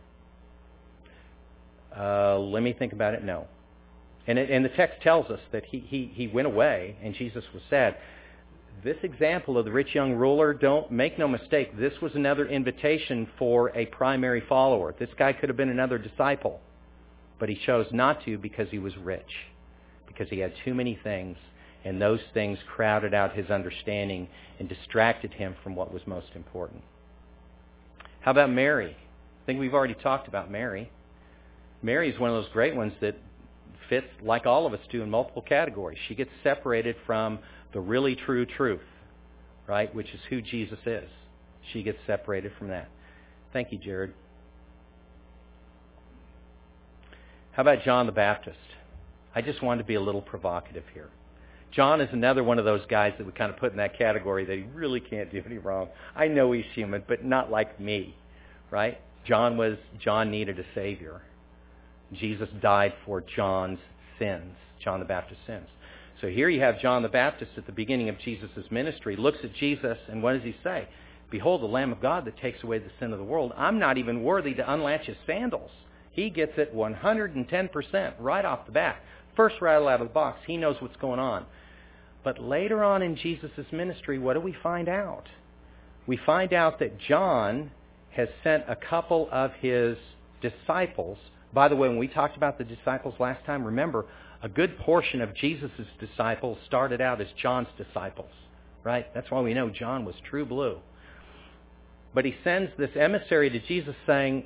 Uh, 1.96 2.38
let 2.40 2.64
me 2.64 2.74
think 2.74 2.94
about 2.94 3.14
it. 3.14 3.24
No. 3.24 3.48
And, 4.26 4.38
it, 4.38 4.50
and 4.50 4.66
the 4.66 4.70
text 4.70 5.02
tells 5.02 5.30
us 5.30 5.40
that 5.52 5.66
he, 5.66 5.80
he, 5.80 6.12
he 6.14 6.28
went 6.28 6.48
away 6.48 6.98
and 7.02 7.14
Jesus 7.14 7.44
was 7.54 7.64
sad. 7.70 7.98
This 8.84 8.98
example 9.04 9.58
of 9.58 9.66
the 9.66 9.72
rich 9.72 9.96
young 9.96 10.14
ruler, 10.14 10.54
don't 10.54 10.92
make 10.92 11.18
no 11.18 11.28
mistake, 11.28 11.78
this 11.78 11.94
was 12.02 12.14
another 12.14 12.48
invitation 12.48 13.28
for 13.40 13.76
a 13.76 13.88
primary 13.88 14.44
follower. 14.48 14.94
This 15.00 15.10
guy 15.18 15.34
could 15.34 15.50
have 15.50 15.58
been 15.58 15.70
another 15.70 15.98
disciple, 15.98 16.62
but 17.40 17.50
he 17.50 17.60
chose 17.66 17.88
not 17.92 18.24
to 18.26 18.38
because 18.38 18.70
he 18.70 18.78
was 18.78 18.96
rich, 18.98 19.32
because 20.08 20.30
he 20.30 20.40
had 20.40 20.54
too 20.64 20.76
many 20.76 21.00
things, 21.04 21.38
and 21.88 22.02
those 22.02 22.20
things 22.34 22.60
crowded 22.68 23.14
out 23.14 23.34
his 23.34 23.50
understanding 23.50 24.28
and 24.60 24.68
distracted 24.68 25.34
him 25.34 25.56
from 25.64 25.74
what 25.74 25.94
was 25.94 26.02
most 26.06 26.28
important. 26.36 26.82
How 28.20 28.32
about 28.32 28.50
Mary? 28.50 28.92
I 28.92 29.46
think 29.46 29.58
we've 29.58 29.74
already 29.74 29.94
talked 29.94 30.28
about 30.28 30.52
Mary. 30.52 30.92
Mary 31.82 32.10
is 32.10 32.20
one 32.20 32.30
of 32.30 32.36
those 32.36 32.52
great 32.52 32.76
ones 32.76 32.92
that 33.00 33.16
fits 33.88 34.08
like 34.22 34.46
all 34.46 34.66
of 34.66 34.74
us 34.74 34.82
do 34.92 35.02
in 35.02 35.10
multiple 35.10 35.42
categories. 35.42 35.98
She 36.10 36.16
gets 36.16 36.30
separated 36.44 36.98
from 37.06 37.40
the 37.72 37.80
really 37.80 38.18
true 38.18 38.46
truth, 38.46 38.82
right, 39.66 39.94
which 39.96 40.14
is 40.14 40.20
who 40.30 40.42
Jesus 40.42 40.80
is. 40.86 41.10
She 41.72 41.84
gets 41.84 42.00
separated 42.06 42.52
from 42.60 42.68
that. 42.68 42.90
Thank 43.54 43.72
you, 43.72 43.78
Jared. 43.78 44.14
How 47.54 47.62
about 47.62 47.84
John 47.84 48.08
the 48.08 48.12
Baptist? 48.12 48.58
I 49.34 49.42
just 49.42 49.64
wanted 49.64 49.84
to 49.84 49.88
be 49.88 49.96
a 49.96 50.02
little 50.02 50.22
provocative 50.22 50.84
here. 50.94 51.08
John 51.72 52.02
is 52.02 52.10
another 52.12 52.44
one 52.44 52.60
of 52.60 52.66
those 52.66 52.86
guys 52.90 53.14
that 53.18 53.26
we 53.26 53.34
kind 53.34 53.52
of 53.52 53.58
put 53.58 53.72
in 53.72 53.78
that 53.78 53.98
category 53.98 54.46
that 54.46 54.58
he 54.58 54.64
really 54.74 55.00
can't 55.00 55.32
do 55.32 55.42
any 55.46 55.58
wrong. 55.58 55.90
I 56.16 56.28
know 56.28 56.52
he's 56.52 56.66
human, 56.74 57.04
but 57.08 57.24
not 57.24 57.52
like 57.52 57.80
me, 57.80 58.16
right? 58.72 59.00
John 59.26 59.58
was 59.58 59.78
John 60.00 60.32
needed 60.32 60.60
a 60.60 60.66
savior. 60.74 61.22
Jesus 62.14 62.50
died 62.62 62.94
for 63.06 63.22
John's 63.22 63.80
sins, 64.18 64.56
John 64.82 65.00
the 65.00 65.06
Baptist's 65.06 65.46
sins. 65.46 65.68
So 66.22 66.28
here 66.28 66.50
you 66.50 66.62
have 66.62 66.80
John 66.80 67.04
the 67.04 67.10
Baptist 67.10 67.52
at 67.58 67.66
the 67.66 67.72
beginning 67.72 68.10
of 68.10 68.18
Jesus' 68.20 68.50
ministry, 68.72 69.16
looks 69.16 69.40
at 69.44 69.54
Jesus, 69.54 69.98
and 70.10 70.24
what 70.24 70.34
does 70.34 70.44
he 70.44 70.56
say? 70.64 70.88
Behold, 71.30 71.62
the 71.62 71.68
Lamb 71.68 71.92
of 71.92 72.02
God 72.02 72.26
that 72.26 72.38
takes 72.38 72.64
away 72.64 72.80
the 72.80 72.90
sin 73.00 73.12
of 73.12 73.20
the 73.20 73.26
world. 73.26 73.52
I'm 73.58 73.78
not 73.78 73.98
even 73.98 74.24
worthy 74.24 74.54
to 74.54 74.74
unlatch 74.74 75.06
his 75.06 75.18
sandals. 75.28 75.72
He 76.12 76.30
gets 76.30 76.54
it 76.58 76.76
110% 76.76 78.14
right 78.20 78.46
off 78.46 78.66
the 78.66 78.72
bat. 78.72 79.02
First 79.38 79.62
rattle 79.62 79.88
out 79.88 80.02
of 80.02 80.10
the 80.10 80.14
box, 80.14 80.40
he 80.48 80.58
knows 80.58 80.76
what's 80.82 80.98
going 80.98 81.20
on. 81.20 81.46
But 82.24 82.44
later 82.44 82.84
on 82.84 83.04
in 83.04 83.16
Jesus' 83.16 83.52
ministry, 83.72 84.20
what 84.20 84.34
do 84.34 84.42
we 84.42 84.54
find 84.62 84.90
out? 84.90 85.30
We 86.08 86.18
find 86.26 86.52
out 86.52 86.80
that 86.80 87.00
John 87.00 87.72
has 88.10 88.28
sent 88.44 88.64
a 88.68 88.76
couple 88.76 89.30
of 89.32 89.52
his 89.62 89.96
disciples. 90.42 91.20
By 91.54 91.68
the 91.68 91.76
way, 91.76 91.88
when 91.88 92.00
we 92.00 92.08
talked 92.08 92.36
about 92.36 92.58
the 92.58 92.64
disciples 92.64 93.14
last 93.20 93.46
time, 93.46 93.64
remember, 93.64 94.08
a 94.42 94.50
good 94.50 94.78
portion 94.80 95.22
of 95.22 95.36
Jesus' 95.36 95.72
disciples 96.00 96.58
started 96.66 97.00
out 97.00 97.22
as 97.22 97.28
John's 97.42 97.68
disciples, 97.78 98.32
right? 98.84 99.06
That's 99.14 99.30
why 99.30 99.42
we 99.42 99.54
know 99.54 99.70
John 99.70 100.04
was 100.04 100.16
true 100.30 100.46
blue. 100.46 100.80
But 102.14 102.26
he 102.26 102.36
sends 102.44 102.72
this 102.78 102.92
emissary 102.96 103.52
to 103.52 103.60
Jesus 103.60 103.96
saying, 104.08 104.46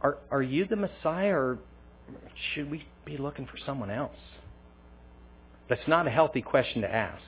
are, 0.00 0.18
are 0.30 0.42
you 0.42 0.64
the 0.64 0.76
Messiah 0.76 1.34
or 1.34 1.58
should 2.54 2.70
we 2.70 2.84
be 3.06 3.16
looking 3.16 3.46
for 3.46 3.56
someone 3.64 3.90
else? 3.90 4.18
That's 5.68 5.88
not 5.88 6.06
a 6.06 6.10
healthy 6.10 6.42
question 6.42 6.82
to 6.82 6.92
ask. 6.92 7.22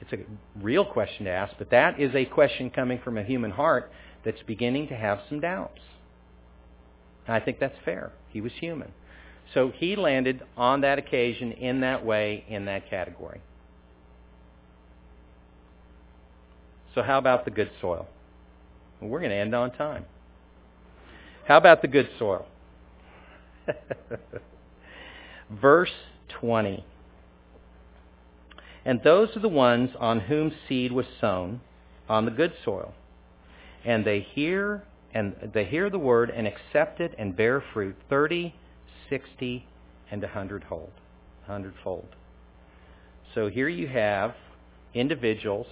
It's 0.00 0.12
a 0.12 0.18
real 0.62 0.84
question 0.84 1.24
to 1.24 1.30
ask, 1.30 1.54
but 1.58 1.70
that 1.70 1.98
is 1.98 2.14
a 2.14 2.26
question 2.26 2.70
coming 2.70 3.00
from 3.02 3.18
a 3.18 3.24
human 3.24 3.50
heart 3.50 3.90
that's 4.24 4.42
beginning 4.46 4.88
to 4.88 4.94
have 4.94 5.20
some 5.28 5.40
doubts. 5.40 5.80
And 7.26 7.34
I 7.34 7.40
think 7.40 7.58
that's 7.58 7.74
fair. 7.84 8.12
He 8.28 8.40
was 8.40 8.52
human. 8.60 8.92
So 9.54 9.72
he 9.74 9.96
landed 9.96 10.42
on 10.56 10.82
that 10.82 10.98
occasion 10.98 11.52
in 11.52 11.80
that 11.80 12.04
way 12.04 12.44
in 12.48 12.66
that 12.66 12.90
category. 12.90 13.40
So 16.94 17.02
how 17.02 17.18
about 17.18 17.44
the 17.44 17.50
good 17.50 17.70
soil? 17.80 18.06
Well, 19.00 19.10
we're 19.10 19.20
going 19.20 19.30
to 19.30 19.36
end 19.36 19.54
on 19.54 19.70
time. 19.72 20.04
How 21.46 21.58
about 21.58 21.82
the 21.82 21.88
good 21.88 22.08
soil? 22.18 22.46
Verse 25.50 25.92
20. 26.40 26.84
And 28.84 29.00
those 29.02 29.36
are 29.36 29.40
the 29.40 29.48
ones 29.48 29.90
on 29.98 30.20
whom 30.20 30.52
seed 30.68 30.92
was 30.92 31.06
sown 31.20 31.60
on 32.08 32.24
the 32.24 32.30
good 32.30 32.52
soil. 32.64 32.94
And 33.84 34.04
they 34.04 34.20
hear 34.20 34.84
and 35.14 35.34
they 35.54 35.64
hear 35.64 35.88
the 35.88 35.98
word 35.98 36.30
and 36.30 36.46
accept 36.46 37.00
it 37.00 37.14
and 37.16 37.34
bear 37.34 37.62
fruit 37.72 37.96
30, 38.10 38.54
60, 39.08 39.66
and 40.10 40.22
a 40.22 40.28
hundredfold. 40.28 40.90
Hundredfold. 41.46 42.08
So 43.34 43.48
here 43.48 43.68
you 43.68 43.88
have 43.88 44.34
individuals 44.92 45.66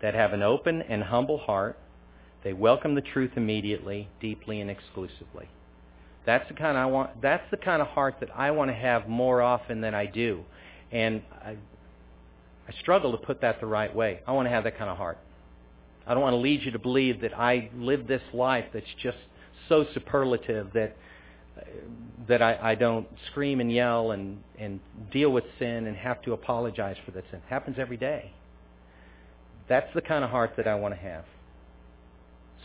that 0.00 0.14
have 0.14 0.32
an 0.32 0.42
open 0.42 0.82
and 0.82 1.02
humble 1.02 1.38
heart. 1.38 1.76
They 2.44 2.52
welcome 2.52 2.94
the 2.94 3.00
truth 3.00 3.32
immediately, 3.36 4.08
deeply, 4.20 4.60
and 4.60 4.70
exclusively. 4.70 5.48
That's 6.28 6.46
the 6.46 6.54
kind 6.54 6.76
I 6.76 6.84
want. 6.84 7.22
That's 7.22 7.50
the 7.50 7.56
kind 7.56 7.80
of 7.80 7.88
heart 7.88 8.16
that 8.20 8.28
I 8.36 8.50
want 8.50 8.70
to 8.70 8.74
have 8.74 9.08
more 9.08 9.40
often 9.40 9.80
than 9.80 9.94
I 9.94 10.04
do, 10.04 10.44
and 10.92 11.22
I, 11.42 11.56
I 12.68 12.72
struggle 12.82 13.12
to 13.12 13.16
put 13.16 13.40
that 13.40 13.60
the 13.60 13.66
right 13.66 13.94
way. 13.96 14.20
I 14.26 14.32
want 14.32 14.44
to 14.44 14.50
have 14.50 14.64
that 14.64 14.76
kind 14.76 14.90
of 14.90 14.98
heart. 14.98 15.16
I 16.06 16.12
don't 16.12 16.22
want 16.22 16.34
to 16.34 16.38
lead 16.38 16.64
you 16.64 16.70
to 16.72 16.78
believe 16.78 17.22
that 17.22 17.32
I 17.32 17.70
live 17.74 18.06
this 18.06 18.20
life 18.34 18.66
that's 18.74 18.84
just 19.02 19.16
so 19.70 19.86
superlative 19.94 20.68
that 20.74 20.98
that 22.28 22.42
I, 22.42 22.72
I 22.72 22.74
don't 22.74 23.08
scream 23.30 23.60
and 23.60 23.72
yell 23.72 24.10
and, 24.10 24.42
and 24.58 24.80
deal 25.10 25.30
with 25.30 25.44
sin 25.58 25.86
and 25.86 25.96
have 25.96 26.20
to 26.24 26.34
apologize 26.34 26.96
for 27.06 27.12
that 27.12 27.24
sin. 27.30 27.40
It 27.40 27.48
happens 27.48 27.76
every 27.78 27.96
day. 27.96 28.32
That's 29.66 29.88
the 29.94 30.02
kind 30.02 30.24
of 30.24 30.30
heart 30.30 30.52
that 30.58 30.68
I 30.68 30.74
want 30.74 30.92
to 30.92 31.00
have. 31.00 31.24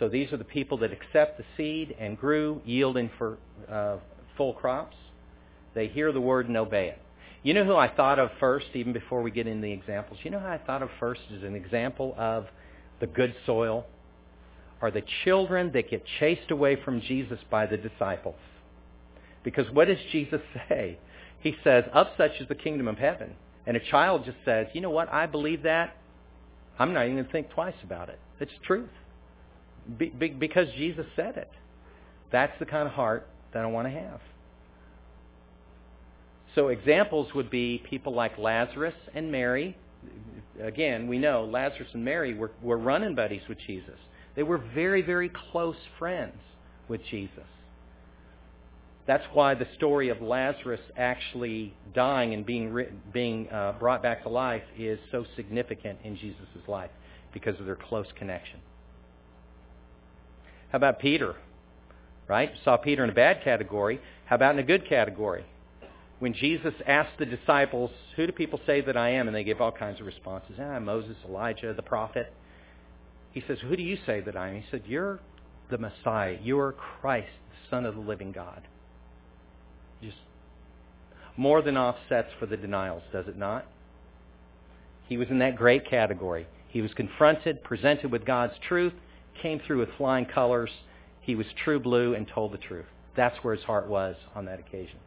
So 0.03 0.09
these 0.09 0.33
are 0.33 0.37
the 0.37 0.43
people 0.43 0.79
that 0.79 0.91
accept 0.91 1.37
the 1.37 1.45
seed 1.55 1.95
and 1.97 2.19
grew, 2.19 2.61
yielding 2.65 3.09
for 3.17 3.37
uh, 3.71 3.99
full 4.35 4.51
crops. 4.51 4.97
They 5.75 5.87
hear 5.87 6.11
the 6.11 6.19
word 6.19 6.49
and 6.49 6.57
obey 6.57 6.89
it. 6.89 7.01
You 7.41 7.53
know 7.53 7.63
who 7.63 7.77
I 7.77 7.87
thought 7.87 8.19
of 8.19 8.29
first, 8.37 8.65
even 8.73 8.91
before 8.91 9.21
we 9.21 9.31
get 9.31 9.47
into 9.47 9.61
the 9.61 9.71
examples? 9.71 10.19
You 10.23 10.31
know 10.31 10.41
who 10.41 10.47
I 10.47 10.57
thought 10.57 10.83
of 10.83 10.89
first 10.99 11.21
as 11.33 11.43
an 11.43 11.55
example 11.55 12.15
of 12.17 12.47
the 12.99 13.07
good 13.07 13.33
soil? 13.45 13.85
Are 14.81 14.91
the 14.91 15.03
children 15.23 15.71
that 15.71 15.89
get 15.89 16.03
chased 16.19 16.51
away 16.51 16.75
from 16.83 16.99
Jesus 16.99 17.39
by 17.49 17.65
the 17.65 17.77
disciples. 17.77 18.35
Because 19.41 19.71
what 19.71 19.87
does 19.87 19.99
Jesus 20.11 20.41
say? 20.67 20.97
He 21.39 21.55
says, 21.63 21.85
of 21.93 22.07
such 22.17 22.41
is 22.41 22.49
the 22.49 22.55
kingdom 22.55 22.89
of 22.89 22.97
heaven. 22.97 23.35
And 23.65 23.77
a 23.77 23.89
child 23.89 24.25
just 24.25 24.39
says, 24.43 24.67
you 24.73 24.81
know 24.81 24.89
what, 24.89 25.07
I 25.13 25.27
believe 25.27 25.63
that. 25.63 25.95
I'm 26.77 26.93
not 26.93 27.05
even 27.05 27.15
going 27.15 27.25
to 27.25 27.31
think 27.31 27.51
twice 27.51 27.81
about 27.85 28.09
it. 28.09 28.19
It's 28.41 28.51
truth. 28.67 28.89
Be, 29.97 30.09
be, 30.09 30.29
because 30.29 30.67
Jesus 30.77 31.05
said 31.15 31.37
it. 31.37 31.51
That's 32.31 32.57
the 32.59 32.65
kind 32.65 32.87
of 32.87 32.93
heart 32.93 33.27
that 33.53 33.63
I 33.63 33.67
want 33.67 33.87
to 33.87 33.91
have. 33.91 34.19
So 36.55 36.67
examples 36.67 37.33
would 37.33 37.49
be 37.49 37.83
people 37.89 38.13
like 38.13 38.37
Lazarus 38.37 38.93
and 39.13 39.31
Mary. 39.31 39.75
Again, 40.61 41.07
we 41.07 41.17
know 41.17 41.45
Lazarus 41.45 41.89
and 41.93 42.05
Mary 42.05 42.33
were, 42.33 42.51
were 42.61 42.77
running 42.77 43.15
buddies 43.15 43.41
with 43.49 43.57
Jesus. 43.65 43.97
They 44.35 44.43
were 44.43 44.57
very, 44.57 45.01
very 45.01 45.31
close 45.51 45.75
friends 45.97 46.37
with 46.87 47.01
Jesus. 47.09 47.45
That's 49.05 49.23
why 49.33 49.53
the 49.53 49.67
story 49.75 50.09
of 50.09 50.21
Lazarus 50.21 50.79
actually 50.95 51.73
dying 51.93 52.33
and 52.33 52.45
being, 52.45 52.85
being 53.11 53.49
uh, 53.49 53.73
brought 53.77 54.01
back 54.01 54.23
to 54.23 54.29
life 54.29 54.63
is 54.77 54.97
so 55.11 55.25
significant 55.35 55.99
in 56.03 56.15
Jesus' 56.15 56.47
life 56.67 56.91
because 57.33 57.59
of 57.59 57.65
their 57.65 57.75
close 57.75 58.07
connection. 58.17 58.59
How 60.73 60.77
about 60.77 60.99
Peter? 60.99 61.37
Right? 62.27 62.51
Saw 62.65 62.75
Peter 62.75 63.05
in 63.05 63.09
a 63.09 63.13
bad 63.13 63.41
category. 63.45 64.01
How 64.25 64.35
about 64.35 64.55
in 64.55 64.59
a 64.59 64.63
good 64.63 64.89
category? 64.89 65.45
When 66.19 66.33
Jesus 66.33 66.73
asked 66.85 67.17
the 67.17 67.25
disciples, 67.25 67.91
who 68.17 68.25
do 68.25 68.33
people 68.33 68.59
say 68.65 68.81
that 68.81 68.97
I 68.97 69.11
am? 69.11 69.27
And 69.27 69.35
they 69.35 69.45
give 69.45 69.61
all 69.61 69.71
kinds 69.71 70.01
of 70.01 70.05
responses. 70.05 70.57
Ah, 70.59 70.79
Moses, 70.79 71.15
Elijah, 71.25 71.73
the 71.73 71.81
prophet. 71.81 72.33
He 73.31 73.41
says, 73.47 73.59
who 73.61 73.77
do 73.77 73.83
you 73.83 73.97
say 74.05 74.19
that 74.19 74.35
I 74.35 74.49
am? 74.49 74.55
He 74.55 74.65
said, 74.69 74.83
you're 74.85 75.21
the 75.71 75.77
Messiah. 75.77 76.37
You're 76.41 76.73
Christ, 76.73 77.29
the 77.49 77.69
Son 77.69 77.85
of 77.85 77.95
the 77.95 78.01
living 78.01 78.33
God 78.33 78.63
just 80.03 80.17
more 81.37 81.61
than 81.61 81.77
offsets 81.77 82.29
for 82.39 82.45
the 82.45 82.57
denials, 82.57 83.03
does 83.11 83.27
it 83.27 83.37
not? 83.37 83.65
He 85.07 85.17
was 85.17 85.29
in 85.29 85.39
that 85.39 85.55
great 85.55 85.89
category. 85.89 86.47
He 86.67 86.81
was 86.81 86.93
confronted, 86.93 87.63
presented 87.63 88.11
with 88.11 88.25
God's 88.25 88.53
truth, 88.67 88.93
came 89.41 89.59
through 89.65 89.79
with 89.79 89.89
flying 89.97 90.25
colors. 90.25 90.69
He 91.21 91.35
was 91.35 91.45
true 91.63 91.79
blue 91.79 92.13
and 92.13 92.27
told 92.27 92.53
the 92.53 92.57
truth. 92.57 92.85
That's 93.15 93.35
where 93.43 93.55
his 93.55 93.63
heart 93.63 93.87
was 93.87 94.15
on 94.35 94.45
that 94.45 94.59
occasion. 94.59 94.99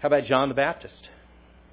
How 0.00 0.08
about 0.08 0.24
John 0.24 0.48
the 0.48 0.54
Baptist? 0.54 0.94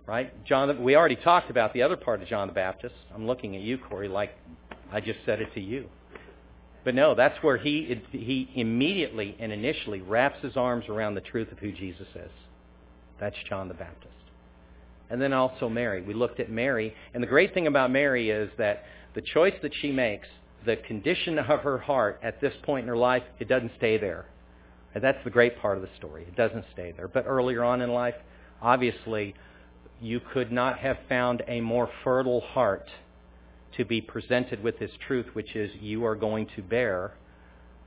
Right? 0.08 0.34
John, 0.46 0.84
we 0.84 0.96
already 0.96 1.16
talked 1.16 1.50
about 1.50 1.74
the 1.74 1.84
other 1.84 1.96
part 1.96 2.22
of 2.22 2.28
John 2.28 2.48
the 2.48 2.54
Baptist. 2.54 2.96
I'm 3.14 3.28
looking 3.28 3.56
at 3.56 3.62
you, 3.62 3.78
Corey, 3.78 4.08
like 4.08 4.32
I 4.92 5.00
just 5.00 5.20
said 5.26 5.42
it 5.42 5.54
to 5.54 5.62
you. 5.62 5.88
But 6.84 6.96
no, 6.96 7.14
that's 7.14 7.42
where 7.44 7.58
he, 7.58 8.02
he 8.12 8.50
immediately 8.56 9.38
and 9.40 9.52
initially 9.52 10.02
wraps 10.02 10.42
his 10.42 10.58
arms 10.58 10.86
around 10.90 11.16
the 11.16 11.22
truth 11.22 11.52
of 11.52 11.60
who 11.60 11.72
Jesus 11.72 12.08
is. 12.16 12.32
That's 13.20 13.36
John 13.48 13.68
the 13.68 13.76
Baptist. 13.76 14.08
And 15.10 15.22
then 15.22 15.32
also 15.32 15.70
Mary. 15.70 16.02
We 16.02 16.14
looked 16.14 16.40
at 16.40 16.50
Mary. 16.50 16.96
And 17.14 17.22
the 17.22 17.28
great 17.28 17.54
thing 17.54 17.68
about 17.68 17.92
Mary 17.92 18.32
is 18.32 18.50
that 18.58 18.86
the 19.14 19.22
choice 19.22 19.54
that 19.62 19.74
she 19.82 19.92
makes, 19.92 20.28
the 20.66 20.78
condition 20.78 21.40
of 21.40 21.62
her 21.62 21.78
heart 21.78 22.20
at 22.24 22.40
this 22.42 22.54
point 22.64 22.84
in 22.84 22.88
her 22.88 22.98
life, 22.98 23.24
it 23.40 23.48
doesn't 23.48 23.72
stay 23.78 23.98
there. 23.98 24.26
And 24.94 25.04
that's 25.04 25.24
the 25.24 25.30
great 25.30 25.60
part 25.60 25.78
of 25.78 25.82
the 25.82 25.90
story. 25.98 26.24
It 26.24 26.36
doesn't 26.36 26.66
stay 26.74 26.92
there. 26.92 27.08
But 27.08 27.26
earlier 27.26 27.64
on 27.64 27.82
in 27.82 27.92
life, 27.92 28.16
obviously, 28.62 29.36
you 30.02 30.20
could 30.34 30.52
not 30.52 30.80
have 30.80 30.98
found 31.08 31.44
a 31.48 31.62
more 31.62 31.90
fertile 32.04 32.42
heart 32.42 32.90
to 33.78 33.86
be 33.86 34.02
presented 34.02 34.62
with 34.62 34.78
this 34.80 34.92
truth, 35.08 35.28
which 35.34 35.56
is 35.56 35.72
you 35.80 36.06
are 36.06 36.16
going 36.16 36.48
to 36.56 36.62
bear 36.62 37.14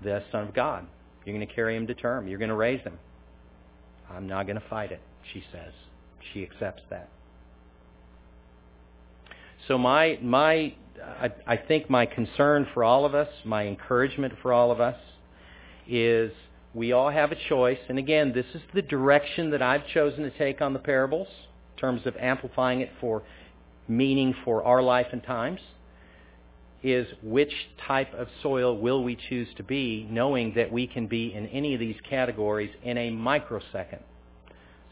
the 0.03 0.22
Son 0.33 0.49
of 0.49 0.55
God. 0.55 0.87
You're 1.25 1.37
going 1.37 1.47
to 1.47 1.55
carry 1.55 1.77
him 1.77 1.87
to 1.87 1.95
term. 1.95 2.27
You're 2.27 2.39
going 2.39 2.49
to 2.49 2.55
raise 2.55 2.81
him. 2.83 2.99
I'm 4.11 4.27
not 4.27 4.47
going 4.47 4.61
to 4.61 4.68
fight 4.68 4.93
it, 4.93 5.01
she 5.33 5.43
says. 5.53 5.72
She 6.33 6.43
accepts 6.43 6.83
that. 6.91 7.09
So 9.68 9.79
my, 9.79 10.18
my, 10.22 10.75
I, 11.03 11.30
I 11.47 11.57
think 11.57 11.90
my 11.90 12.07
concern 12.07 12.66
for 12.74 12.84
all 12.84 13.05
of 13.05 13.14
us, 13.14 13.28
my 13.45 13.66
encouragement 13.66 14.34
for 14.42 14.53
all 14.53 14.70
of 14.70 14.80
us, 14.80 14.97
is 15.88 16.32
we 16.72 16.92
all 16.92 17.11
have 17.11 17.32
a 17.32 17.36
choice. 17.49 17.78
And 17.88 17.99
again, 17.99 18.32
this 18.32 18.47
is 18.55 18.62
the 18.74 18.82
direction 18.82 19.51
that 19.51 19.62
I've 19.62 19.86
chosen 19.88 20.24
to 20.24 20.30
take 20.30 20.61
on 20.61 20.72
the 20.72 20.78
parables 20.78 21.28
in 21.74 21.80
terms 21.80 22.07
of 22.07 22.16
amplifying 22.16 22.80
it 22.80 22.90
for 23.01 23.22
meaning 23.88 24.34
for 24.45 24.64
our 24.64 24.82
life 24.82 25.09
and 25.12 25.22
times 25.22 25.61
is 26.82 27.07
which 27.22 27.53
type 27.86 28.12
of 28.12 28.28
soil 28.42 28.76
will 28.76 29.03
we 29.03 29.16
choose 29.16 29.49
to 29.57 29.62
be, 29.62 30.07
knowing 30.11 30.53
that 30.55 30.70
we 30.70 30.86
can 30.86 31.07
be 31.07 31.32
in 31.32 31.47
any 31.47 31.72
of 31.72 31.80
these 31.80 31.97
categories 32.09 32.70
in 32.82 32.99
a 32.99 33.11
microsecond. 33.11 34.03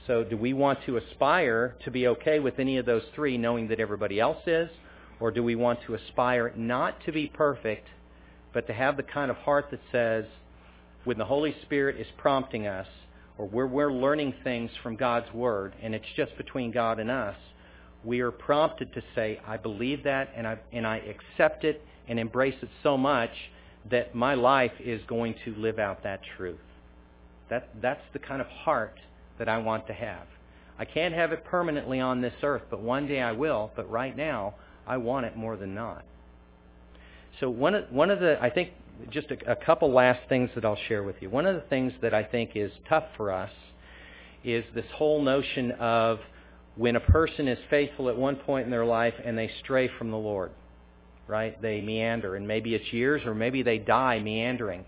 So 0.06 0.24
do 0.24 0.36
we 0.38 0.54
want 0.54 0.78
to 0.86 0.96
aspire 0.96 1.76
to 1.84 1.90
be 1.90 2.06
okay 2.08 2.40
with 2.40 2.58
any 2.58 2.78
of 2.78 2.86
those 2.86 3.02
three, 3.14 3.36
knowing 3.36 3.68
that 3.68 3.78
everybody 3.78 4.18
else 4.18 4.42
is? 4.46 4.70
Or 5.22 5.30
do 5.30 5.44
we 5.44 5.54
want 5.54 5.78
to 5.86 5.94
aspire 5.94 6.52
not 6.56 7.00
to 7.04 7.12
be 7.12 7.28
perfect, 7.28 7.86
but 8.52 8.66
to 8.66 8.72
have 8.72 8.96
the 8.96 9.04
kind 9.04 9.30
of 9.30 9.36
heart 9.36 9.66
that 9.70 9.78
says, 9.92 10.24
when 11.04 11.16
the 11.16 11.24
Holy 11.24 11.54
Spirit 11.62 11.96
is 11.96 12.08
prompting 12.18 12.66
us, 12.66 12.88
or 13.38 13.46
where 13.46 13.68
we're 13.68 13.92
learning 13.92 14.34
things 14.42 14.72
from 14.82 14.96
God's 14.96 15.32
Word, 15.32 15.74
and 15.80 15.94
it's 15.94 16.08
just 16.16 16.36
between 16.36 16.72
God 16.72 16.98
and 16.98 17.08
us, 17.08 17.36
we 18.04 18.18
are 18.18 18.32
prompted 18.32 18.92
to 18.94 19.02
say, 19.14 19.40
I 19.46 19.58
believe 19.58 20.02
that 20.02 20.30
and 20.34 20.44
I, 20.44 20.58
and 20.72 20.84
I 20.84 20.96
accept 20.96 21.62
it 21.62 21.80
and 22.08 22.18
embrace 22.18 22.56
it 22.60 22.68
so 22.82 22.98
much 22.98 23.30
that 23.92 24.16
my 24.16 24.34
life 24.34 24.72
is 24.80 25.00
going 25.06 25.36
to 25.44 25.54
live 25.54 25.78
out 25.78 26.02
that 26.02 26.22
truth. 26.36 26.58
That, 27.48 27.68
that's 27.80 28.02
the 28.12 28.18
kind 28.18 28.40
of 28.40 28.48
heart 28.48 28.98
that 29.38 29.48
I 29.48 29.58
want 29.58 29.86
to 29.86 29.92
have. 29.92 30.26
I 30.80 30.84
can't 30.84 31.14
have 31.14 31.30
it 31.30 31.44
permanently 31.44 32.00
on 32.00 32.20
this 32.20 32.34
earth, 32.42 32.62
but 32.70 32.80
one 32.80 33.06
day 33.06 33.20
I 33.20 33.30
will. 33.30 33.70
But 33.76 33.88
right 33.88 34.16
now, 34.16 34.54
I 34.86 34.96
want 34.96 35.26
it 35.26 35.36
more 35.36 35.56
than 35.56 35.74
not. 35.74 36.04
So 37.40 37.48
one 37.48 37.74
of, 37.74 37.90
one 37.90 38.10
of 38.10 38.20
the, 38.20 38.36
I 38.42 38.50
think, 38.50 38.70
just 39.10 39.28
a, 39.30 39.52
a 39.52 39.56
couple 39.56 39.92
last 39.92 40.20
things 40.28 40.50
that 40.54 40.64
I'll 40.64 40.78
share 40.88 41.02
with 41.02 41.16
you. 41.20 41.30
One 41.30 41.46
of 41.46 41.54
the 41.54 41.62
things 41.62 41.92
that 42.02 42.14
I 42.14 42.22
think 42.22 42.50
is 42.54 42.70
tough 42.88 43.04
for 43.16 43.32
us 43.32 43.50
is 44.44 44.64
this 44.74 44.84
whole 44.94 45.22
notion 45.22 45.72
of 45.72 46.18
when 46.76 46.96
a 46.96 47.00
person 47.00 47.48
is 47.48 47.58
faithful 47.70 48.08
at 48.08 48.16
one 48.16 48.36
point 48.36 48.64
in 48.64 48.70
their 48.70 48.84
life 48.84 49.14
and 49.24 49.36
they 49.36 49.50
stray 49.62 49.90
from 49.98 50.10
the 50.10 50.16
Lord, 50.16 50.50
right? 51.26 51.60
They 51.60 51.80
meander, 51.80 52.36
and 52.36 52.46
maybe 52.46 52.74
it's 52.74 52.92
years, 52.92 53.22
or 53.24 53.34
maybe 53.34 53.62
they 53.62 53.78
die 53.78 54.20
meandering. 54.20 54.84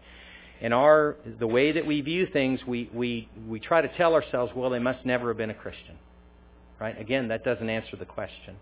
And 0.61 0.73
our 0.73 1.17
the 1.39 1.47
way 1.47 1.73
that 1.73 1.85
we 1.85 2.01
view 2.01 2.27
things, 2.33 2.61
we 2.67 2.89
we 2.95 3.29
we 3.49 3.61
try 3.61 3.83
to 3.83 3.97
tell 3.97 4.15
ourselves, 4.15 4.53
well, 4.55 4.71
they 4.71 4.79
must 4.79 5.05
never 5.05 5.29
have 5.29 5.37
been 5.37 5.51
a 5.51 5.55
Christian, 5.55 5.99
right? 6.81 6.99
Again, 6.99 7.29
that 7.29 7.45
doesn't 7.45 7.69
answer 7.69 7.97
the 7.97 8.07
question. 8.07 8.57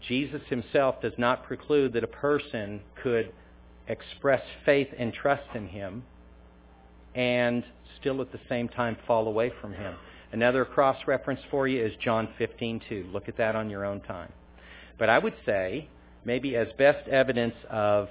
Jesus 0.00 0.42
himself 0.48 1.00
does 1.00 1.12
not 1.18 1.44
preclude 1.44 1.92
that 1.92 2.04
a 2.04 2.08
person 2.08 2.80
could 3.02 3.32
express 3.88 4.42
faith 4.64 4.88
and 4.98 5.12
trust 5.12 5.54
in 5.54 5.68
him 5.68 6.04
and 7.14 7.64
still 8.00 8.20
at 8.20 8.32
the 8.32 8.40
same 8.48 8.68
time 8.68 8.96
fall 9.06 9.28
away 9.28 9.52
from 9.60 9.72
him. 9.72 9.94
Another 10.32 10.64
cross-reference 10.64 11.40
for 11.50 11.68
you 11.68 11.84
is 11.84 11.92
John 11.96 12.28
15:2. 12.38 13.12
Look 13.12 13.28
at 13.28 13.36
that 13.36 13.54
on 13.54 13.70
your 13.70 13.84
own 13.84 14.00
time. 14.00 14.32
But 14.98 15.08
I 15.08 15.18
would 15.18 15.34
say, 15.46 15.88
maybe 16.24 16.56
as 16.56 16.68
best 16.72 17.08
evidence 17.08 17.54
of 17.70 18.08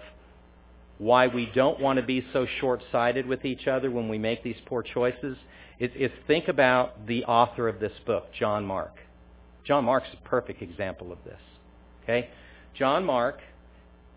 why 0.99 1.27
we 1.27 1.47
don't 1.47 1.79
want 1.79 1.97
to 1.97 2.03
be 2.03 2.25
so 2.31 2.45
short-sighted 2.45 3.25
with 3.25 3.43
each 3.43 3.67
other 3.67 3.91
when 3.91 4.07
we 4.07 4.17
make 4.17 4.43
these 4.43 4.55
poor 4.65 4.83
choices, 4.83 5.37
is, 5.79 5.91
is 5.95 6.11
think 6.27 6.47
about 6.47 7.07
the 7.07 7.25
author 7.25 7.67
of 7.67 7.79
this 7.79 7.93
book, 8.05 8.31
John 8.31 8.65
Mark. 8.65 8.99
John 9.65 9.85
Mark's 9.85 10.09
a 10.13 10.27
perfect 10.27 10.61
example 10.61 11.11
of 11.11 11.17
this. 11.25 11.39
Okay? 12.03 12.29
John 12.75 13.05
Mark 13.05 13.39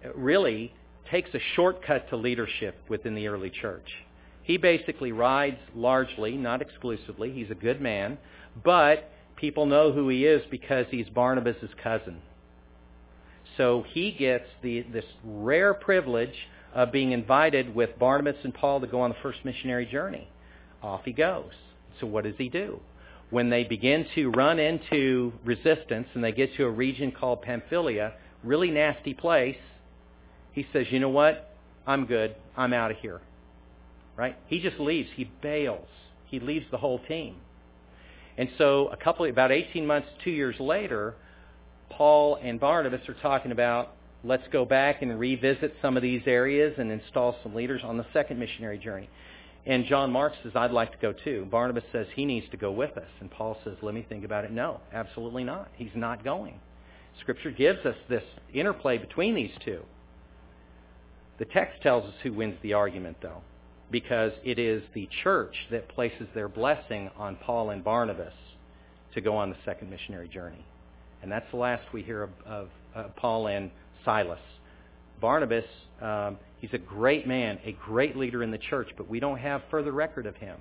uh, 0.04 0.12
really 0.14 0.72
takes 1.10 1.30
a 1.34 1.40
shortcut 1.54 2.08
to 2.10 2.16
leadership 2.16 2.76
within 2.88 3.14
the 3.14 3.28
early 3.28 3.50
church. 3.50 3.88
He 4.42 4.56
basically 4.56 5.12
rides 5.12 5.58
largely, 5.74 6.36
not 6.36 6.62
exclusively. 6.62 7.32
He's 7.32 7.50
a 7.50 7.54
good 7.54 7.80
man, 7.80 8.18
but 8.64 9.10
people 9.36 9.66
know 9.66 9.92
who 9.92 10.08
he 10.08 10.24
is 10.24 10.42
because 10.50 10.86
he's 10.90 11.08
Barnabas' 11.08 11.70
cousin. 11.82 12.22
So 13.56 13.84
he 13.88 14.12
gets 14.12 14.46
the, 14.62 14.82
this 14.92 15.04
rare 15.24 15.74
privilege 15.74 16.34
of 16.74 16.92
being 16.92 17.12
invited 17.12 17.74
with 17.74 17.98
Barnabas 17.98 18.36
and 18.44 18.52
Paul 18.52 18.80
to 18.80 18.86
go 18.86 19.00
on 19.00 19.10
the 19.10 19.16
first 19.22 19.38
missionary 19.44 19.86
journey. 19.86 20.28
Off 20.82 21.02
he 21.04 21.12
goes. 21.12 21.52
So 22.00 22.06
what 22.06 22.24
does 22.24 22.34
he 22.36 22.48
do? 22.48 22.80
When 23.30 23.50
they 23.50 23.64
begin 23.64 24.06
to 24.14 24.30
run 24.30 24.58
into 24.58 25.32
resistance 25.44 26.08
and 26.14 26.22
they 26.22 26.32
get 26.32 26.54
to 26.56 26.64
a 26.64 26.70
region 26.70 27.10
called 27.10 27.42
Pamphylia, 27.42 28.14
really 28.44 28.70
nasty 28.70 29.14
place, 29.14 29.56
he 30.52 30.66
says, 30.72 30.86
you 30.90 31.00
know 31.00 31.08
what? 31.08 31.56
I'm 31.86 32.06
good. 32.06 32.36
I'm 32.56 32.72
out 32.72 32.90
of 32.90 32.98
here 32.98 33.20
right? 34.16 34.36
He 34.46 34.60
just 34.60 34.80
leaves. 34.80 35.08
He 35.14 35.30
bails. 35.42 35.86
He 36.26 36.40
leaves 36.40 36.66
the 36.70 36.78
whole 36.78 36.98
team. 37.06 37.36
And 38.38 38.48
so 38.58 38.88
a 38.88 38.96
couple, 38.96 39.26
about 39.26 39.52
18 39.52 39.86
months, 39.86 40.08
two 40.24 40.30
years 40.30 40.56
later, 40.58 41.14
Paul 41.90 42.38
and 42.42 42.58
Barnabas 42.58 43.08
are 43.08 43.16
talking 43.22 43.52
about 43.52 43.92
let's 44.24 44.42
go 44.50 44.64
back 44.64 45.02
and 45.02 45.20
revisit 45.20 45.74
some 45.80 45.96
of 45.96 46.02
these 46.02 46.22
areas 46.26 46.74
and 46.78 46.90
install 46.90 47.36
some 47.42 47.54
leaders 47.54 47.82
on 47.84 47.96
the 47.96 48.06
second 48.12 48.38
missionary 48.40 48.78
journey. 48.78 49.08
And 49.66 49.84
John 49.84 50.12
Mark 50.12 50.32
says, 50.42 50.52
I'd 50.54 50.70
like 50.70 50.92
to 50.92 50.98
go 50.98 51.12
too. 51.12 51.46
Barnabas 51.50 51.84
says 51.90 52.06
he 52.14 52.24
needs 52.24 52.48
to 52.50 52.56
go 52.56 52.70
with 52.70 52.96
us. 52.96 53.10
And 53.20 53.30
Paul 53.30 53.58
says, 53.64 53.76
let 53.82 53.94
me 53.94 54.06
think 54.08 54.24
about 54.24 54.44
it. 54.44 54.52
No, 54.52 54.80
absolutely 54.92 55.42
not. 55.42 55.68
He's 55.74 55.90
not 55.94 56.24
going. 56.24 56.60
Scripture 57.20 57.50
gives 57.50 57.84
us 57.84 57.96
this 58.08 58.22
interplay 58.54 58.98
between 58.98 59.34
these 59.34 59.50
two. 59.64 59.80
The 61.38 61.46
text 61.46 61.82
tells 61.82 62.04
us 62.04 62.14
who 62.22 62.32
wins 62.32 62.56
the 62.62 62.74
argument, 62.74 63.16
though 63.20 63.42
because 63.90 64.32
it 64.44 64.58
is 64.58 64.82
the 64.94 65.08
church 65.22 65.54
that 65.70 65.88
places 65.88 66.26
their 66.34 66.48
blessing 66.48 67.10
on 67.16 67.36
Paul 67.36 67.70
and 67.70 67.84
Barnabas 67.84 68.32
to 69.14 69.20
go 69.20 69.36
on 69.36 69.50
the 69.50 69.56
second 69.64 69.90
missionary 69.90 70.28
journey. 70.28 70.64
And 71.22 71.30
that's 71.30 71.50
the 71.50 71.56
last 71.56 71.84
we 71.92 72.02
hear 72.02 72.24
of, 72.24 72.30
of 72.44 72.68
uh, 72.94 73.04
Paul 73.16 73.48
and 73.48 73.70
Silas. 74.04 74.40
Barnabas, 75.20 75.64
um, 76.00 76.38
he's 76.58 76.72
a 76.72 76.78
great 76.78 77.26
man, 77.26 77.58
a 77.64 77.72
great 77.72 78.16
leader 78.16 78.42
in 78.42 78.50
the 78.50 78.58
church, 78.58 78.88
but 78.96 79.08
we 79.08 79.20
don't 79.20 79.38
have 79.38 79.62
further 79.70 79.92
record 79.92 80.26
of 80.26 80.36
him. 80.36 80.56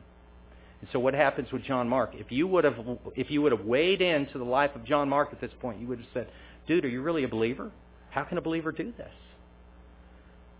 And 0.81 0.89
so 0.91 0.99
what 0.99 1.13
happens 1.13 1.51
with 1.51 1.63
John 1.63 1.89
Mark? 1.89 2.11
If 2.13 2.31
you 2.31 2.47
would 2.47 2.63
have, 2.63 2.75
if 3.15 3.31
you 3.31 3.41
would 3.41 3.51
have 3.51 3.65
weighed 3.65 4.01
into 4.01 4.37
the 4.37 4.43
life 4.43 4.71
of 4.75 4.85
John 4.85 5.09
Mark 5.09 5.29
at 5.31 5.41
this 5.41 5.51
point, 5.61 5.79
you 5.79 5.87
would 5.87 5.99
have 5.99 6.07
said, 6.13 6.27
dude, 6.67 6.85
are 6.85 6.89
you 6.89 7.01
really 7.01 7.23
a 7.23 7.27
believer? 7.27 7.71
How 8.09 8.23
can 8.23 8.37
a 8.37 8.41
believer 8.41 8.71
do 8.71 8.93
this? 8.97 9.11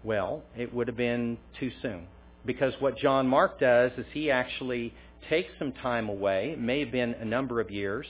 Well, 0.04 0.44
it 0.56 0.74
would 0.74 0.88
have 0.88 0.98
been 0.98 1.38
too 1.60 1.72
soon 1.82 2.08
because 2.46 2.74
what 2.80 2.98
John 2.98 3.28
Mark 3.28 3.60
does 3.60 3.92
is 3.98 4.06
he 4.14 4.30
actually 4.30 4.94
takes 5.30 5.50
some 5.58 5.72
time 5.74 6.10
away, 6.10 6.52
it 6.52 6.60
may 6.60 6.80
have 6.82 6.92
been 6.92 7.16
a 7.16 7.26
number 7.26 7.60
of 7.60 7.72
years, 7.72 8.06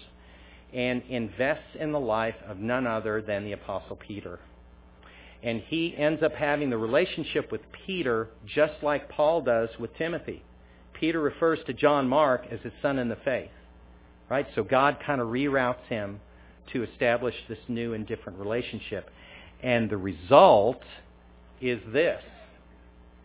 and 0.73 1.01
invests 1.09 1.75
in 1.79 1.91
the 1.91 1.99
life 1.99 2.36
of 2.47 2.57
none 2.57 2.86
other 2.86 3.21
than 3.21 3.45
the 3.45 3.53
Apostle 3.53 3.95
Peter. 3.95 4.39
And 5.45 5.61
he 5.61 5.95
ends 5.95 6.23
up 6.23 6.33
having 6.33 6.71
the 6.71 6.77
relationship 6.77 7.51
with 7.51 7.61
Peter 7.85 8.29
just 8.47 8.73
like 8.81 9.09
Paul 9.09 9.41
does 9.41 9.69
with 9.79 9.95
Timothy. 9.95 10.43
Peter 10.99 11.21
refers 11.21 11.59
to 11.67 11.73
John 11.73 12.09
Mark 12.09 12.47
as 12.51 12.59
his 12.61 12.73
son 12.81 12.97
in 12.97 13.09
the 13.09 13.17
faith. 13.23 13.51
Right? 14.27 14.47
So 14.55 14.63
God 14.63 14.97
kind 15.05 15.21
of 15.21 15.27
reroutes 15.27 15.85
him 15.87 16.19
to 16.73 16.83
establish 16.83 17.35
this 17.47 17.59
new 17.67 17.93
and 17.93 18.07
different 18.07 18.39
relationship. 18.39 19.09
And 19.61 19.87
the 19.87 19.97
result 19.97 20.81
is 21.61 21.79
this. 21.93 22.23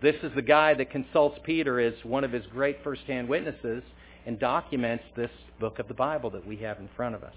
This 0.02 0.16
is 0.22 0.32
the 0.34 0.42
guy 0.42 0.74
that 0.74 0.90
consults 0.90 1.38
Peter 1.42 1.80
as 1.80 1.94
one 2.04 2.24
of 2.24 2.32
his 2.32 2.44
great 2.52 2.84
first-hand 2.84 3.28
witnesses 3.28 3.82
and 4.26 4.38
documents 4.38 5.04
this 5.16 5.30
book 5.58 5.78
of 5.78 5.88
the 5.88 5.94
Bible 5.94 6.30
that 6.30 6.46
we 6.46 6.56
have 6.58 6.78
in 6.78 6.88
front 6.96 7.14
of 7.14 7.22
us. 7.22 7.34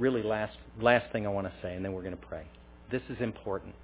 Really 0.00 0.22
last 0.22 0.56
last 0.80 1.12
thing 1.12 1.26
I 1.26 1.30
want 1.30 1.46
to 1.46 1.52
say 1.62 1.76
and 1.76 1.84
then 1.84 1.92
we're 1.92 2.02
going 2.02 2.16
to 2.16 2.26
pray. 2.26 2.44
This 2.90 3.02
is 3.08 3.18
important. 3.20 3.74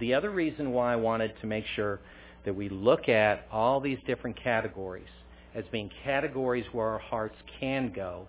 The 0.00 0.14
other 0.14 0.30
reason 0.30 0.72
why 0.72 0.92
I 0.92 0.96
wanted 0.96 1.32
to 1.40 1.46
make 1.46 1.64
sure 1.76 2.00
that 2.44 2.54
we 2.54 2.68
look 2.68 3.08
at 3.08 3.46
all 3.52 3.78
these 3.80 3.98
different 4.06 4.42
categories 4.42 5.08
as 5.54 5.64
being 5.70 5.90
categories 6.02 6.64
where 6.72 6.86
our 6.86 6.98
hearts 6.98 7.36
can 7.60 7.92
go 7.94 8.26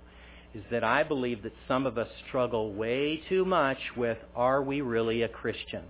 is 0.53 0.63
that 0.71 0.83
I 0.83 1.03
believe 1.03 1.43
that 1.43 1.53
some 1.67 1.85
of 1.85 1.97
us 1.97 2.07
struggle 2.27 2.73
way 2.73 3.21
too 3.29 3.45
much 3.45 3.77
with, 3.95 4.17
are 4.35 4.61
we 4.61 4.81
really 4.81 5.21
a 5.21 5.29
Christian? 5.29 5.83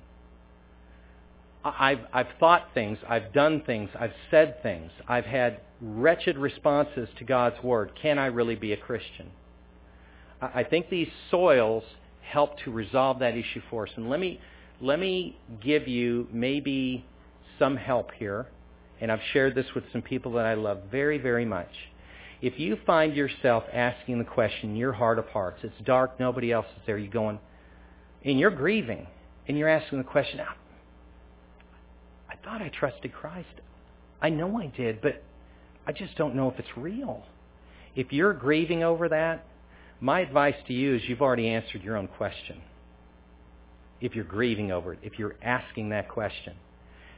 I've, 1.63 1.99
I've 2.13 2.27
thought 2.39 2.69
things, 2.73 2.97
I've 3.07 3.33
done 3.33 3.63
things, 3.65 3.89
I've 3.99 4.13
said 4.31 4.61
things, 4.63 4.91
I've 5.07 5.25
had 5.25 5.61
wretched 5.81 6.37
responses 6.37 7.09
to 7.17 7.23
God's 7.23 7.61
Word. 7.63 7.91
Can 8.01 8.17
I 8.17 8.27
really 8.27 8.55
be 8.55 8.73
a 8.73 8.77
Christian? 8.77 9.31
I 10.41 10.63
think 10.63 10.89
these 10.89 11.09
soils 11.31 11.83
help 12.21 12.59
to 12.59 12.71
resolve 12.71 13.19
that 13.19 13.35
issue 13.35 13.61
for 13.69 13.87
us. 13.87 13.93
And 13.95 14.09
let 14.09 14.19
me, 14.19 14.39
let 14.81 14.99
me 14.99 15.37
give 15.61 15.87
you 15.87 16.27
maybe 16.31 17.05
some 17.57 17.75
help 17.75 18.11
here. 18.17 18.47
And 19.01 19.11
I've 19.11 19.21
shared 19.33 19.55
this 19.55 19.65
with 19.75 19.83
some 19.91 20.01
people 20.01 20.33
that 20.33 20.45
I 20.45 20.53
love 20.53 20.83
very, 20.91 21.17
very 21.17 21.45
much. 21.45 21.71
If 22.41 22.57
you 22.57 22.77
find 22.85 23.15
yourself 23.15 23.65
asking 23.73 24.19
the 24.19 24.25
question 24.25 24.71
in 24.71 24.75
your 24.77 24.93
heart 24.93 25.19
of 25.19 25.25
hearts, 25.27 25.59
it's 25.63 25.75
dark, 25.83 26.19
nobody 26.19 26.53
else 26.53 26.67
is 26.77 26.81
there, 26.85 26.97
you're 26.97 27.11
going, 27.11 27.39
and 28.23 28.39
you're 28.39 28.51
grieving, 28.51 29.07
And 29.49 29.57
you're 29.57 29.67
asking 29.67 29.97
the 29.97 30.03
question, 30.03 30.39
ah, 30.41 30.55
I 32.29 32.35
thought 32.45 32.61
I 32.61 32.69
trusted 32.69 33.11
Christ. 33.11 33.47
I 34.21 34.29
know 34.29 34.59
I 34.61 34.67
did, 34.67 35.01
but 35.01 35.23
I 35.87 35.91
just 35.91 36.15
don't 36.17 36.35
know 36.35 36.49
if 36.49 36.59
it's 36.59 36.77
real. 36.77 37.23
If 37.95 38.13
you're 38.13 38.33
grieving 38.33 38.83
over 38.83 39.09
that, 39.09 39.45
my 40.01 40.21
advice 40.21 40.55
to 40.67 40.73
you 40.73 40.95
is 40.95 41.01
you've 41.07 41.21
already 41.21 41.49
answered 41.49 41.83
your 41.83 41.97
own 41.97 42.07
question. 42.07 42.61
If 44.01 44.15
you're 44.15 44.23
grieving 44.23 44.71
over 44.71 44.93
it, 44.93 44.99
if 45.01 45.19
you're 45.19 45.35
asking 45.41 45.89
that 45.89 46.07
question. 46.07 46.55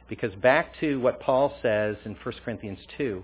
Because 0.08 0.34
back 0.34 0.74
to 0.80 1.00
what 1.00 1.20
Paul 1.20 1.54
says 1.62 1.96
in 2.04 2.16
1 2.22 2.34
Corinthians 2.44 2.80
2, 2.98 3.22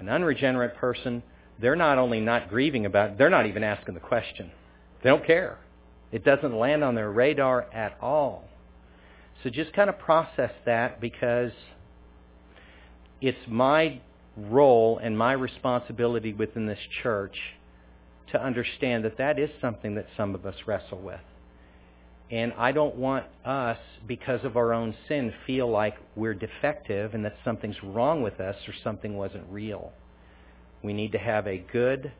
an 0.00 0.08
unregenerate 0.08 0.76
person, 0.76 1.22
they're 1.60 1.76
not 1.76 1.98
only 1.98 2.20
not 2.20 2.48
grieving 2.48 2.84
about 2.84 3.10
it, 3.10 3.18
they're 3.18 3.30
not 3.30 3.46
even 3.46 3.62
asking 3.62 3.94
the 3.94 4.00
question. 4.00 4.50
They 5.02 5.08
don't 5.08 5.24
care. 5.24 5.58
It 6.12 6.24
doesn't 6.24 6.54
land 6.54 6.82
on 6.82 6.94
their 6.94 7.10
radar 7.10 7.62
at 7.72 7.96
all. 8.00 8.44
So 9.42 9.50
just 9.50 9.72
kind 9.72 9.88
of 9.88 9.98
process 9.98 10.50
that 10.64 11.00
because 11.00 11.52
it's 13.20 13.38
my 13.48 14.00
role 14.36 14.98
and 14.98 15.16
my 15.16 15.32
responsibility 15.32 16.32
within 16.32 16.66
this 16.66 16.78
church 17.02 17.36
to 18.32 18.42
understand 18.42 19.04
that 19.04 19.18
that 19.18 19.38
is 19.38 19.50
something 19.60 19.94
that 19.94 20.06
some 20.16 20.34
of 20.34 20.44
us 20.46 20.54
wrestle 20.66 20.98
with. 20.98 21.20
And 22.30 22.52
I 22.58 22.72
don't 22.72 22.96
want 22.96 23.24
us, 23.44 23.78
because 24.06 24.44
of 24.44 24.56
our 24.56 24.72
own 24.72 24.96
sin, 25.06 25.32
feel 25.46 25.70
like 25.70 25.94
we're 26.16 26.34
defective 26.34 27.14
and 27.14 27.24
that 27.24 27.36
something's 27.44 27.80
wrong 27.84 28.22
with 28.22 28.40
us 28.40 28.56
or 28.66 28.74
something 28.82 29.16
wasn't 29.16 29.44
real. 29.48 29.92
We 30.82 30.92
need 30.92 31.12
to 31.12 31.18
have 31.18 31.46
a 31.46 31.58
good, 31.58 32.10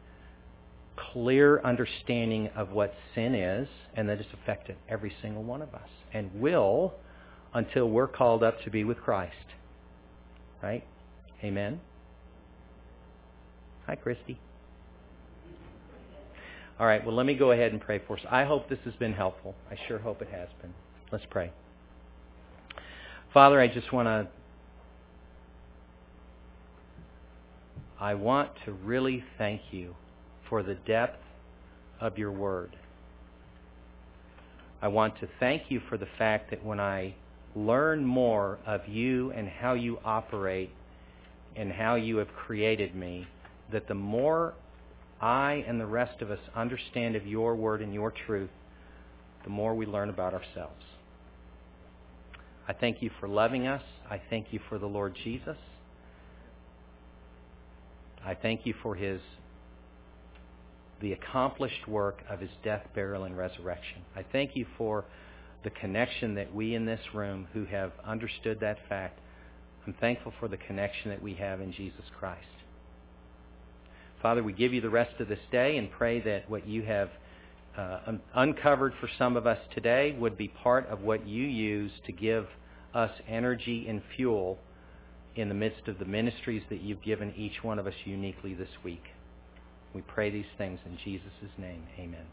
clear 1.12 1.60
understanding 1.62 2.50
of 2.54 2.70
what 2.70 2.94
sin 3.14 3.34
is 3.34 3.68
and 3.94 4.08
that 4.08 4.18
it's 4.20 4.32
affected 4.32 4.76
every 4.88 5.12
single 5.20 5.42
one 5.42 5.60
of 5.60 5.74
us 5.74 5.88
and 6.12 6.30
will 6.40 6.94
until 7.52 7.88
we're 7.88 8.08
called 8.08 8.44
up 8.44 8.62
to 8.62 8.70
be 8.70 8.84
with 8.84 8.98
Christ. 8.98 9.34
Right? 10.62 10.84
Amen? 11.42 11.80
Hi, 13.86 13.96
Christy. 13.96 14.38
All 16.78 16.86
right, 16.86 17.04
well, 17.04 17.14
let 17.14 17.24
me 17.24 17.34
go 17.34 17.52
ahead 17.52 17.72
and 17.72 17.80
pray 17.80 18.00
for 18.06 18.18
us. 18.18 18.22
I 18.30 18.44
hope 18.44 18.68
this 18.68 18.78
has 18.84 18.94
been 18.94 19.14
helpful. 19.14 19.54
I 19.70 19.76
sure 19.88 19.98
hope 19.98 20.20
it 20.20 20.28
has 20.28 20.48
been. 20.60 20.74
Let's 21.10 21.24
pray. 21.30 21.50
Father, 23.32 23.60
I 23.60 23.66
just 23.68 23.92
want 23.92 24.06
to 24.06 24.28
I 27.98 28.12
want 28.14 28.50
to 28.66 28.72
really 28.72 29.24
thank 29.38 29.62
you 29.70 29.94
for 30.50 30.62
the 30.62 30.74
depth 30.74 31.22
of 31.98 32.18
your 32.18 32.30
word. 32.30 32.76
I 34.82 34.88
want 34.88 35.18
to 35.20 35.28
thank 35.40 35.70
you 35.70 35.80
for 35.88 35.96
the 35.96 36.08
fact 36.18 36.50
that 36.50 36.62
when 36.62 36.78
I 36.78 37.14
learn 37.54 38.04
more 38.04 38.58
of 38.66 38.86
you 38.86 39.32
and 39.32 39.48
how 39.48 39.72
you 39.72 39.98
operate 40.04 40.70
and 41.56 41.72
how 41.72 41.94
you 41.94 42.18
have 42.18 42.28
created 42.28 42.94
me, 42.94 43.26
that 43.72 43.88
the 43.88 43.94
more 43.94 44.52
I 45.20 45.64
and 45.66 45.80
the 45.80 45.86
rest 45.86 46.20
of 46.20 46.30
us 46.30 46.38
understand 46.54 47.16
of 47.16 47.26
your 47.26 47.56
word 47.56 47.80
and 47.80 47.94
your 47.94 48.10
truth, 48.10 48.50
the 49.44 49.50
more 49.50 49.74
we 49.74 49.86
learn 49.86 50.10
about 50.10 50.34
ourselves. 50.34 50.84
I 52.68 52.72
thank 52.72 53.00
you 53.00 53.10
for 53.20 53.28
loving 53.28 53.66
us. 53.66 53.82
I 54.10 54.20
thank 54.28 54.52
you 54.52 54.60
for 54.68 54.78
the 54.78 54.86
Lord 54.86 55.16
Jesus. 55.22 55.56
I 58.24 58.34
thank 58.34 58.66
you 58.66 58.74
for 58.82 58.94
his 58.94 59.20
the 61.00 61.12
accomplished 61.12 61.86
work 61.86 62.22
of 62.28 62.40
his 62.40 62.50
death, 62.64 62.82
burial, 62.94 63.24
and 63.24 63.36
resurrection. 63.36 64.00
I 64.16 64.24
thank 64.32 64.56
you 64.56 64.66
for 64.78 65.04
the 65.62 65.70
connection 65.70 66.34
that 66.36 66.54
we 66.54 66.74
in 66.74 66.86
this 66.86 67.00
room 67.12 67.48
who 67.52 67.66
have 67.66 67.92
understood 68.04 68.60
that 68.60 68.78
fact, 68.88 69.20
I'm 69.86 69.92
thankful 69.94 70.32
for 70.40 70.48
the 70.48 70.56
connection 70.56 71.10
that 71.10 71.22
we 71.22 71.34
have 71.34 71.60
in 71.60 71.72
Jesus 71.72 72.04
Christ. 72.18 72.46
Father, 74.22 74.42
we 74.42 74.52
give 74.52 74.72
you 74.72 74.80
the 74.80 74.90
rest 74.90 75.20
of 75.20 75.28
this 75.28 75.38
day 75.50 75.76
and 75.76 75.90
pray 75.90 76.20
that 76.20 76.48
what 76.48 76.66
you 76.66 76.82
have 76.82 77.10
uh, 77.76 77.98
un- 78.06 78.20
uncovered 78.34 78.94
for 79.00 79.08
some 79.18 79.36
of 79.36 79.46
us 79.46 79.58
today 79.74 80.16
would 80.18 80.36
be 80.36 80.48
part 80.48 80.86
of 80.88 81.02
what 81.02 81.26
you 81.26 81.44
use 81.44 81.92
to 82.06 82.12
give 82.12 82.46
us 82.94 83.10
energy 83.28 83.86
and 83.88 84.02
fuel 84.16 84.58
in 85.34 85.48
the 85.48 85.54
midst 85.54 85.86
of 85.86 85.98
the 85.98 86.04
ministries 86.04 86.62
that 86.70 86.80
you've 86.80 87.02
given 87.02 87.34
each 87.36 87.62
one 87.62 87.78
of 87.78 87.86
us 87.86 87.94
uniquely 88.04 88.54
this 88.54 88.70
week. 88.82 89.04
We 89.94 90.00
pray 90.00 90.30
these 90.30 90.46
things 90.56 90.80
in 90.86 90.98
Jesus' 91.04 91.50
name. 91.58 91.82
Amen. 91.98 92.24